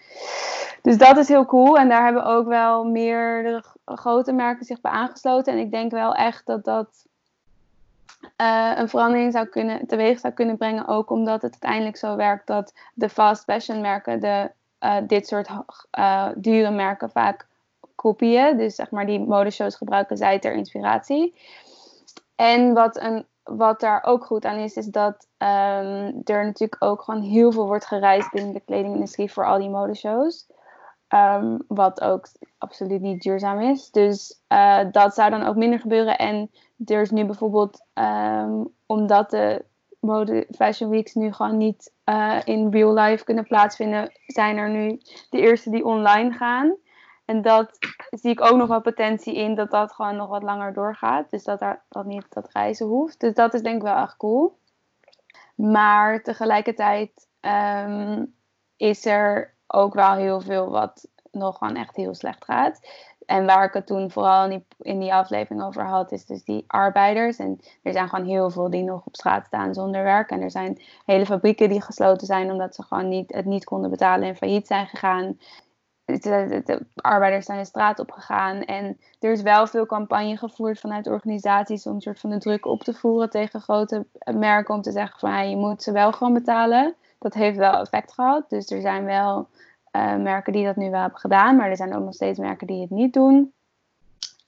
Dus 0.82 0.98
dat 0.98 1.18
is 1.18 1.28
heel 1.28 1.46
cool. 1.46 1.78
En 1.78 1.90
daar 1.90 2.04
hebben 2.04 2.26
ook 2.26 2.48
wel 2.48 2.84
meerdere 2.84 3.64
grote 3.86 4.32
merken 4.32 4.66
zich 4.66 4.82
bij 4.82 4.92
aangesloten. 4.92 5.54
En 5.54 5.60
ik 5.60 5.72
denk 5.72 5.92
wel 5.92 6.14
echt 6.14 6.46
dat 6.46 6.64
dat 6.64 7.06
uh, 8.38 8.72
een 8.76 8.90
verandering 8.90 9.32
zou 9.32 9.46
kunnen, 9.46 9.88
teweeg 9.88 10.20
zou 10.20 10.34
kunnen 10.34 10.58
brengen. 10.58 10.88
Ook 10.88 11.10
omdat 11.10 11.42
het 11.42 11.52
uiteindelijk 11.52 11.98
zo 11.98 12.16
werkt 12.16 12.48
dat 12.48 12.74
de 12.94 13.10
fast 13.10 13.44
fashion 13.44 13.82
merken 13.82 14.20
de, 14.20 14.52
uh, 14.80 14.98
dit 15.08 15.28
soort 15.28 15.50
uh, 16.00 16.30
dure 16.36 16.72
merken 16.72 17.10
vaak 17.10 17.48
kopieën. 17.96 18.58
Dus 18.58 18.76
zeg 18.76 18.92
maar 18.92 19.06
die 19.06 19.20
modeshows 19.20 19.76
gebruiken 19.76 20.18
zij 20.18 20.40
ter 20.40 20.54
inspiratie. 20.54 21.36
En 22.36 22.74
wat, 22.74 23.02
een, 23.02 23.26
wat 23.44 23.80
daar 23.80 24.04
ook 24.04 24.26
goed 24.26 24.46
aan 24.46 24.58
is, 24.58 24.76
is 24.76 24.86
dat 24.86 25.28
um, 25.38 26.22
er 26.24 26.46
natuurlijk 26.46 26.84
ook 26.84 27.02
gewoon 27.02 27.22
heel 27.22 27.52
veel 27.52 27.66
wordt 27.66 27.86
gereisd 27.86 28.32
binnen 28.32 28.54
de 28.54 28.60
kledingindustrie 28.60 29.32
voor 29.32 29.46
al 29.46 29.58
die 29.58 29.70
modeshows. 29.70 30.48
Um, 31.10 31.64
wat 31.68 32.02
ook 32.02 32.28
absoluut 32.58 33.02
niet 33.02 33.22
duurzaam 33.22 33.60
is. 33.60 33.92
Dus 33.92 34.42
uh, 34.50 34.80
dat 34.92 35.14
zou 35.14 35.30
dan 35.30 35.44
ook 35.44 35.56
minder 35.56 35.80
gebeuren. 35.80 36.18
En 36.18 36.52
er 36.86 37.02
is 37.02 37.12
nu 37.12 37.26
bijvoorbeeld, 37.26 37.86
um, 37.94 38.68
omdat 38.86 39.30
de 39.30 39.66
mode 40.00 40.48
fashion 40.56 40.90
weeks 40.90 41.14
nu 41.14 41.34
gewoon 41.34 41.58
niet 41.58 41.92
uh, 42.06 42.40
in 42.44 42.72
real 42.72 42.94
life 42.94 43.24
kunnen 43.24 43.48
plaatsvinden, 43.48 44.12
zijn 44.26 44.58
er 44.58 44.70
nu 44.70 45.00
de 45.30 45.40
eerste 45.40 45.70
die 45.70 45.86
online 45.86 46.32
gaan. 46.32 46.76
En 47.26 47.42
dat 47.42 47.78
zie 48.10 48.32
ik 48.32 48.42
ook 48.42 48.58
nog 48.58 48.68
wel 48.68 48.82
potentie 48.82 49.36
in 49.36 49.56
dat 49.56 49.72
dat 49.72 49.94
gewoon 49.94 50.16
nog 50.16 50.30
wat 50.30 50.44
langer 50.44 50.74
doorgaat. 50.74 51.30
Dus 51.30 51.44
dat 51.44 51.62
er 51.62 51.82
dat 51.90 52.06
niet 52.06 52.26
dat 52.30 52.52
reizen 52.52 52.88
hoeft. 52.88 53.20
Dus 53.20 53.34
dat 53.34 53.54
is 53.54 53.62
denk 53.62 53.76
ik 53.76 53.82
wel 53.82 53.98
echt 53.98 54.18
cool. 54.18 54.58
Maar 55.56 56.22
tegelijkertijd 56.22 57.28
um, 57.42 58.36
is 58.78 59.06
er 59.06 59.53
ook 59.74 59.94
wel 59.94 60.14
heel 60.14 60.42
veel 60.42 60.70
wat 60.70 61.08
nog 61.32 61.58
gewoon 61.58 61.76
echt 61.76 61.96
heel 61.96 62.16
slecht 62.16 62.46
gaat. 62.46 62.80
En 63.26 63.46
waar 63.46 63.66
ik 63.66 63.74
het 63.74 63.88
toen 63.88 64.12
vooral 64.12 64.44
in 64.44 64.50
die, 64.50 64.66
in 64.82 65.00
die 65.00 65.14
aflevering 65.14 65.64
over 65.64 65.86
had, 65.86 66.12
is 66.12 66.26
dus 66.26 66.44
die 66.44 66.64
arbeiders. 66.68 67.38
En 67.38 67.60
er 67.84 67.92
zijn 67.92 68.10
gewoon 68.10 68.26
heel 68.26 68.50
veel 68.50 68.70
die 68.70 68.84
nog 68.84 69.06
op 69.06 69.16
straat 69.16 69.46
staan 69.46 69.74
zonder 69.74 70.04
werk. 70.04 70.30
En 70.30 70.42
er 70.42 70.52
zijn 70.52 70.82
hele 71.06 71.26
fabrieken 71.26 71.70
die 71.70 71.82
gesloten 71.82 72.28
zijn 72.28 72.52
omdat 72.52 72.76
ze 72.76 72.84
gewoon 72.84 73.10
niet, 73.10 73.34
het 73.34 73.46
niet 73.46 73.64
konden 73.64 73.90
betalen 73.90 74.28
en 74.28 74.36
failliet 74.36 74.68
zijn 74.68 74.88
gegaan. 74.88 75.40
De, 76.06 76.20
de, 76.20 76.62
de, 76.66 76.86
arbeiders 76.96 77.46
zijn 77.46 77.60
de 77.60 77.66
straat 77.66 78.00
op 78.00 78.12
gegaan. 78.12 78.62
En 78.62 79.00
er 79.20 79.32
is 79.32 79.42
wel 79.42 79.68
veel 79.68 79.86
campagne 79.86 80.38
gevoerd 80.38 80.80
vanuit 80.80 81.08
organisaties 81.08 81.86
om 81.86 81.96
een 81.96 82.02
soort 82.02 82.20
van 82.20 82.30
de 82.30 82.38
druk 82.38 82.66
op 82.66 82.84
te 82.84 82.94
voeren 82.94 83.30
tegen 83.30 83.62
grote 83.62 84.06
merken. 84.34 84.76
Om 84.76 84.82
te 84.82 84.92
zeggen 84.92 85.20
van 85.20 85.50
je 85.50 85.58
moet 85.58 85.84
ze 85.84 85.92
wel 85.92 86.12
gewoon 86.12 86.34
betalen. 86.34 86.96
Dat 87.24 87.34
heeft 87.34 87.58
wel 87.58 87.74
effect 87.74 88.14
gehad. 88.14 88.50
Dus 88.50 88.72
er 88.72 88.82
zijn 88.82 89.06
wel 89.06 89.48
uh, 89.96 90.16
merken 90.16 90.54
die 90.54 90.66
dat 90.66 90.76
nu 90.76 90.90
wel 90.90 91.02
hebben 91.02 91.20
gedaan. 91.20 91.56
Maar 91.56 91.70
er 91.70 91.76
zijn 91.76 91.96
ook 91.96 92.04
nog 92.04 92.14
steeds 92.14 92.40
merken 92.40 92.68
die 92.68 92.82
het 92.82 92.90
niet 92.90 93.14
doen. 93.14 93.54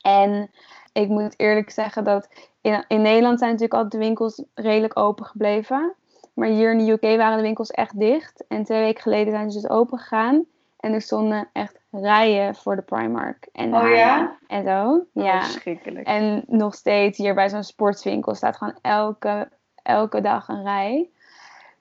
En 0.01 0.51
ik 0.93 1.07
moet 1.07 1.39
eerlijk 1.39 1.69
zeggen 1.69 2.03
dat 2.03 2.29
in, 2.61 2.85
in 2.87 3.01
Nederland 3.01 3.39
zijn 3.39 3.51
natuurlijk 3.51 3.81
altijd 3.81 4.01
de 4.01 4.07
winkels 4.07 4.43
redelijk 4.53 4.99
open 4.99 5.25
gebleven. 5.25 5.93
Maar 6.33 6.47
hier 6.47 6.71
in 6.71 6.85
de 6.85 6.91
UK 6.91 7.17
waren 7.17 7.37
de 7.37 7.43
winkels 7.43 7.71
echt 7.71 7.99
dicht. 7.99 8.43
En 8.47 8.63
twee 8.63 8.81
weken 8.81 9.01
geleden 9.01 9.33
zijn 9.33 9.51
ze 9.51 9.61
dus 9.61 9.69
open 9.69 9.97
gegaan. 9.97 10.45
En 10.79 10.93
er 10.93 11.01
stonden 11.01 11.49
echt 11.53 11.79
rijen 11.91 12.55
voor 12.55 12.75
de 12.75 12.81
Primark. 12.81 13.47
En, 13.51 13.75
oh 13.75 13.89
ja? 13.89 14.37
En 14.47 14.63
zo. 14.63 15.05
Ja. 15.23 15.41
Verschrikkelijk. 15.41 16.07
En 16.07 16.43
nog 16.47 16.75
steeds 16.75 17.17
hier 17.17 17.33
bij 17.33 17.49
zo'n 17.49 17.63
sportswinkel 17.63 18.35
staat 18.35 18.57
gewoon 18.57 18.77
elke, 18.81 19.49
elke 19.83 20.21
dag 20.21 20.47
een 20.47 20.63
rij. 20.63 21.09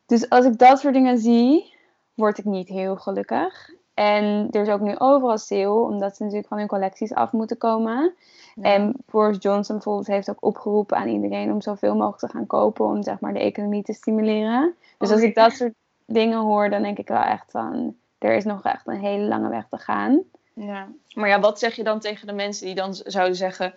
Dus 0.06 0.28
als 0.28 0.44
ik 0.44 0.58
dat 0.58 0.78
soort 0.78 0.94
dingen 0.94 1.18
zie, 1.18 1.74
word 2.14 2.38
ik 2.38 2.44
niet 2.44 2.68
heel 2.68 2.96
gelukkig. 2.96 3.70
En 3.94 4.48
er 4.50 4.62
is 4.62 4.68
ook 4.68 4.80
nu 4.80 4.98
overal 4.98 5.38
sale, 5.38 5.80
omdat 5.80 6.16
ze 6.16 6.22
natuurlijk 6.22 6.48
van 6.48 6.58
hun 6.58 6.66
collecties 6.66 7.14
af 7.14 7.32
moeten 7.32 7.58
komen. 7.58 8.14
Ja. 8.54 8.62
En 8.62 8.94
Boris 9.10 9.36
Johnson 9.40 9.74
bijvoorbeeld 9.74 10.06
heeft 10.06 10.30
ook 10.30 10.44
opgeroepen 10.44 10.96
aan 10.96 11.08
iedereen 11.08 11.52
om 11.52 11.60
zoveel 11.60 11.94
mogelijk 11.94 12.18
te 12.18 12.28
gaan 12.28 12.46
kopen 12.46 12.84
om 12.84 13.02
zeg 13.02 13.20
maar 13.20 13.32
de 13.32 13.38
economie 13.38 13.82
te 13.82 13.92
stimuleren. 13.92 14.74
Dus 14.98 15.10
als 15.10 15.20
ik 15.20 15.34
dat 15.34 15.52
soort 15.52 15.74
dingen 16.04 16.38
hoor, 16.38 16.70
dan 16.70 16.82
denk 16.82 16.98
ik 16.98 17.08
wel 17.08 17.22
echt 17.22 17.50
van, 17.50 17.96
er 18.18 18.34
is 18.34 18.44
nog 18.44 18.62
echt 18.62 18.86
een 18.86 19.00
hele 19.00 19.24
lange 19.24 19.48
weg 19.48 19.66
te 19.70 19.78
gaan. 19.78 20.22
Ja, 20.54 20.88
maar 21.14 21.28
ja, 21.28 21.40
wat 21.40 21.58
zeg 21.58 21.76
je 21.76 21.84
dan 21.84 22.00
tegen 22.00 22.26
de 22.26 22.32
mensen 22.32 22.66
die 22.66 22.74
dan 22.74 22.94
zouden 22.94 23.36
zeggen, 23.36 23.74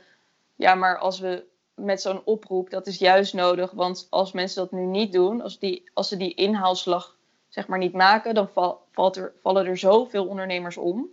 ja, 0.56 0.76
maar 0.76 0.98
als 0.98 1.20
we 1.20 1.44
met 1.78 2.02
zo'n 2.02 2.22
oproep, 2.24 2.70
dat 2.70 2.88
is 2.88 2.98
juist 2.98 3.34
nodig, 3.34 3.72
want 3.72 4.08
als 4.10 4.32
mensen 4.32 4.62
dat 4.62 4.72
nu 4.72 4.86
niet 4.86 5.12
doen, 5.12 5.42
als, 5.42 5.60
die, 5.60 5.90
als 5.94 6.08
ze 6.08 6.18
die 6.18 6.34
inhaalslag 6.34 7.16
zeg 7.50 7.68
maar 7.68 7.80
niet 7.80 7.94
maken, 7.94 8.34
dan 8.34 8.50
val, 8.50 8.82
valt 8.92 9.16
er, 9.16 9.34
vallen 9.42 9.66
er 9.66 9.78
zoveel 9.78 10.26
ondernemers 10.26 10.78
om. 10.78 11.10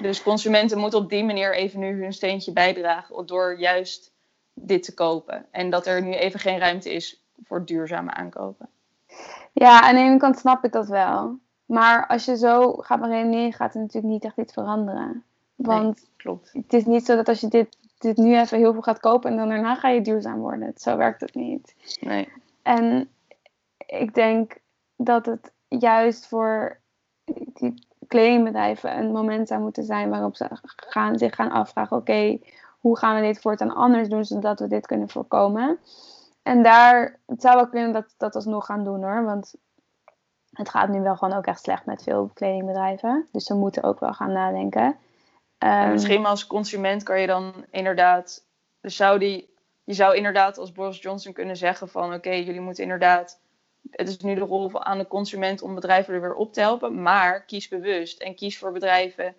Dus 0.00 0.22
consumenten 0.22 0.78
moeten 0.78 0.98
op 0.98 1.10
die 1.10 1.24
manier 1.24 1.54
even 1.54 1.80
nu 1.80 2.02
hun 2.02 2.12
steentje 2.12 2.52
bijdragen 2.52 3.26
door 3.26 3.58
juist 3.58 4.12
dit 4.54 4.82
te 4.82 4.94
kopen. 4.94 5.46
En 5.50 5.70
dat 5.70 5.86
er 5.86 6.02
nu 6.02 6.12
even 6.12 6.40
geen 6.40 6.58
ruimte 6.58 6.92
is 6.92 7.22
voor 7.44 7.64
duurzame 7.64 8.10
aankopen. 8.10 8.68
Ja, 9.52 9.80
aan 9.80 9.94
de 9.94 10.00
ene 10.00 10.16
kant 10.16 10.38
snap 10.38 10.64
ik 10.64 10.72
dat 10.72 10.88
wel. 10.88 11.38
Maar 11.66 12.06
als 12.06 12.24
je 12.24 12.36
zo 12.36 12.72
gaat 12.72 13.04
redeneren, 13.04 13.52
gaat 13.52 13.74
er 13.74 13.80
natuurlijk 13.80 14.12
niet 14.12 14.24
echt 14.24 14.36
iets 14.36 14.52
veranderen. 14.52 15.24
Want 15.54 15.96
nee, 15.96 16.08
klopt. 16.16 16.50
het 16.52 16.72
is 16.72 16.84
niet 16.84 17.04
zo 17.04 17.16
dat 17.16 17.28
als 17.28 17.40
je 17.40 17.48
dit, 17.48 17.76
dit 18.04 18.16
nu 18.16 18.38
even 18.38 18.58
heel 18.58 18.72
veel 18.72 18.82
gaat 18.82 19.00
kopen 19.00 19.30
en 19.30 19.36
dan 19.36 19.48
daarna 19.48 19.74
ga 19.74 19.88
je 19.88 20.00
duurzaam 20.00 20.38
worden. 20.38 20.72
Zo 20.76 20.96
werkt 20.96 21.20
het 21.20 21.34
niet. 21.34 21.74
Nee. 22.00 22.28
En 22.62 23.08
ik 23.86 24.14
denk 24.14 24.56
dat 24.96 25.26
het 25.26 25.52
juist 25.68 26.26
voor 26.26 26.80
die 27.24 27.86
kledingbedrijven 28.06 28.98
een 28.98 29.12
moment 29.12 29.48
zou 29.48 29.60
moeten 29.60 29.84
zijn 29.84 30.10
waarop 30.10 30.36
ze 30.36 30.46
gaan, 30.76 31.18
zich 31.18 31.34
gaan 31.34 31.50
afvragen: 31.50 31.96
oké, 31.96 32.38
hoe 32.78 32.98
gaan 32.98 33.14
we 33.14 33.26
dit 33.26 33.40
voortaan 33.40 33.74
anders 33.74 34.08
doen 34.08 34.24
zodat 34.24 34.60
we 34.60 34.66
dit 34.66 34.86
kunnen 34.86 35.08
voorkomen? 35.08 35.78
En 36.42 36.62
daar, 36.62 37.18
het 37.26 37.42
zou 37.42 37.56
wel 37.56 37.68
kunnen 37.68 37.92
dat 37.92 38.14
dat 38.16 38.34
alsnog 38.34 38.66
gaan 38.66 38.84
doen 38.84 39.02
hoor, 39.02 39.24
want 39.24 39.54
het 40.50 40.68
gaat 40.68 40.88
nu 40.88 41.00
wel 41.00 41.16
gewoon 41.16 41.36
ook 41.36 41.46
echt 41.46 41.62
slecht 41.62 41.86
met 41.86 42.02
veel 42.02 42.30
kledingbedrijven. 42.34 43.28
Dus 43.32 43.44
ze 43.44 43.54
moeten 43.54 43.82
ook 43.82 44.00
wel 44.00 44.12
gaan 44.12 44.32
nadenken. 44.32 44.96
Um, 45.64 45.90
misschien 45.90 46.26
als 46.26 46.46
consument 46.46 47.02
kan 47.02 47.20
je 47.20 47.26
dan 47.26 47.64
inderdaad, 47.70 48.44
dus 48.80 48.96
zou 48.96 49.18
die, 49.18 49.54
je 49.84 49.94
zou 49.94 50.16
inderdaad 50.16 50.58
als 50.58 50.72
Boris 50.72 51.02
Johnson 51.02 51.32
kunnen 51.32 51.56
zeggen 51.56 51.88
van 51.88 52.04
oké, 52.04 52.14
okay, 52.14 52.42
jullie 52.42 52.60
moeten 52.60 52.82
inderdaad 52.82 53.38
het 53.90 54.08
is 54.08 54.18
nu 54.18 54.34
de 54.34 54.40
rol 54.40 54.84
aan 54.84 54.98
de 54.98 55.06
consument 55.06 55.62
om 55.62 55.74
bedrijven 55.74 56.14
er 56.14 56.20
weer 56.20 56.34
op 56.34 56.52
te 56.52 56.60
helpen. 56.60 57.02
Maar 57.02 57.44
kies 57.44 57.68
bewust 57.68 58.20
en 58.20 58.34
kies 58.34 58.58
voor 58.58 58.72
bedrijven 58.72 59.34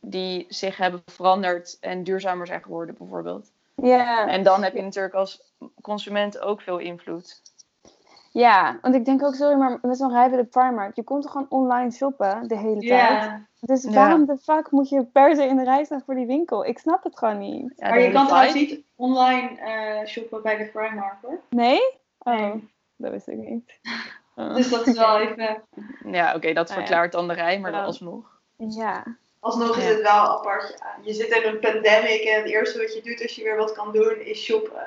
die 0.00 0.46
zich 0.48 0.76
hebben 0.76 1.02
veranderd 1.06 1.76
en 1.80 2.04
duurzamer 2.04 2.46
zijn 2.46 2.62
geworden, 2.62 2.94
bijvoorbeeld. 2.98 3.50
Ja. 3.74 4.28
En 4.28 4.42
dan 4.42 4.62
heb 4.62 4.74
je 4.74 4.82
natuurlijk 4.82 5.14
als 5.14 5.52
consument 5.80 6.38
ook 6.38 6.60
veel 6.60 6.78
invloed. 6.78 7.42
Ja, 8.30 8.78
want 8.82 8.94
ik 8.94 9.04
denk 9.04 9.22
ook, 9.24 9.34
sorry, 9.34 9.56
maar 9.56 9.78
met 9.82 9.96
zo'n 9.96 10.12
rij 10.12 10.28
bij 10.28 10.38
de 10.38 10.44
Primark, 10.44 10.96
je 10.96 11.02
komt 11.02 11.22
toch 11.22 11.32
gewoon 11.32 11.46
online 11.48 11.90
shoppen 11.90 12.48
de 12.48 12.56
hele 12.56 12.80
tijd? 12.80 13.30
Dus 13.60 13.84
waarom 13.84 14.24
de 14.26 14.36
fuck 14.38 14.70
moet 14.70 14.88
je 14.88 15.04
per 15.04 15.36
se 15.36 15.44
in 15.44 15.56
de 15.56 15.64
rij 15.64 15.84
staan 15.84 16.02
voor 16.06 16.14
die 16.14 16.26
winkel? 16.26 16.64
Ik 16.64 16.78
snap 16.78 17.02
het 17.04 17.18
gewoon 17.18 17.38
niet. 17.38 17.72
Ja, 17.76 17.88
maar 17.88 18.00
je 18.00 18.10
kan 18.12 18.26
trouwens 18.26 18.54
niet 18.54 18.80
online 18.96 19.60
eh, 19.60 20.06
shoppen 20.06 20.42
bij 20.42 20.56
de 20.56 20.64
Primark 20.64 21.16
hoor. 21.22 21.40
Nee? 21.50 21.80
Oh, 22.18 22.34
Nee. 22.34 22.68
dat 22.96 23.10
wist 23.10 23.28
ik 23.28 23.36
niet. 23.36 23.72
Oh. 24.38 24.54
Dus 24.54 24.70
dat 24.70 24.86
is 24.86 24.98
wel 24.98 25.18
even... 25.20 25.62
Ja, 26.04 26.34
oké, 26.34 26.52
dat 26.52 26.68
ja. 26.68 26.74
verklaart 26.74 27.12
dan 27.12 27.28
de 27.28 27.34
rij, 27.34 27.60
maar 27.60 27.72
dan 27.72 27.84
alsnog. 27.84 28.40
Ja. 28.56 29.04
Alsnog 29.40 29.76
is 29.76 29.82
Ja. 29.82 29.88
het 29.88 30.02
wel 30.02 30.38
apart. 30.38 30.78
Je 31.02 31.12
zit 31.12 31.28
in 31.28 31.48
een 31.48 31.58
pandemic 31.58 32.20
en 32.22 32.36
het 32.42 32.48
eerste 32.50 32.78
wat 32.78 32.94
je 32.94 33.02
doet 33.02 33.22
als 33.22 33.34
je 33.34 33.42
weer 33.42 33.56
wat 33.56 33.72
kan 33.72 33.92
doen 33.92 34.16
is 34.20 34.42
shoppen. 34.44 34.86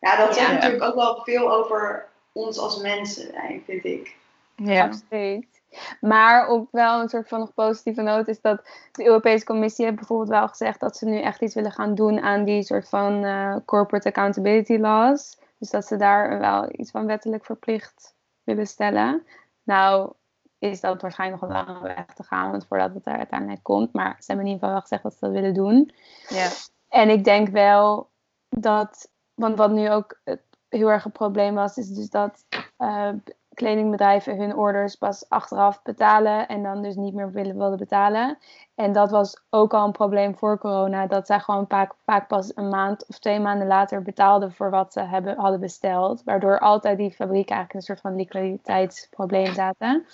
Ja, 0.00 0.16
dat 0.16 0.34
zegt 0.34 0.46
Ja. 0.48 0.54
natuurlijk 0.54 0.82
ook 0.82 0.94
wel 0.94 1.20
veel 1.24 1.52
over 1.52 2.06
ons 2.34 2.58
als 2.58 2.80
mensen, 2.80 3.30
zijn, 3.32 3.62
vind 3.64 3.84
ik. 3.84 4.16
Ja. 4.56 4.84
Absoluut. 4.84 5.62
Maar 6.00 6.48
op 6.48 6.68
wel 6.70 7.00
een 7.00 7.08
soort 7.08 7.28
van 7.28 7.38
nog 7.38 7.54
positieve 7.54 8.02
noot 8.02 8.28
is 8.28 8.40
dat 8.40 8.68
de 8.92 9.04
Europese 9.04 9.44
Commissie 9.44 9.84
heeft 9.84 9.96
bijvoorbeeld 9.96 10.28
wel 10.28 10.48
gezegd 10.48 10.80
dat 10.80 10.96
ze 10.96 11.06
nu 11.06 11.20
echt 11.20 11.40
iets 11.40 11.54
willen 11.54 11.72
gaan 11.72 11.94
doen 11.94 12.20
aan 12.20 12.44
die 12.44 12.62
soort 12.62 12.88
van 12.88 13.24
eh, 13.24 13.56
corporate 13.64 14.08
accountability 14.08 14.76
laws. 14.76 15.38
Dus 15.58 15.70
dat 15.70 15.86
ze 15.86 15.96
daar 15.96 16.38
wel 16.38 16.68
iets 16.72 16.90
van 16.90 17.06
wettelijk 17.06 17.44
verplicht 17.44 18.14
willen 18.44 18.66
stellen. 18.66 19.26
Nou 19.62 20.12
is 20.58 20.80
dat 20.80 21.02
waarschijnlijk 21.02 21.40
nog 21.40 21.50
een 21.50 21.56
lange 21.56 21.82
weg 21.82 22.06
te 22.14 22.22
gaan, 22.22 22.50
want 22.50 22.66
voordat 22.66 22.94
het 22.94 23.06
er 23.06 23.16
uiteindelijk 23.16 23.62
komt. 23.62 23.92
Maar 23.92 24.16
ze 24.18 24.24
hebben 24.26 24.46
in 24.46 24.52
ieder 24.52 24.58
geval 24.58 24.70
wel 24.70 24.80
gezegd 24.80 25.02
dat 25.02 25.12
ze 25.12 25.18
dat 25.20 25.30
willen 25.30 25.54
doen. 25.54 25.92
Ja. 26.28 26.48
En 26.88 27.08
ik 27.08 27.24
denk 27.24 27.48
wel 27.48 28.10
dat, 28.48 29.10
want 29.34 29.56
wat 29.56 29.70
nu 29.70 29.90
ook 29.90 30.20
het 30.24 30.42
heel 30.76 30.90
erg 30.90 31.04
een 31.04 31.12
probleem 31.12 31.54
was, 31.54 31.76
is 31.76 31.88
dus 31.88 32.10
dat 32.10 32.44
eh, 32.76 33.08
kledingbedrijven 33.54 34.36
hun 34.36 34.56
orders 34.56 34.94
pas 34.94 35.28
achteraf 35.28 35.82
betalen 35.82 36.48
en 36.48 36.62
dan 36.62 36.82
dus 36.82 36.94
niet 36.94 37.14
meer 37.14 37.32
willen, 37.32 37.58
willen 37.58 37.78
betalen. 37.78 38.38
En 38.74 38.92
dat 38.92 39.10
was 39.10 39.42
ook 39.50 39.74
al 39.74 39.84
een 39.84 39.92
probleem 39.92 40.36
voor 40.36 40.58
corona, 40.58 41.06
dat 41.06 41.26
zij 41.26 41.40
gewoon 41.40 41.66
vaak, 42.04 42.28
pas 42.28 42.52
een 42.54 42.68
maand 42.68 43.06
of 43.06 43.18
twee 43.18 43.40
maanden 43.40 43.66
later 43.66 44.02
betaalden 44.02 44.52
voor 44.52 44.70
wat 44.70 44.92
ze 44.92 45.00
hebben, 45.00 45.36
hadden 45.36 45.60
besteld. 45.60 46.22
Waardoor 46.24 46.58
altijd 46.58 46.98
die 46.98 47.10
fabriek 47.10 47.50
eigenlijk 47.50 47.74
een 47.74 47.82
soort 47.82 48.00
van 48.00 48.16
liquiditeitsprobleem 48.16 49.54
zaten. 49.54 50.06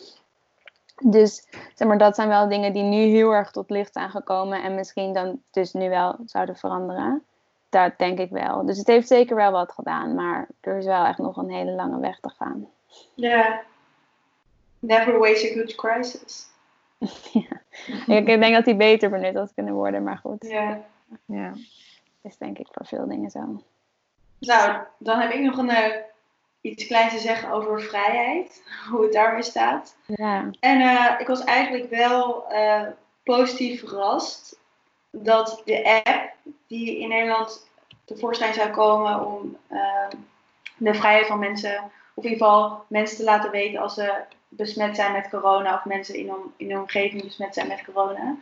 Dus 1.05 1.49
zeg 1.75 1.89
maar, 1.89 1.99
dat 1.99 2.15
zijn 2.15 2.29
wel 2.29 2.49
dingen 2.49 2.73
die 2.73 2.83
nu 2.83 2.97
heel 2.97 3.31
erg 3.31 3.51
tot 3.51 3.71
licht 3.71 3.93
zijn 3.93 4.11
gekomen 4.11 4.63
en 4.63 4.75
misschien 4.75 5.13
dan 5.13 5.43
dus 5.51 5.73
nu 5.73 5.89
wel 5.89 6.17
zouden 6.25 6.57
veranderen. 6.57 7.25
Dat 7.71 7.93
denk 7.99 8.19
ik 8.19 8.31
wel. 8.31 8.67
Dus 8.67 8.79
het 8.79 8.87
heeft 8.87 9.09
zeker 9.09 9.37
wel 9.37 9.53
wat 9.53 9.73
gedaan, 9.73 10.15
maar 10.15 10.49
er 10.61 10.77
is 10.77 10.85
wel 10.85 11.05
echt 11.05 11.19
nog 11.19 11.37
een 11.37 11.51
hele 11.51 11.71
lange 11.71 12.01
weg 12.01 12.21
te 12.21 12.31
gaan. 12.37 12.69
Ja. 13.15 13.63
Never 14.79 15.19
waste 15.19 15.51
a 15.51 15.53
good 15.53 15.75
crisis. 15.75 16.47
ja. 17.33 17.63
Ik 18.07 18.27
denk 18.27 18.55
dat 18.55 18.65
die 18.65 18.77
beter 18.77 19.11
benut 19.11 19.35
had 19.35 19.55
kunnen 19.55 19.75
worden, 19.75 20.03
maar 20.03 20.19
goed. 20.19 20.47
Ja. 20.47 20.81
Ja. 21.25 21.49
Dat 22.21 22.33
is 22.33 22.37
denk 22.37 22.59
ik 22.59 22.67
voor 22.71 22.87
veel 22.87 23.09
dingen 23.09 23.31
zo. 23.31 23.63
Nou, 24.39 24.83
dan 24.99 25.21
heb 25.21 25.31
ik 25.31 25.41
nog 25.41 25.57
een, 25.57 25.71
uh, 25.71 25.95
iets 26.61 26.87
kleins 26.87 27.13
te 27.13 27.19
zeggen 27.19 27.51
over 27.51 27.81
vrijheid. 27.81 28.63
Hoe 28.91 29.03
het 29.03 29.13
daarmee 29.13 29.43
staat. 29.43 29.97
Ja. 30.07 30.51
En 30.61 30.81
uh, 30.81 31.15
ik 31.19 31.27
was 31.27 31.45
eigenlijk 31.45 31.91
wel 31.91 32.45
uh, 32.53 32.87
positief 33.23 33.81
verrast 33.81 34.60
dat 35.11 35.63
de 35.65 36.03
app 36.05 36.33
die 36.67 36.99
in 36.99 37.09
Nederland 37.09 37.69
tevoorschijn 38.05 38.55
zou 38.55 38.71
komen 38.71 39.27
om 39.27 39.57
de 40.77 40.95
vrijheid 40.95 41.27
van 41.27 41.39
mensen, 41.39 41.77
of 42.15 42.25
in 42.25 42.31
ieder 42.31 42.47
geval 42.47 42.85
mensen 42.89 43.17
te 43.17 43.25
laten 43.25 43.51
weten 43.51 43.81
als 43.81 43.95
ze 43.95 44.13
besmet 44.49 44.97
zijn 44.97 45.13
met 45.13 45.29
corona 45.29 45.75
of 45.75 45.85
mensen 45.85 46.15
in, 46.15 46.35
om, 46.35 46.53
in 46.57 46.69
de 46.69 46.79
omgeving 46.79 47.23
besmet 47.23 47.55
zijn 47.55 47.69
met 47.69 47.85
corona. 47.85 48.37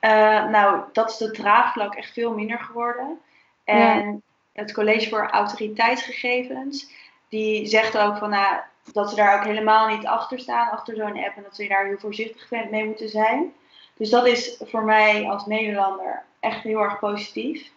Uh, 0.00 0.50
nou, 0.50 0.80
dat 0.92 1.10
is 1.10 1.16
de 1.16 1.30
draagvlak 1.30 1.94
echt 1.94 2.12
veel 2.12 2.34
minder 2.34 2.58
geworden. 2.58 3.20
En 3.64 4.22
het 4.52 4.72
College 4.72 5.08
voor 5.08 5.30
Autoriteitsgegevens, 5.30 6.92
die 7.28 7.66
zegt 7.66 7.98
ook 7.98 8.16
van, 8.16 8.30
nou, 8.30 8.56
dat 8.92 9.10
ze 9.10 9.16
daar 9.16 9.38
ook 9.38 9.44
helemaal 9.44 9.88
niet 9.88 10.06
achter 10.06 10.38
staan, 10.38 10.70
achter 10.70 10.96
zo'n 10.96 11.24
app, 11.24 11.36
en 11.36 11.42
dat 11.42 11.56
ze 11.56 11.66
daar 11.66 11.86
heel 11.86 11.98
voorzichtig 11.98 12.50
mee 12.70 12.84
moeten 12.84 13.08
zijn. 13.08 13.52
Dus 13.96 14.10
dat 14.10 14.26
is 14.26 14.60
voor 14.60 14.84
mij 14.84 15.28
als 15.28 15.46
Nederlander 15.46 16.22
echt 16.40 16.62
heel 16.62 16.80
erg 16.80 16.98
positief. 16.98 17.70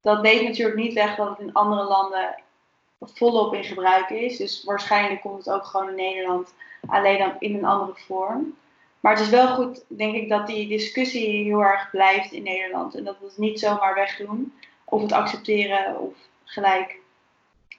Dat 0.00 0.22
neemt 0.22 0.42
natuurlijk 0.42 0.76
niet 0.76 0.92
weg 0.92 1.16
dat 1.16 1.28
het 1.28 1.38
in 1.38 1.52
andere 1.52 1.84
landen 1.84 2.34
volop 3.00 3.54
in 3.54 3.64
gebruik 3.64 4.10
is. 4.10 4.36
Dus 4.36 4.64
waarschijnlijk 4.64 5.20
komt 5.20 5.44
het 5.44 5.54
ook 5.54 5.64
gewoon 5.64 5.88
in 5.88 5.94
Nederland, 5.94 6.54
alleen 6.86 7.18
dan 7.18 7.32
in 7.38 7.54
een 7.54 7.64
andere 7.64 7.92
vorm. 7.94 8.54
Maar 9.00 9.12
het 9.12 9.24
is 9.24 9.30
wel 9.30 9.54
goed, 9.54 9.84
denk 9.88 10.14
ik, 10.14 10.28
dat 10.28 10.46
die 10.46 10.68
discussie 10.68 11.44
heel 11.44 11.60
erg 11.60 11.90
blijft 11.90 12.32
in 12.32 12.42
Nederland. 12.42 12.94
En 12.94 13.04
dat 13.04 13.18
we 13.18 13.26
het 13.26 13.38
niet 13.38 13.60
zomaar 13.60 13.94
wegdoen. 13.94 14.52
Of 14.84 15.02
het 15.02 15.12
accepteren 15.12 16.00
of 16.00 16.14
gelijk 16.44 16.98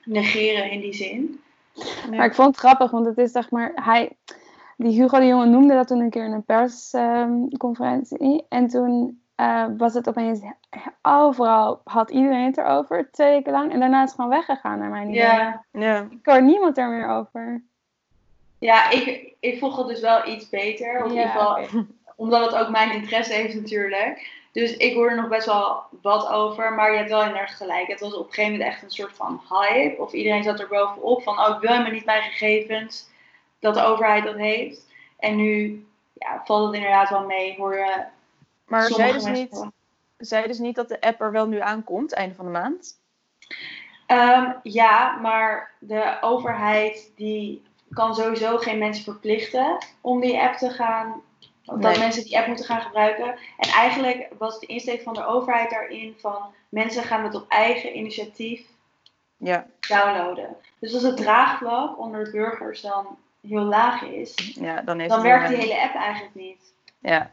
negeren 0.03 0.71
in 0.71 0.79
die 0.79 0.93
zin. 0.93 1.41
Maar 2.11 2.25
ik 2.25 2.35
vond 2.35 2.47
het 2.47 2.57
grappig, 2.57 2.91
want 2.91 3.05
het 3.05 3.17
is 3.17 3.31
zeg 3.31 3.49
maar, 3.49 3.71
hij, 3.75 4.11
die 4.77 5.01
Hugo 5.01 5.19
de 5.19 5.25
Jonge 5.25 5.45
noemde 5.45 5.73
dat 5.73 5.87
toen 5.87 5.99
een 5.99 6.09
keer 6.09 6.25
in 6.25 6.31
een 6.31 6.45
persconferentie. 6.45 8.45
en 8.49 8.67
toen 8.67 9.21
uh, 9.37 9.65
was 9.77 9.93
het 9.93 10.07
opeens 10.07 10.39
overal, 11.01 11.81
had 11.83 12.09
iedereen 12.09 12.45
het 12.45 12.57
erover, 12.57 13.09
twee 13.11 13.31
weken 13.31 13.51
lang. 13.51 13.71
En 13.71 13.79
daarna 13.79 14.03
is 14.03 14.09
het 14.09 14.15
gewoon 14.15 14.29
weggegaan 14.29 14.79
naar 14.79 14.89
mijn 14.89 15.09
idee. 15.09 15.21
Ja. 15.21 15.65
Ja. 15.71 16.07
Ik 16.09 16.19
hoor 16.23 16.41
niemand 16.41 16.77
er 16.77 16.89
meer 16.89 17.07
over. 17.07 17.63
Ja, 18.59 18.89
ik, 18.89 19.33
ik 19.39 19.59
volg 19.59 19.77
het 19.77 19.87
dus 19.87 19.99
wel 19.99 20.27
iets 20.27 20.49
beter. 20.49 21.03
Of 21.03 21.11
in 21.11 21.17
ieder 21.17 21.29
geval, 21.29 21.59
omdat 22.15 22.45
het 22.45 22.55
ook 22.61 22.69
mijn 22.69 22.91
interesse 22.91 23.33
heeft 23.33 23.55
natuurlijk. 23.55 24.35
Dus 24.51 24.77
ik 24.77 24.93
hoor 24.93 25.09
er 25.09 25.15
nog 25.15 25.27
best 25.27 25.45
wel 25.45 25.81
wat 26.01 26.27
over. 26.27 26.73
Maar 26.73 26.91
je 26.91 26.97
hebt 26.97 27.09
wel 27.09 27.23
inderdaad 27.23 27.51
gelijk. 27.51 27.87
Het 27.87 27.99
was 27.99 28.13
op 28.13 28.27
een 28.27 28.33
gegeven 28.33 28.51
moment 28.51 28.69
echt 28.69 28.83
een 28.83 28.89
soort 28.89 29.15
van 29.15 29.41
hype. 29.49 30.01
Of 30.01 30.13
iedereen 30.13 30.43
zat 30.43 30.59
er 30.59 30.67
bovenop 30.67 31.23
van, 31.23 31.39
oh 31.39 31.55
ik 31.55 31.61
wil 31.61 31.71
helemaal 31.71 31.91
niet 31.91 32.05
mijn 32.05 32.21
gegevens. 32.21 33.09
Dat 33.59 33.73
de 33.73 33.81
overheid 33.81 34.23
dat 34.23 34.35
heeft. 34.35 34.87
En 35.19 35.35
nu 35.35 35.85
ja, 36.13 36.41
valt 36.45 36.65
het 36.65 36.75
inderdaad 36.75 37.09
wel 37.09 37.25
mee. 37.25 37.55
Hoor 37.57 37.75
je 37.75 38.03
Maar 38.65 38.83
ze, 38.83 39.01
mensen 39.01 39.31
niet, 39.31 39.65
zeiden 40.17 40.55
ze 40.55 40.61
niet 40.61 40.75
dat 40.75 40.87
de 40.89 41.01
app 41.01 41.21
er 41.21 41.31
wel 41.31 41.47
nu 41.47 41.59
aankomt, 41.59 42.13
einde 42.13 42.35
van 42.35 42.45
de 42.45 42.51
maand? 42.51 42.99
Ehm, 44.07 44.51
ja, 44.63 45.17
maar 45.21 45.71
de 45.79 46.17
overheid 46.21 47.11
die 47.15 47.63
kan 47.89 48.15
sowieso 48.15 48.57
geen 48.57 48.77
mensen 48.77 49.03
verplichten 49.03 49.77
om 50.01 50.21
die 50.21 50.39
app 50.41 50.55
te 50.55 50.69
gaan. 50.69 51.21
Of 51.65 51.79
dat 51.79 51.91
Nee. 51.91 51.99
mensen 51.99 52.23
die 52.23 52.37
app 52.37 52.47
moeten 52.47 52.65
gaan 52.65 52.81
gebruiken. 52.81 53.27
En 53.57 53.69
eigenlijk 53.69 54.27
was 54.37 54.59
de 54.59 54.65
insteek 54.65 55.01
van 55.01 55.13
de 55.13 55.25
overheid 55.25 55.69
daarin 55.69 56.15
van 56.19 56.53
mensen 56.69 57.03
gaan 57.03 57.23
het 57.23 57.35
op 57.35 57.45
eigen 57.49 57.97
initiatief 57.97 58.65
Ja. 59.37 59.65
downloaden. 59.87 60.55
Dus 60.79 60.93
als 60.93 61.03
het 61.03 61.17
draagvlak 61.17 61.99
onder 61.99 62.23
de 62.23 62.31
burgers 62.31 62.81
dan 62.81 63.17
heel 63.47 63.63
laag 63.63 64.01
is, 64.01 64.33
Ja, 64.59 64.81
dan 64.81 64.97
werkt 64.97 65.47
die 65.47 65.55
een- 65.57 65.61
hele 65.61 65.81
app 65.81 65.95
eigenlijk 65.95 66.35
niet. 66.35 66.73
Ja. 66.99 67.31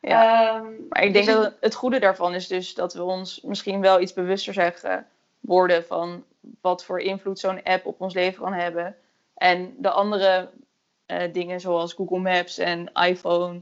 Ehm, 0.00 0.64
Maar 0.88 1.02
ik 1.02 1.12
denk 1.12 1.26
dus 1.26 1.34
dat 1.34 1.56
het 1.60 1.74
goede 1.74 1.98
daarvan 1.98 2.34
is 2.34 2.46
dus 2.46 2.74
dat 2.74 2.94
we 2.94 3.02
ons 3.02 3.40
misschien 3.40 3.80
wel 3.80 4.00
iets 4.00 4.12
bewuster 4.12 4.52
zeggen 4.52 5.06
worden 5.40 5.84
van 5.84 6.24
wat 6.60 6.84
voor 6.84 7.00
invloed 7.00 7.38
zo'n 7.38 7.62
app 7.62 7.86
op 7.86 8.00
ons 8.00 8.14
leven 8.14 8.42
kan 8.42 8.52
hebben. 8.52 8.96
En 9.34 9.74
de 9.78 9.90
andere 9.90 10.50
eh, 11.06 11.32
dingen 11.32 11.60
zoals 11.60 11.92
Google 11.92 12.18
Maps 12.18 12.58
en 12.58 12.92
iPhone, 12.92 13.60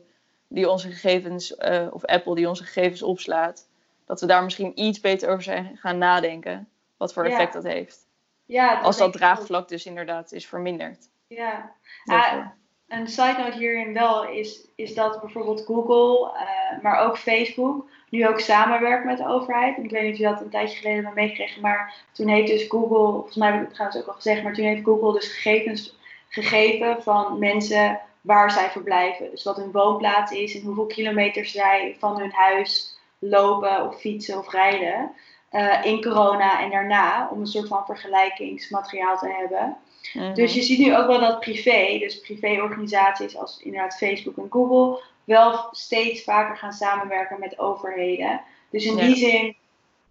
die 0.49 0.71
onze 0.71 0.91
gegevens, 0.91 1.57
eh, 1.57 1.87
of 1.91 2.05
Apple 2.05 2.35
die 2.35 2.49
onze 2.49 2.65
gegevens 2.65 3.03
opslaat, 3.03 3.69
dat 4.07 4.21
we 4.21 4.27
daar 4.27 4.45
misschien 4.45 4.73
iets 4.81 5.01
beter 5.01 5.29
over 5.29 5.43
zijn 5.43 5.77
gaan 5.77 5.99
nadenken. 5.99 6.69
Wat 6.97 7.13
voor 7.13 7.25
Ja. 7.27 7.31
effect 7.33 7.53
dat 7.53 7.63
heeft. 7.63 8.07
ja, 8.45 8.75
Als 8.75 8.83
dat 8.83 8.97
denk 8.97 9.09
ook. 9.09 9.15
draagvlak 9.17 9.69
dus 9.69 9.87
inderdaad 9.87 10.33
is 10.33 10.47
verminderd. 10.47 11.09
Ja. 11.29 11.75
Ah, 12.05 12.47
een 12.89 13.09
side 13.09 13.35
note 13.39 13.57
hierin 13.59 13.93
wel 13.93 14.29
is, 14.29 14.69
is 14.77 14.95
dat 14.95 15.21
bijvoorbeeld 15.21 15.65
Google, 15.65 16.33
eh, 16.39 16.83
maar 16.83 16.99
ook 17.01 17.19
Facebook, 17.19 17.91
nu 18.11 18.29
ook 18.29 18.41
samenwerkt 18.41 19.05
met 19.05 19.19
de 19.19 19.27
overheid. 19.27 19.77
En 19.77 19.85
ik 19.85 19.91
weet 19.91 20.03
niet 20.03 20.13
of 20.13 20.19
je 20.19 20.25
dat 20.25 20.41
een 20.41 20.51
tijdje 20.51 20.77
geleden 20.77 21.05
hebt 21.05 21.17
meegekregen, 21.17 21.61
maar 21.63 21.95
toen 22.13 22.29
heeft 22.29 22.49
dus 22.51 22.69
Google, 22.69 22.97
volgens 23.13 23.37
mij 23.37 23.49
heb 23.51 23.57
ik 23.61 23.65
het 23.67 23.75
trouwens 23.75 24.01
ook 24.03 24.07
al 24.09 24.15
gezegd, 24.15 24.43
maar 24.43 24.53
toen 24.55 24.65
heeft 24.65 24.85
Google 24.85 25.13
dus 25.13 25.33
gegevens 25.33 25.97
gegeven 26.29 27.03
van 27.03 27.39
mensen 27.39 28.01
waar 28.21 28.51
zij 28.51 28.71
verblijven. 28.71 29.31
Dus 29.31 29.43
wat 29.45 29.57
hun 29.57 29.73
woonplaats 29.73 30.33
is 30.33 30.55
en 30.55 30.63
hoeveel 30.63 30.87
kilometers 30.87 31.53
zij 31.53 31.97
van 31.99 32.19
hun 32.19 32.33
huis 32.33 32.99
lopen 33.19 33.87
of 33.87 34.01
fietsen 34.01 34.39
of 34.39 34.51
rijden. 34.51 35.15
eh, 35.51 35.85
in 35.85 36.03
corona 36.03 36.61
en 36.63 36.71
daarna, 36.71 37.29
om 37.31 37.41
een 37.41 37.47
soort 37.47 37.69
van 37.69 37.85
vergelijkingsmateriaal 37.87 39.19
te 39.19 39.29
hebben. 39.29 39.77
Mhm. 40.15 40.35
Dus 40.35 40.55
je 40.55 40.63
ziet 40.63 40.79
nu 40.79 40.97
ook 40.97 41.07
wel 41.07 41.21
dat 41.21 41.41
privé, 41.41 41.99
dus 41.99 42.21
privéorganisaties 42.21 43.37
als 43.37 43.61
inderdaad 43.63 43.97
Facebook 43.97 44.37
en 44.37 44.47
Google, 44.51 45.03
wel 45.25 45.69
steeds 45.71 46.23
vaker 46.23 46.57
gaan 46.57 46.73
samenwerken 46.73 47.41
met 47.41 47.59
overheden. 47.59 48.41
Dus 48.71 48.85
in 48.85 48.97
Ja. 48.97 49.05
die 49.07 49.17
zin 49.17 49.57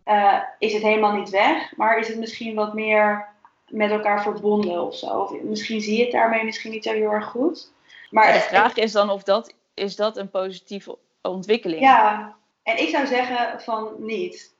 eh, 0.03 0.39
is 0.59 0.73
het 0.73 0.81
helemaal 0.81 1.15
niet 1.15 1.29
weg, 1.29 1.75
maar 1.75 1.99
is 1.99 2.07
het 2.07 2.17
misschien 2.17 2.55
wat 2.55 2.73
meer 2.73 3.27
met 3.67 3.91
elkaar 3.91 4.21
verbonden 4.21 4.81
of 4.81 4.95
zo. 4.95 5.07
Of 5.07 5.41
misschien 5.41 5.81
zie 5.81 5.97
je 5.97 6.03
het 6.03 6.11
daarmee 6.11 6.43
misschien 6.43 6.71
niet 6.71 6.83
zo 6.83 6.91
heel 6.91 7.11
erg 7.11 7.25
goed. 7.25 7.71
Maar 8.09 8.23
Maar 8.25 8.33
de 8.33 8.39
vraag 8.39 8.75
is 8.75 8.91
dan 8.91 9.09
of 9.09 9.23
dat, 9.23 9.53
is 9.73 9.95
dat 9.95 10.17
een 10.17 10.29
positieve 10.29 10.97
ontwikkeling? 11.21 11.81
ja, 11.81 12.35
en 12.63 12.81
ik 12.81 12.89
zou 12.89 13.05
zeggen 13.07 13.61
van 13.61 13.93
niet. 13.97 14.53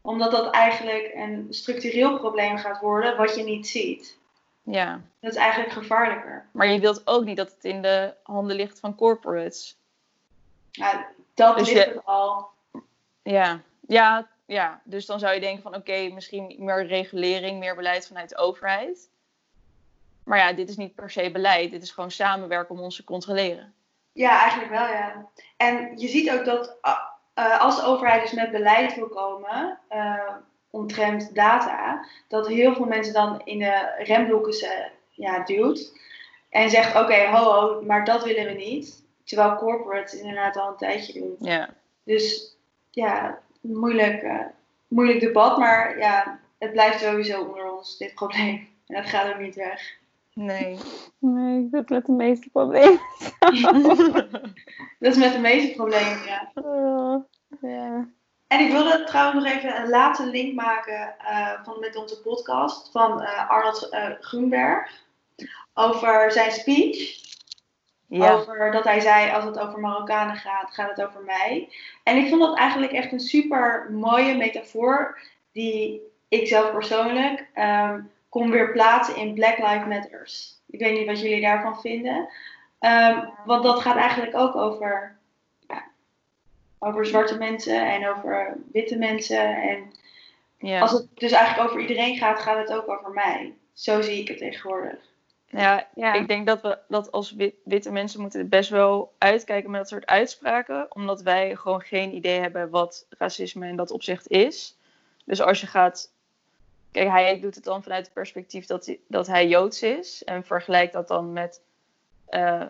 Omdat 0.00 0.30
dat 0.30 0.50
eigenlijk 0.50 1.10
een 1.14 1.46
structureel 1.50 2.18
probleem 2.18 2.56
gaat 2.58 2.80
worden 2.80 3.16
wat 3.16 3.34
je 3.36 3.42
niet 3.44 3.66
ziet. 3.68 4.18
Ja. 4.64 5.00
Dat 5.20 5.30
is 5.32 5.38
eigenlijk 5.38 5.72
gevaarlijker. 5.72 6.46
Maar 6.50 6.66
je 6.66 6.80
wilt 6.80 7.06
ook 7.06 7.24
niet 7.24 7.36
dat 7.36 7.50
het 7.50 7.64
in 7.64 7.82
de 7.82 8.14
handen 8.22 8.56
ligt 8.56 8.80
van 8.80 8.94
corporates. 8.94 9.76
Nou, 10.72 10.96
dat 11.34 11.58
Dus 11.58 11.72
ligt 11.72 11.84
je- 11.84 11.92
er 11.94 12.02
al. 12.02 12.48
Ja, 13.22 13.60
ja, 13.86 14.26
ja. 14.46 14.80
Dus 14.84 15.06
dan 15.06 15.18
zou 15.18 15.34
je 15.34 15.40
denken 15.40 15.62
van 15.62 15.74
oké, 15.74 16.08
misschien 16.12 16.54
meer 16.58 16.86
regulering, 16.86 17.58
meer 17.58 17.74
beleid 17.76 18.06
vanuit 18.06 18.28
de 18.28 18.36
overheid. 18.36 19.08
Maar 20.24 20.38
ja, 20.38 20.52
dit 20.52 20.68
is 20.68 20.76
niet 20.76 20.94
per 20.94 21.10
se 21.10 21.30
beleid. 21.30 21.70
Dit 21.70 21.82
is 21.82 21.90
gewoon 21.90 22.10
samenwerken 22.10 22.74
om 22.74 22.80
ons 22.80 22.96
te 22.96 23.04
controleren. 23.04 23.74
Ja, 24.12 24.40
eigenlijk 24.40 24.70
wel, 24.70 24.86
ja. 24.88 25.26
En 25.56 25.98
je 25.98 26.08
ziet 26.08 26.30
ook 26.30 26.44
dat 26.44 26.76
ah, 26.80 26.98
eh, 27.34 27.60
als 27.60 27.76
de 27.76 27.82
overheid 27.86 28.22
dus 28.22 28.32
met 28.32 28.50
beleid 28.50 28.94
wil 28.94 29.08
komen 29.08 29.78
eh, 29.88 30.34
omtrent 30.74 31.34
data, 31.34 32.06
dat 32.28 32.48
heel 32.48 32.74
veel 32.74 32.86
mensen 32.86 33.12
dan 33.12 33.40
in 33.44 33.58
de 33.58 33.94
remblokken 33.98 34.52
eh, 34.52 34.86
ja, 35.10 35.44
duwt. 35.44 35.92
En 36.50 36.70
zegt, 36.70 36.96
oké, 36.96 37.26
ho, 37.26 37.52
ho, 37.52 37.82
maar 37.82 38.04
dat 38.04 38.24
willen 38.24 38.46
we 38.46 38.52
niet. 38.52 39.02
Terwijl 39.24 39.56
corporates 39.56 40.20
inderdaad 40.20 40.56
al 40.56 40.68
een 40.68 40.76
tijdje 40.76 41.20
doen. 41.20 41.36
Ja, 41.38 41.74
Dus 42.04 42.56
ja, 42.90 43.38
moeilijk, 43.60 44.22
eh, 44.22 44.46
moeilijk 44.88 45.20
debat, 45.20 45.58
maar 45.58 45.98
ja, 45.98 46.40
het 46.58 46.72
blijft 46.72 47.00
sowieso 47.00 47.42
onder 47.42 47.72
ons, 47.72 47.98
dit 47.98 48.14
probleem. 48.14 48.68
En 48.86 48.94
dat 48.94 49.10
gaat 49.10 49.32
ook 49.34 49.40
niet 49.40 49.54
weg. 49.54 49.96
Nee. 50.34 50.78
Nee, 51.18 51.64
ik 51.64 51.70
doe 51.70 51.84
met 51.88 52.06
de 52.06 52.12
meeste 52.12 52.50
problemen. 52.50 53.00
dat 54.98 55.12
is 55.12 55.16
met 55.16 55.32
de 55.32 55.38
meeste 55.40 55.74
problemen, 55.74 56.24
ja. 56.24 56.52
Ja. 57.60 58.08
En 58.46 58.60
ik 58.60 58.72
wilde 58.72 59.04
trouwens 59.04 59.44
nog 59.44 59.52
even 59.52 59.80
een 59.80 59.88
laatste 59.88 60.26
link 60.26 60.54
maken 60.54 61.14
uh, 61.20 61.50
van, 61.62 61.80
met 61.80 61.96
onze 61.96 62.20
podcast 62.20 62.90
van 62.90 63.22
uh, 63.22 63.50
Arnold 63.50 63.88
uh, 63.92 64.10
Groenberg. 64.20 65.02
Over 65.74 66.32
zijn 66.32 66.52
speech. 66.52 67.22
Ja. 68.06 68.32
Over 68.32 68.72
dat 68.72 68.84
hij 68.84 69.00
zei, 69.00 69.30
als 69.30 69.44
het 69.44 69.58
over 69.58 69.80
Marokkanen 69.80 70.36
gaat, 70.36 70.74
gaat 70.74 70.90
het 70.96 71.06
over 71.06 71.20
mij. 71.22 71.68
En 72.02 72.16
ik 72.16 72.28
vond 72.28 72.40
dat 72.40 72.58
eigenlijk 72.58 72.92
echt 72.92 73.12
een 73.12 73.20
super 73.20 73.88
mooie 73.90 74.36
metafoor. 74.36 75.18
Die 75.52 76.02
ik 76.28 76.46
zelf 76.46 76.72
persoonlijk 76.72 77.48
um, 77.54 78.10
kon 78.28 78.50
weer 78.50 78.72
plaatsen 78.72 79.16
in 79.16 79.34
Black 79.34 79.58
Lives 79.58 79.86
Matters. 79.86 80.60
Ik 80.66 80.80
weet 80.80 80.98
niet 80.98 81.06
wat 81.06 81.20
jullie 81.20 81.40
daarvan 81.40 81.80
vinden. 81.80 82.28
Um, 82.80 83.30
want 83.44 83.62
dat 83.62 83.80
gaat 83.80 83.96
eigenlijk 83.96 84.36
ook 84.36 84.54
over, 84.54 85.18
over 86.84 87.06
zwarte 87.06 87.38
mensen 87.38 87.86
en 87.86 88.08
over 88.08 88.56
witte 88.72 88.96
mensen. 88.96 89.62
En 89.62 89.92
ja. 90.58 90.80
als 90.80 90.92
het 90.92 91.06
dus 91.14 91.32
eigenlijk 91.32 91.70
over 91.70 91.80
iedereen 91.80 92.16
gaat, 92.16 92.40
gaat 92.40 92.68
het 92.68 92.76
ook 92.76 92.88
over 92.88 93.10
mij. 93.10 93.54
Zo 93.72 94.00
zie 94.00 94.20
ik 94.20 94.28
het 94.28 94.38
tegenwoordig. 94.38 94.98
Ja, 95.46 95.88
ja. 95.94 96.14
ik 96.14 96.28
denk 96.28 96.46
dat 96.46 96.60
we 96.62 96.78
dat 96.88 97.12
als 97.12 97.34
witte 97.64 97.92
mensen 97.92 98.20
moeten 98.20 98.48
best 98.48 98.70
wel 98.70 99.12
uitkijken 99.18 99.70
met 99.70 99.80
dat 99.80 99.88
soort 99.88 100.06
uitspraken. 100.06 100.94
Omdat 100.94 101.22
wij 101.22 101.56
gewoon 101.56 101.80
geen 101.80 102.14
idee 102.14 102.40
hebben 102.40 102.70
wat 102.70 103.06
racisme 103.18 103.68
in 103.68 103.76
dat 103.76 103.90
opzicht 103.90 104.28
is. 104.28 104.76
Dus 105.24 105.40
als 105.40 105.60
je 105.60 105.66
gaat 105.66 106.12
Kijk, 106.94 107.08
hij 107.08 107.40
doet 107.40 107.54
het 107.54 107.64
dan 107.64 107.82
vanuit 107.82 108.04
het 108.04 108.14
perspectief 108.14 108.66
dat 108.66 108.86
hij, 108.86 109.00
dat 109.08 109.26
hij 109.26 109.48
Joods 109.48 109.82
is. 109.82 110.24
En 110.24 110.44
vergelijkt 110.44 110.92
dat 110.92 111.08
dan 111.08 111.32
met 111.32 111.60
uh, 112.30 112.62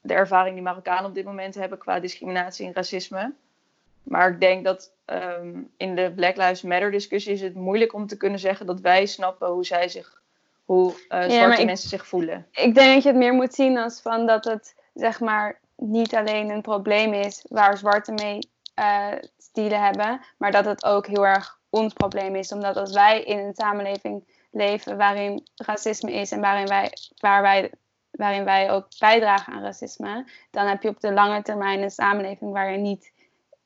de 0.00 0.14
ervaring 0.14 0.54
die 0.54 0.62
Marokkanen 0.62 1.04
op 1.04 1.14
dit 1.14 1.24
moment 1.24 1.54
hebben 1.54 1.78
qua 1.78 2.00
discriminatie 2.00 2.66
en 2.66 2.74
racisme. 2.74 3.32
Maar 4.02 4.30
ik 4.30 4.40
denk 4.40 4.64
dat 4.64 4.92
um, 5.06 5.72
in 5.76 5.94
de 5.94 6.12
Black 6.16 6.36
Lives 6.36 6.62
Matter 6.62 6.90
discussie 6.90 7.32
is 7.32 7.40
het 7.40 7.54
moeilijk 7.54 7.94
om 7.94 8.06
te 8.06 8.16
kunnen 8.16 8.38
zeggen 8.38 8.66
dat 8.66 8.80
wij 8.80 9.06
snappen 9.06 9.48
hoe 9.48 9.64
zij 9.64 9.88
zich, 9.88 10.22
hoe 10.64 10.92
uh, 11.08 11.30
zwarte 11.30 11.64
mensen 11.64 11.88
zich 11.88 12.06
voelen. 12.06 12.46
Ik 12.52 12.74
denk 12.74 12.94
dat 12.94 13.02
je 13.02 13.08
het 13.08 13.18
meer 13.18 13.34
moet 13.34 13.54
zien 13.54 13.78
als 13.78 14.00
van 14.00 14.26
dat 14.26 14.44
het 14.44 14.74
zeg 14.94 15.20
maar 15.20 15.60
niet 15.76 16.14
alleen 16.14 16.50
een 16.50 16.62
probleem 16.62 17.12
is 17.12 17.44
waar 17.48 17.76
zwarte 17.76 18.12
mee 18.12 18.38
uh, 18.78 19.12
dealen 19.52 19.82
hebben, 19.82 20.20
maar 20.36 20.52
dat 20.52 20.64
het 20.64 20.84
ook 20.84 21.06
heel 21.06 21.26
erg 21.26 21.58
ons 21.70 21.92
probleem 21.92 22.36
is. 22.36 22.52
Omdat 22.52 22.76
als 22.76 22.92
wij 22.92 23.22
in 23.22 23.38
een 23.38 23.54
samenleving 23.54 24.24
leven 24.50 24.96
waarin 24.96 25.46
racisme 25.56 26.12
is 26.12 26.30
en 26.30 26.40
waarin 26.40 26.66
wij, 26.66 26.92
waar 27.18 27.42
wij, 27.42 27.70
waarin 28.10 28.44
wij 28.44 28.70
ook 28.70 28.86
bijdragen 28.98 29.52
aan 29.52 29.62
racisme, 29.62 30.30
dan 30.50 30.66
heb 30.66 30.82
je 30.82 30.88
op 30.88 31.00
de 31.00 31.12
lange 31.12 31.42
termijn 31.42 31.82
een 31.82 31.90
samenleving 31.90 32.52
waar 32.52 32.72
je 32.72 32.78
niet 32.78 33.12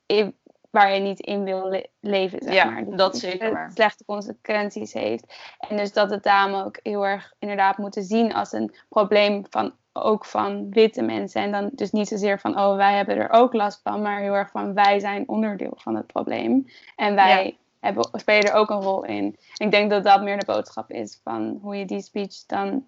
in, 0.05 0.35
waar 0.69 0.93
je 0.93 0.99
niet 0.99 1.19
in 1.19 1.43
wil 1.43 1.83
leven. 1.99 2.39
Zeg 2.41 2.53
ja, 2.53 2.65
maar. 2.65 2.95
dat 2.95 3.17
zeker 3.17 3.53
waar. 3.53 3.71
Slechte 3.73 4.05
consequenties 4.05 4.93
heeft. 4.93 5.35
En 5.59 5.77
dus 5.77 5.93
dat 5.93 6.09
het 6.09 6.23
daarom 6.23 6.61
ook 6.61 6.79
heel 6.83 7.05
erg 7.05 7.33
inderdaad 7.39 7.77
moeten 7.77 8.03
zien 8.03 8.33
als 8.33 8.51
een 8.51 8.75
probleem 8.89 9.45
van 9.49 9.73
ook 9.93 10.25
van 10.25 10.69
witte 10.69 11.01
mensen. 11.01 11.41
En 11.41 11.51
dan 11.51 11.69
dus 11.73 11.91
niet 11.91 12.07
zozeer 12.07 12.39
van, 12.39 12.59
oh, 12.59 12.75
wij 12.75 12.95
hebben 12.95 13.15
er 13.15 13.29
ook 13.29 13.53
last 13.53 13.79
van, 13.83 14.01
maar 14.01 14.19
heel 14.19 14.33
erg 14.33 14.49
van, 14.49 14.73
wij 14.73 14.99
zijn 14.99 15.27
onderdeel 15.27 15.73
van 15.75 15.95
het 15.95 16.07
probleem. 16.07 16.67
En 16.95 17.15
wij 17.15 17.57
hebben, 17.79 18.09
spelen 18.11 18.51
er 18.51 18.57
ook 18.57 18.69
een 18.69 18.81
rol 18.81 19.03
in. 19.03 19.37
ik 19.57 19.71
denk 19.71 19.89
dat 19.89 20.03
dat 20.03 20.21
meer 20.21 20.39
de 20.39 20.45
boodschap 20.45 20.91
is 20.91 21.19
van 21.23 21.59
hoe 21.61 21.75
je 21.75 21.85
die 21.85 22.01
speech 22.01 22.45
dan 22.47 22.85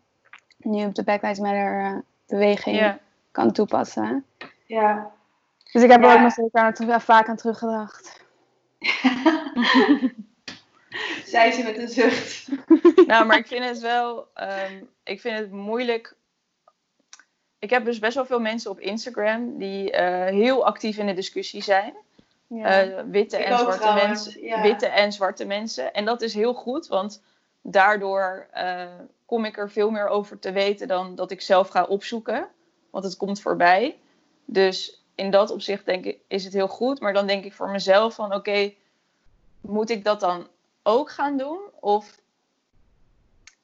nu 0.58 0.86
op 0.86 0.96
de 0.96 1.04
Black 1.04 1.22
Lives 1.22 1.40
Matter 1.40 1.82
uh, 1.82 1.98
beweging 2.28 2.98
kan 3.32 3.52
toepassen. 3.52 4.26
Ja. 4.66 5.12
Dus 5.72 5.84
ik 5.84 5.92
heb 5.92 6.04
er 6.04 6.14
ook 6.14 6.20
nog 6.20 6.34
zeker 6.34 6.62
aan, 6.62 7.02
vaak 7.02 7.28
aan 7.28 7.36
teruggedacht. 7.36 8.26
Zij 11.26 11.52
ze 11.52 11.64
met 11.64 11.78
een 11.78 11.88
zucht. 11.88 12.48
nou, 13.08 13.26
maar 13.26 13.38
ik 13.38 13.48
vind 13.48 13.66
het 13.66 13.80
wel, 13.80 14.28
um, 14.36 14.90
ik 15.04 15.22
vind 15.22 15.38
het 15.38 15.52
moeilijk. 15.52 16.16
Ik 17.60 17.70
heb 17.70 17.86
dus 17.86 18.00
best 18.00 18.16
wel 18.16 18.26
veel 18.26 18.40
mensen 18.40 18.72
op 18.72 18.80
Instagram 18.80 19.58
die 19.58 19.92
uh, 19.92 20.26
heel 20.26 20.66
actief 20.66 20.98
in 20.98 21.06
de 21.06 21.14
discussie 21.14 21.64
zijn. 21.64 21.94
Ja. 22.48 22.86
Uh, 22.86 23.04
witte, 23.12 23.38
en 23.38 23.58
zwarte 23.58 23.94
mensen, 23.94 24.44
ja. 24.44 24.62
witte 24.62 24.86
en 24.86 25.12
zwarte 25.12 25.46
mensen. 25.46 25.94
En 25.94 26.06
dat 26.06 26.22
is 26.22 26.34
heel 26.34 26.54
goed, 26.54 26.88
want 26.88 27.24
daardoor 27.62 28.48
uh, 28.54 28.84
kom 29.26 29.46
ik 29.46 29.58
er 29.58 29.72
veel 29.72 29.90
meer 29.90 30.08
over 30.08 30.40
te 30.40 30.52
weten 30.52 30.88
dan 30.88 31.16
dat 31.16 31.32
ik 31.32 31.42
zelf 31.42 31.70
ga 31.70 31.84
opzoeken. 31.84 32.48
Want 32.90 33.04
het 33.04 33.18
komt 33.18 33.42
voorbij. 33.42 33.98
Dus 34.46 34.97
in 35.18 35.32
dat 35.32 35.52
opzicht 35.52 35.86
denk 35.86 36.06
ik, 36.06 36.20
is 36.28 36.44
het 36.44 36.54
heel 36.54 36.68
goed. 36.68 37.00
Maar 37.00 37.14
dan 37.14 37.28
denk 37.28 37.44
ik 37.44 37.54
voor 37.54 37.70
mezelf 37.70 38.16
van 38.16 38.34
oké, 38.34 38.74
moet 39.62 39.90
ik 39.90 40.04
dat 40.04 40.20
dan 40.20 40.48
ook 40.84 41.12
gaan 41.12 41.38
doen? 41.38 41.60
Of 41.80 42.20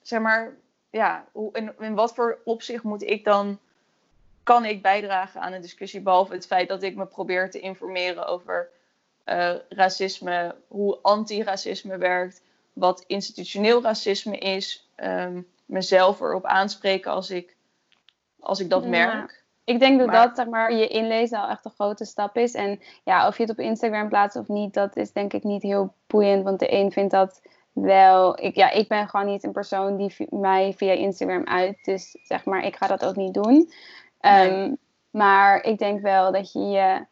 zeg 0.01 0.21
maar, 0.21 0.57
ja, 0.89 1.25
hoe, 1.31 1.49
in, 1.53 1.73
in 1.79 1.95
wat 1.95 2.13
voor 2.13 2.39
opzicht 2.43 2.83
moet 2.83 3.03
ik 3.03 3.23
dan 3.23 3.59
kan 4.43 4.65
ik 4.65 4.81
bijdragen 4.81 5.41
aan 5.41 5.53
een 5.53 5.61
discussie, 5.61 6.01
behalve 6.01 6.33
het 6.33 6.45
feit 6.45 6.67
dat 6.67 6.83
ik 6.83 6.95
me 6.95 7.05
probeer 7.05 7.51
te 7.51 7.59
informeren 7.59 8.27
over 8.27 8.69
uh, 9.25 9.55
racisme, 9.69 10.55
hoe 10.67 10.99
antiracisme 11.01 11.97
werkt, 11.97 12.41
wat 12.73 13.03
institutioneel 13.07 13.81
racisme 13.81 14.37
is, 14.37 14.89
um, 14.97 15.47
mezelf 15.65 16.19
erop 16.19 16.45
aanspreken 16.45 17.11
als 17.11 17.29
ik, 17.29 17.55
als 18.39 18.59
ik 18.59 18.69
dat 18.69 18.85
merk. 18.85 19.42
Ik 19.65 19.79
denk 19.79 19.99
dat 19.99 20.11
dat 20.11 20.35
zeg 20.35 20.47
maar, 20.47 20.73
je 20.73 20.87
inlezen 20.87 21.39
al 21.39 21.49
echt 21.49 21.65
een 21.65 21.71
grote 21.71 22.05
stap 22.05 22.37
is. 22.37 22.53
En 22.53 22.79
ja, 23.03 23.27
of 23.27 23.37
je 23.37 23.43
het 23.43 23.51
op 23.51 23.59
Instagram 23.59 24.09
plaatst 24.09 24.37
of 24.37 24.47
niet, 24.47 24.73
dat 24.73 24.95
is 24.95 25.11
denk 25.11 25.33
ik 25.33 25.43
niet 25.43 25.61
heel 25.61 25.93
boeiend. 26.07 26.43
Want 26.43 26.59
de 26.59 26.73
een 26.73 26.91
vindt 26.91 27.11
dat 27.11 27.41
wel. 27.71 28.43
Ik, 28.43 28.55
ja, 28.55 28.71
ik 28.71 28.87
ben 28.87 29.09
gewoon 29.09 29.25
niet 29.25 29.43
een 29.43 29.51
persoon 29.51 29.97
die 29.97 30.15
mij 30.29 30.73
via 30.77 30.91
Instagram 30.91 31.47
uit. 31.47 31.77
Dus 31.83 32.17
zeg 32.23 32.45
maar, 32.45 32.65
ik 32.65 32.75
ga 32.75 32.87
dat 32.87 33.05
ook 33.05 33.15
niet 33.15 33.33
doen. 33.33 33.71
Um, 34.21 34.77
maar 35.09 35.63
ik 35.63 35.77
denk 35.77 36.01
wel 36.01 36.31
dat 36.31 36.51
je 36.51 36.59
je, 36.59 37.05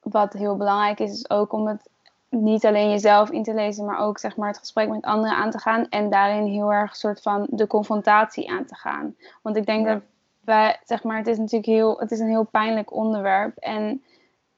wat 0.00 0.32
heel 0.32 0.56
belangrijk 0.56 1.00
is, 1.00 1.12
is 1.12 1.30
ook 1.30 1.52
om 1.52 1.66
het 1.66 1.90
niet 2.28 2.66
alleen 2.66 2.90
jezelf 2.90 3.30
in 3.30 3.42
te 3.42 3.54
lezen, 3.54 3.84
maar 3.84 3.98
ook 3.98 4.18
zeg 4.18 4.36
maar, 4.36 4.48
het 4.48 4.58
gesprek 4.58 4.88
met 4.88 5.04
anderen 5.04 5.36
aan 5.36 5.50
te 5.50 5.58
gaan. 5.58 5.88
En 5.88 6.10
daarin 6.10 6.44
heel 6.44 6.72
erg 6.72 6.96
soort 6.96 7.22
van 7.22 7.46
de 7.50 7.66
confrontatie 7.66 8.50
aan 8.50 8.64
te 8.64 8.74
gaan. 8.74 9.16
Want 9.42 9.56
ik 9.56 9.66
denk 9.66 9.86
dat 9.86 10.02
wij, 10.44 10.80
zeg 10.84 11.02
maar, 11.02 11.16
het 11.16 11.26
is 11.26 11.38
natuurlijk 11.38 11.66
heel, 11.66 11.98
het 11.98 12.10
is 12.10 12.18
een 12.18 12.28
heel 12.28 12.44
pijnlijk 12.44 12.92
onderwerp. 12.92 13.56
En 13.56 14.02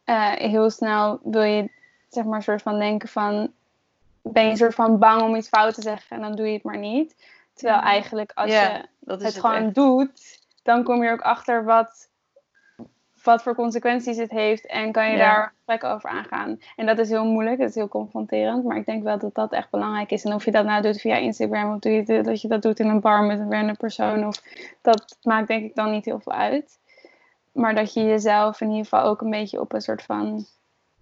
uh, 0.04 0.32
heel 0.32 0.70
snel 0.70 1.20
wil 1.22 1.42
je, 1.42 1.70
zeg 2.08 2.24
maar, 2.24 2.42
soort 2.42 2.62
van 2.62 2.78
denken 2.78 3.08
van, 3.08 3.52
ben 4.22 4.46
je 4.46 4.56
soort 4.56 4.74
van 4.74 4.98
bang 4.98 5.22
om 5.22 5.34
iets 5.34 5.48
fout 5.48 5.74
te 5.74 5.82
zeggen 5.82 6.16
en 6.16 6.22
dan 6.22 6.34
doe 6.34 6.46
je 6.46 6.52
het 6.52 6.62
maar 6.62 6.78
niet. 6.78 7.14
Terwijl 7.54 7.80
eigenlijk 7.80 8.32
als 8.34 8.50
je 8.50 8.88
het, 9.04 9.22
het 9.22 9.38
gewoon 9.40 9.72
doet, 9.72 10.40
dan 10.62 10.84
kom 10.84 11.02
je 11.02 11.10
ook 11.10 11.20
achter 11.20 11.64
wat, 11.64 12.08
wat 13.24 13.42
voor 13.42 13.54
consequenties 13.54 14.16
het 14.16 14.30
heeft 14.30 14.66
en 14.66 14.92
kan 14.92 15.10
je 15.10 15.16
daar 15.16 15.52
gesprekken 15.54 15.90
over 15.90 16.10
aangaan. 16.10 16.60
En 16.76 16.86
dat 16.86 16.98
is 16.98 17.08
heel 17.08 17.24
moeilijk, 17.24 17.58
dat 17.58 17.68
is 17.68 17.74
heel 17.74 17.88
confronterend, 17.88 18.64
maar 18.64 18.76
ik 18.76 18.86
denk 18.86 19.02
wel 19.02 19.18
dat 19.18 19.34
dat 19.34 19.52
echt 19.52 19.70
belangrijk 19.70 20.10
is. 20.10 20.24
En 20.24 20.34
of 20.34 20.44
je 20.44 20.50
dat 20.50 20.64
nou 20.64 20.82
doet 20.82 21.00
via 21.00 21.16
Instagram 21.16 21.74
of 21.74 21.78
doe 21.78 21.92
je, 21.92 22.22
dat 22.22 22.40
je 22.40 22.48
dat 22.48 22.62
doet 22.62 22.80
in 22.80 22.88
een 22.88 23.00
bar 23.00 23.22
met 23.22 23.38
een 23.38 23.52
random 23.52 23.76
persoon, 23.76 24.26
of, 24.26 24.42
dat 24.80 25.18
maakt 25.22 25.48
denk 25.48 25.64
ik 25.64 25.74
dan 25.74 25.90
niet 25.90 26.04
heel 26.04 26.20
veel 26.20 26.32
uit. 26.32 26.78
Maar 27.52 27.74
dat 27.74 27.92
je 27.92 28.04
jezelf 28.04 28.60
in 28.60 28.68
ieder 28.68 28.84
geval 28.84 29.02
ook 29.02 29.20
een 29.20 29.30
beetje 29.30 29.60
op 29.60 29.72
een 29.72 29.80
soort 29.80 30.02
van, 30.02 30.46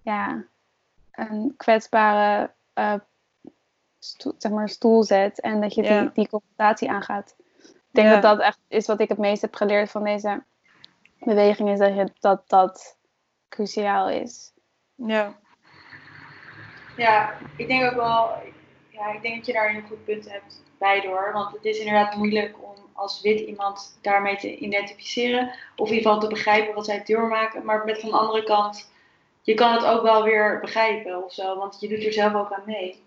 ja, 0.03 0.45
een 1.13 1.55
kwetsbare 1.57 2.51
uh, 2.75 2.95
stoel, 3.99 4.35
zeg 4.39 4.53
maar, 4.53 4.69
stoel 4.69 5.03
zet 5.03 5.41
en 5.41 5.61
dat 5.61 5.75
je 5.75 5.83
die, 5.83 6.11
die 6.13 6.29
confrontatie 6.29 6.91
aangaat. 6.91 7.35
Ik 7.63 7.99
denk 8.01 8.11
dat 8.11 8.23
dat 8.23 8.41
echt 8.41 8.59
is 8.69 8.87
wat 8.87 9.01
ik 9.01 9.09
het 9.09 9.19
meest 9.19 9.43
heb 9.43 9.55
geleerd 9.55 9.91
van 9.91 10.05
deze 10.05 10.43
beweging, 11.25 11.71
is 11.71 11.79
dat 11.79 11.95
je, 11.95 12.09
dat, 12.21 12.49
dat 12.49 12.99
cruciaal 13.49 14.09
is. 14.09 14.53
Ja. 14.95 15.41
Ja, 16.97 17.35
ik 17.57 17.69
denk 17.69 17.85
ook 17.85 17.95
wel, 17.95 18.31
ja, 18.89 19.13
ik 19.13 19.23
denk 19.23 19.37
dat 19.37 19.47
je 19.47 19.53
daar 19.53 19.75
een 19.75 19.87
goed 19.89 20.05
punt 20.05 20.31
hebt 20.31 20.63
bij 20.79 21.01
door. 21.01 21.31
Want 21.33 21.53
het 21.53 21.65
is 21.65 21.79
inderdaad 21.79 22.17
moeilijk 22.17 22.57
om 22.63 22.75
als 22.93 23.21
wit 23.21 23.41
iemand 23.41 23.99
daarmee 24.01 24.37
te 24.37 24.57
identificeren. 24.57 25.55
Of 25.77 25.89
in 25.89 25.95
ieder 25.95 26.11
geval 26.11 26.21
te 26.21 26.35
begrijpen 26.35 26.75
wat 26.75 26.85
zij 26.85 27.03
doormaken. 27.05 27.65
Maar 27.65 27.85
met 27.85 28.01
van 28.01 28.11
de 28.11 28.17
andere 28.17 28.45
kant, 28.45 28.91
je 29.43 29.55
kan 29.55 29.73
het 29.73 29.85
ook 29.85 30.03
wel 30.03 30.23
weer 30.23 30.61
begrijpen 30.61 31.25
of 31.25 31.33
zo. 31.33 31.57
Want 31.59 31.77
je 31.81 31.89
doet 31.89 32.05
er 32.05 32.13
zelf 32.13 32.35
ook 32.35 32.53
aan 32.53 32.63
mee. 32.67 33.03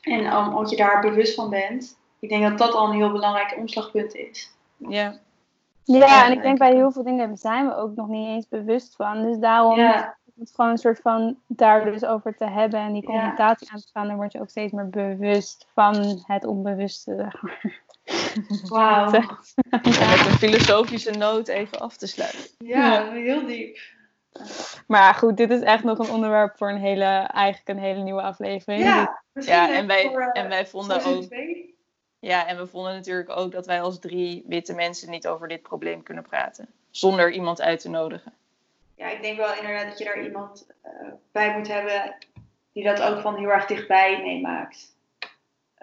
En 0.00 0.36
omdat 0.36 0.70
je 0.70 0.76
daar 0.76 1.00
bewust 1.00 1.34
van 1.34 1.50
bent, 1.50 1.98
ik 2.18 2.28
denk 2.28 2.42
dat 2.42 2.58
dat 2.58 2.74
al 2.74 2.88
een 2.88 2.96
heel 2.96 3.12
belangrijk 3.12 3.56
omslagpunt 3.56 4.14
is. 4.14 4.50
Ja. 4.76 5.20
Ja, 5.86 6.26
en 6.26 6.32
ik 6.32 6.42
denk 6.42 6.58
bij 6.58 6.74
heel 6.74 6.92
veel 6.92 7.02
dingen 7.02 7.36
zijn 7.36 7.66
we 7.66 7.74
ook 7.74 7.94
nog 7.94 8.08
niet 8.08 8.28
eens 8.28 8.48
bewust 8.48 8.96
van. 8.96 9.22
Dus 9.22 9.38
daarom 9.38 9.78
ja. 9.78 10.16
het 10.38 10.52
gewoon 10.54 10.70
een 10.70 10.78
soort 10.78 11.00
van 11.00 11.36
daar 11.46 11.84
dus 11.84 12.04
over 12.04 12.36
te 12.36 12.46
hebben 12.46 12.80
en 12.80 12.92
die 12.92 13.04
confrontatie 13.04 13.70
aan 13.70 13.80
te 13.80 13.88
gaan, 13.92 14.06
dan 14.06 14.16
word 14.16 14.32
je 14.32 14.40
ook 14.40 14.48
steeds 14.48 14.72
meer 14.72 14.88
bewust 14.88 15.66
van 15.74 16.22
het 16.26 16.44
onbewuste. 16.44 17.32
Wauw. 18.68 19.10
En 19.70 20.10
met 20.10 20.26
een 20.26 20.38
filosofische 20.38 21.10
noot 21.10 21.48
even 21.48 21.80
af 21.80 21.96
te 21.96 22.06
sluiten. 22.06 22.40
Ja, 22.58 23.12
heel 23.12 23.46
diep. 23.46 23.78
Maar 24.86 25.14
goed, 25.14 25.36
dit 25.36 25.50
is 25.50 25.60
echt 25.60 25.84
nog 25.84 25.98
een 25.98 26.10
onderwerp 26.10 26.56
voor 26.56 26.70
een 26.70 26.80
hele, 26.80 27.04
eigenlijk 27.14 27.68
een 27.68 27.84
hele 27.84 28.02
nieuwe 28.02 28.22
aflevering. 28.22 28.82
Ja, 28.82 29.22
misschien 29.32 29.56
Ja, 29.56 29.68
echt 29.68 29.78
en 29.78 29.86
wij, 29.86 30.08
voor, 30.10 30.20
eh, 30.20 30.42
en 30.42 30.48
wij 30.48 30.66
vonden 30.66 31.04
ook. 31.04 31.28
Ja, 32.26 32.46
en 32.46 32.56
we 32.56 32.66
vonden 32.66 32.94
natuurlijk 32.94 33.30
ook 33.30 33.52
dat 33.52 33.66
wij 33.66 33.80
als 33.80 33.98
drie 33.98 34.44
witte 34.46 34.74
mensen 34.74 35.10
niet 35.10 35.26
over 35.26 35.48
dit 35.48 35.62
probleem 35.62 36.02
kunnen 36.02 36.24
praten. 36.24 36.68
Zonder 36.90 37.32
iemand 37.32 37.60
uit 37.60 37.80
te 37.80 37.88
nodigen. 37.88 38.32
Ja, 38.94 39.08
ik 39.08 39.22
denk 39.22 39.36
wel 39.36 39.54
inderdaad 39.54 39.88
dat 39.88 39.98
je 39.98 40.04
daar 40.04 40.22
iemand 40.22 40.66
eh, 40.82 40.90
bij 41.32 41.56
moet 41.56 41.68
hebben 41.68 42.14
die 42.72 42.84
dat 42.84 43.02
ook 43.02 43.20
van 43.20 43.36
heel 43.36 43.48
erg 43.48 43.66
dichtbij 43.66 44.22
meemaakt. 44.22 44.94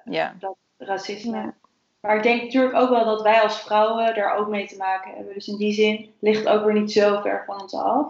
Ja, 0.05 0.35
Dat 0.39 0.55
racisme. 0.77 1.37
Ja. 1.37 1.53
Maar 1.99 2.15
ik 2.15 2.23
denk 2.23 2.41
natuurlijk 2.41 2.75
ook 2.75 2.89
wel 2.89 3.05
dat 3.05 3.21
wij 3.21 3.41
als 3.41 3.61
vrouwen 3.61 4.15
daar 4.15 4.35
ook 4.35 4.47
mee 4.47 4.67
te 4.67 4.77
maken 4.77 5.15
hebben. 5.15 5.33
Dus 5.33 5.47
in 5.47 5.57
die 5.57 5.73
zin 5.73 6.13
ligt 6.19 6.39
het 6.39 6.47
ook 6.47 6.65
weer 6.65 6.81
niet 6.81 6.91
zo 6.91 7.21
ver 7.21 7.43
van 7.45 7.61
ons 7.61 7.73
af. 7.73 8.07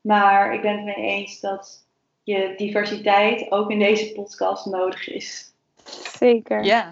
Maar 0.00 0.54
ik 0.54 0.62
ben 0.62 0.76
het 0.76 0.84
mee 0.84 1.06
eens 1.06 1.40
dat 1.40 1.84
je 2.22 2.54
diversiteit 2.56 3.50
ook 3.50 3.70
in 3.70 3.78
deze 3.78 4.12
podcast 4.12 4.66
nodig 4.66 5.08
is. 5.08 5.50
Zeker. 6.18 6.64
ja 6.64 6.88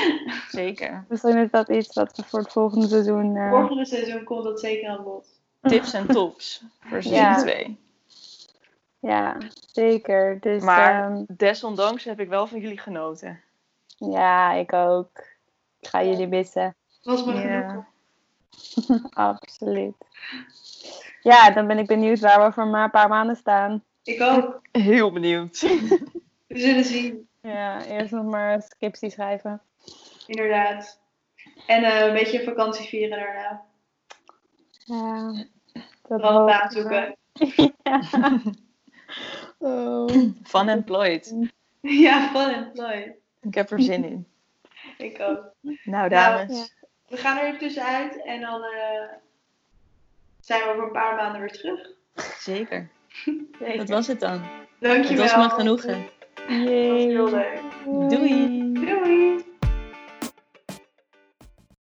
zeker. 0.50 1.04
Misschien 1.08 1.36
is 1.36 1.50
dat 1.50 1.68
iets 1.68 1.94
wat 1.94 2.16
we 2.16 2.22
voor 2.26 2.38
het 2.38 2.52
volgende 2.52 2.88
seizoen... 2.88 3.36
eh, 3.36 3.50
Volgende 3.50 3.84
seizoen 3.86 4.24
komt 4.24 4.44
dat 4.44 4.60
zeker 4.60 4.88
aan 4.88 5.02
bod. 5.04 5.26
Tips 5.62 5.92
en 5.92 6.06
tops 6.06 6.62
voor 6.80 7.02
seizoen 7.02 7.14
Ja. 7.14 7.36
2. 7.36 7.78
Ja, 8.98 9.36
zeker. 9.72 10.40
Dus 10.40 10.62
Maar 10.62 11.10
ehm, 11.10 11.24
desondanks 11.28 12.04
heb 12.04 12.20
ik 12.20 12.28
wel 12.28 12.46
van 12.46 12.60
jullie 12.60 12.78
genoten. 12.78 13.40
ja, 13.96 14.52
ik 14.52 14.72
ook. 14.72 15.18
Ik 15.80 15.88
ga 15.88 16.04
jullie 16.04 16.28
missen. 16.28 16.74
Was 17.02 17.24
me 17.24 17.32
Ja. 17.34 17.68
genoeg. 17.68 17.84
Absoluut. 19.10 19.94
Ja, 21.20 21.50
dan 21.50 21.66
ben 21.66 21.78
ik 21.78 21.86
benieuwd 21.86 22.20
waar 22.20 22.38
we 22.40 22.46
over 22.46 22.66
maar 22.66 22.84
een 22.84 22.90
paar 22.90 23.08
maanden 23.08 23.36
staan. 23.36 23.82
Ik 24.02 24.20
ook. 24.20 24.60
Heel 24.72 25.12
benieuwd. 25.12 25.60
We 25.60 26.58
zullen 26.58 26.84
zien. 26.84 27.28
Ja, 27.42 27.84
eerst 27.84 28.12
nog 28.12 28.24
maar 28.24 28.52
een 28.54 28.62
scriptie 28.62 29.10
schrijven. 29.10 29.62
Inderdaad. 30.26 31.00
En 31.66 31.84
eh, 31.84 32.06
een 32.06 32.12
beetje 32.12 32.44
vakantie 32.44 32.88
vieren 32.88 33.18
daarna. 33.18 33.64
Ja, 34.84 35.32
dat 36.08 36.22
een 36.22 36.46
baan 36.46 36.70
zoeken. 36.70 37.16
wel. 37.32 38.40
Oh. 39.58 40.08
Fun 40.44 40.68
employed. 40.68 41.34
Ja, 41.80 42.28
fun 42.28 42.54
employed. 42.54 43.12
Ik 43.40 43.54
heb 43.54 43.70
er 43.70 43.82
zin 43.82 44.04
in. 44.04 44.26
Ik 45.08 45.20
ook. 45.20 45.52
Nou, 45.84 46.08
dames. 46.08 46.58
ja. 46.58 46.86
We 47.08 47.16
gaan 47.16 47.38
er 47.38 47.44
even 47.46 47.58
tussenuit 47.58 48.22
en 48.24 48.40
dan 48.40 48.62
eh, 48.62 49.08
zijn 50.40 50.62
we 50.62 50.68
over 50.68 50.82
een 50.84 50.92
paar 50.92 51.14
maanden 51.16 51.40
weer 51.40 51.52
terug. 51.52 51.88
Zeker. 52.38 52.90
Dat 53.76 53.88
was 53.88 54.06
het 54.06 54.20
dan. 54.20 54.42
Het 54.42 54.50
Dankjewel. 54.78 55.24
was 55.24 55.36
me 55.36 55.48
genoegen. 55.50 56.08
Dat 56.48 56.56
was 56.58 56.66
Yay. 56.68 57.06
heel 57.08 57.30
leuk. 57.30 57.60
Doei. 57.84 58.72
Doei. 58.72 59.44